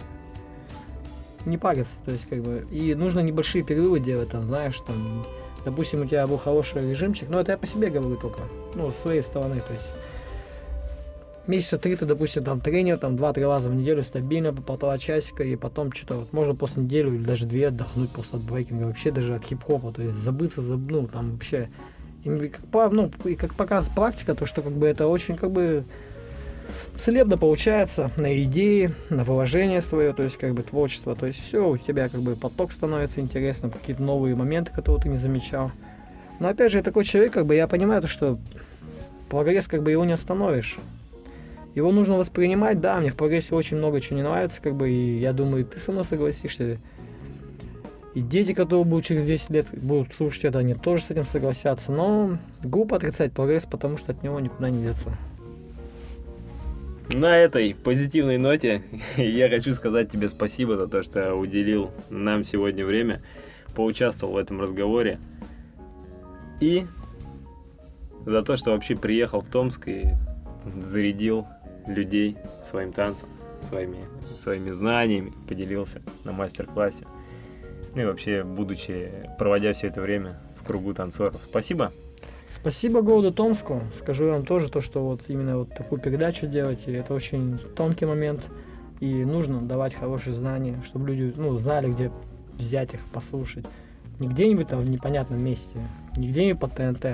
не 1.47 1.57
париться, 1.57 1.95
то 2.05 2.11
есть, 2.11 2.27
как 2.29 2.43
бы, 2.43 2.67
и 2.71 2.93
нужно 2.95 3.21
небольшие 3.21 3.63
перерывы 3.63 3.99
делать, 3.99 4.29
там, 4.29 4.45
знаешь, 4.45 4.79
там, 4.85 5.25
допустим, 5.65 6.01
у 6.01 6.05
тебя 6.05 6.27
был 6.27 6.37
хороший 6.37 6.89
режимчик, 6.89 7.29
но 7.29 7.39
это 7.39 7.53
я 7.53 7.57
по 7.57 7.67
себе 7.67 7.89
говорю 7.89 8.17
только, 8.17 8.41
ну, 8.75 8.91
с 8.91 8.95
своей 8.95 9.21
стороны, 9.21 9.55
то 9.55 9.73
есть, 9.73 9.87
месяца 11.47 11.77
три 11.77 11.95
ты, 11.95 12.05
допустим, 12.05 12.43
там 12.43 12.59
тренер, 12.59 12.97
там 12.97 13.15
два-три 13.15 13.45
раза 13.45 13.69
в 13.69 13.75
неделю 13.75 14.03
стабильно 14.03 14.53
по 14.53 14.61
полтора 14.61 14.97
часика, 14.97 15.43
и 15.43 15.55
потом 15.55 15.91
что-то 15.91 16.15
вот 16.15 16.33
можно 16.33 16.53
после 16.53 16.83
недели 16.83 17.07
или 17.07 17.23
даже 17.23 17.45
две 17.45 17.69
отдохнуть 17.69 18.09
просто 18.09 18.37
от 18.37 18.43
брейкинга, 18.43 18.85
вообще 18.85 19.11
даже 19.11 19.35
от 19.35 19.45
хип-хопа, 19.45 19.91
то 19.91 20.01
есть 20.01 20.17
забыться, 20.17 20.61
заб, 20.61 20.81
ну, 20.89 21.07
там 21.07 21.31
вообще, 21.31 21.69
и 22.23 22.49
как, 22.49 22.91
ну, 22.91 23.09
и 23.23 23.35
как 23.35 23.55
показывает 23.55 23.95
практика, 23.95 24.35
то 24.35 24.45
что 24.45 24.61
как 24.61 24.73
бы 24.73 24.87
это 24.87 25.07
очень 25.07 25.37
как 25.37 25.51
бы 25.51 25.85
целебно 26.95 27.37
получается 27.37 28.11
на 28.17 28.37
идеи, 28.43 28.91
на 29.09 29.23
выложение 29.23 29.81
свое, 29.81 30.13
то 30.13 30.23
есть 30.23 30.37
как 30.37 30.53
бы 30.53 30.63
творчество, 30.63 31.15
то 31.15 31.25
есть 31.25 31.45
все, 31.45 31.67
у 31.67 31.77
тебя 31.77 32.09
как 32.09 32.21
бы 32.21 32.35
поток 32.35 32.71
становится 32.71 33.21
интересным, 33.21 33.71
какие-то 33.71 34.03
новые 34.03 34.35
моменты, 34.35 34.71
которые 34.71 35.03
ты 35.03 35.09
не 35.09 35.17
замечал. 35.17 35.71
Но 36.39 36.49
опять 36.49 36.71
же, 36.71 36.77
я 36.77 36.83
такой 36.83 37.03
человек, 37.03 37.33
как 37.33 37.45
бы 37.45 37.55
я 37.55 37.67
понимаю, 37.67 38.01
то, 38.01 38.07
что 38.07 38.37
прогресс 39.29 39.67
как 39.67 39.83
бы 39.83 39.91
его 39.91 40.05
не 40.05 40.13
остановишь. 40.13 40.77
Его 41.75 41.91
нужно 41.91 42.17
воспринимать, 42.17 42.79
да, 42.81 42.99
мне 42.99 43.11
в 43.11 43.15
прогрессе 43.15 43.53
очень 43.53 43.77
много 43.77 44.01
чего 44.01 44.17
не 44.17 44.23
нравится, 44.23 44.61
как 44.61 44.75
бы, 44.75 44.89
и 44.89 45.19
я 45.19 45.33
думаю, 45.33 45.65
ты 45.65 45.77
со 45.77 45.91
мной 45.91 46.05
согласишься. 46.05 46.79
И 48.15 48.21
дети, 48.21 48.53
которые 48.53 48.83
будут 48.83 49.05
через 49.05 49.25
10 49.25 49.49
лет 49.51 49.67
будут 49.73 50.11
слушать 50.15 50.45
это, 50.45 50.57
они 50.57 50.73
тоже 50.73 51.03
с 51.03 51.11
этим 51.11 51.27
согласятся. 51.27 51.91
Но 51.91 52.39
глупо 52.63 52.95
отрицать 52.95 53.31
прогресс, 53.31 53.67
потому 53.67 53.97
что 53.97 54.11
от 54.11 54.23
него 54.23 54.39
никуда 54.39 54.71
не 54.71 54.81
деться. 54.81 55.15
На 57.13 57.37
этой 57.37 57.73
позитивной 57.73 58.37
ноте 58.37 58.83
я 59.17 59.49
хочу 59.49 59.73
сказать 59.73 60.11
тебе 60.11 60.27
спасибо 60.27 60.77
за 60.77 60.87
то, 60.87 61.03
что 61.03 61.33
уделил 61.35 61.91
нам 62.09 62.43
сегодня 62.43 62.85
время, 62.85 63.21
поучаствовал 63.75 64.33
в 64.33 64.37
этом 64.37 64.61
разговоре 64.61 65.19
и 66.59 66.85
за 68.25 68.41
то, 68.41 68.57
что 68.57 68.71
вообще 68.71 68.95
приехал 68.95 69.39
в 69.39 69.47
Томск 69.47 69.87
и 69.87 70.07
зарядил 70.81 71.47
людей 71.87 72.35
своим 72.65 72.91
танцем, 72.91 73.29
своими, 73.61 73.99
своими 74.37 74.71
знаниями, 74.71 75.31
поделился 75.47 76.01
на 76.25 76.33
мастер-классе. 76.33 77.05
Ну 77.95 78.01
и 78.01 78.05
вообще, 78.05 78.43
будучи, 78.43 79.11
проводя 79.39 79.71
все 79.71 79.87
это 79.87 80.01
время 80.01 80.37
в 80.59 80.67
кругу 80.67 80.93
танцоров. 80.93 81.39
Спасибо. 81.49 81.93
Спасибо 82.49 83.01
городу 83.01 83.33
Томску. 83.33 83.81
Скажу 83.97 84.29
вам 84.29 84.45
тоже 84.45 84.69
то, 84.69 84.79
что 84.79 85.03
вот 85.03 85.21
именно 85.27 85.57
вот 85.57 85.75
такую 85.75 85.99
передачу 85.99 86.47
делать, 86.47 86.87
и 86.87 86.93
это 86.93 87.13
очень 87.13 87.59
тонкий 87.75 88.05
момент. 88.05 88.47
И 89.01 89.25
нужно 89.25 89.61
давать 89.61 89.93
хорошие 89.93 90.33
знания, 90.33 90.81
чтобы 90.85 91.07
люди 91.07 91.33
ну, 91.35 91.57
знали, 91.57 91.91
где 91.91 92.09
взять 92.57 92.93
их, 92.93 93.01
послушать. 93.11 93.65
Не 94.19 94.29
где-нибудь 94.29 94.69
там 94.69 94.79
в 94.79 94.89
непонятном 94.89 95.39
месте, 95.39 95.77
не 96.15 96.29
где-нибудь 96.29 96.61
по 96.61 96.67
ТНТ, 96.67 97.05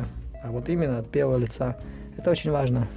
а 0.44 0.52
вот 0.52 0.70
именно 0.70 1.00
от 1.00 1.10
первого 1.10 1.38
лица. 1.38 1.78
Это 2.16 2.30
очень 2.32 2.52
важно. 2.52 2.88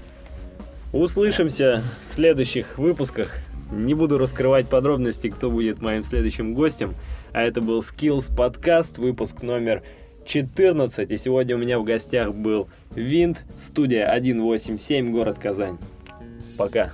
Услышимся 0.93 1.83
в 2.07 2.13
следующих 2.13 2.79
выпусках. 2.79 3.31
Не 3.73 3.95
буду 3.95 4.19
раскрывать 4.19 4.69
подробности, 4.69 5.31
кто 5.31 5.51
будет 5.51 5.81
моим 5.81 6.05
следующим 6.05 6.55
гостем. 6.55 6.95
А 7.33 7.43
это 7.43 7.61
был 7.61 7.81
Skills 7.81 8.33
подкаст, 8.35 8.99
выпуск 8.99 9.43
номер 9.43 9.83
14. 10.27 11.11
И 11.11 11.17
сегодня 11.17 11.57
у 11.57 11.59
меня 11.59 11.79
в 11.79 11.85
гостях 11.85 12.35
был 12.35 12.69
Винт, 12.95 13.45
студия 13.59 14.13
187, 14.13 15.13
город 15.13 15.39
Казань. 15.39 15.79
Пока. 16.57 16.93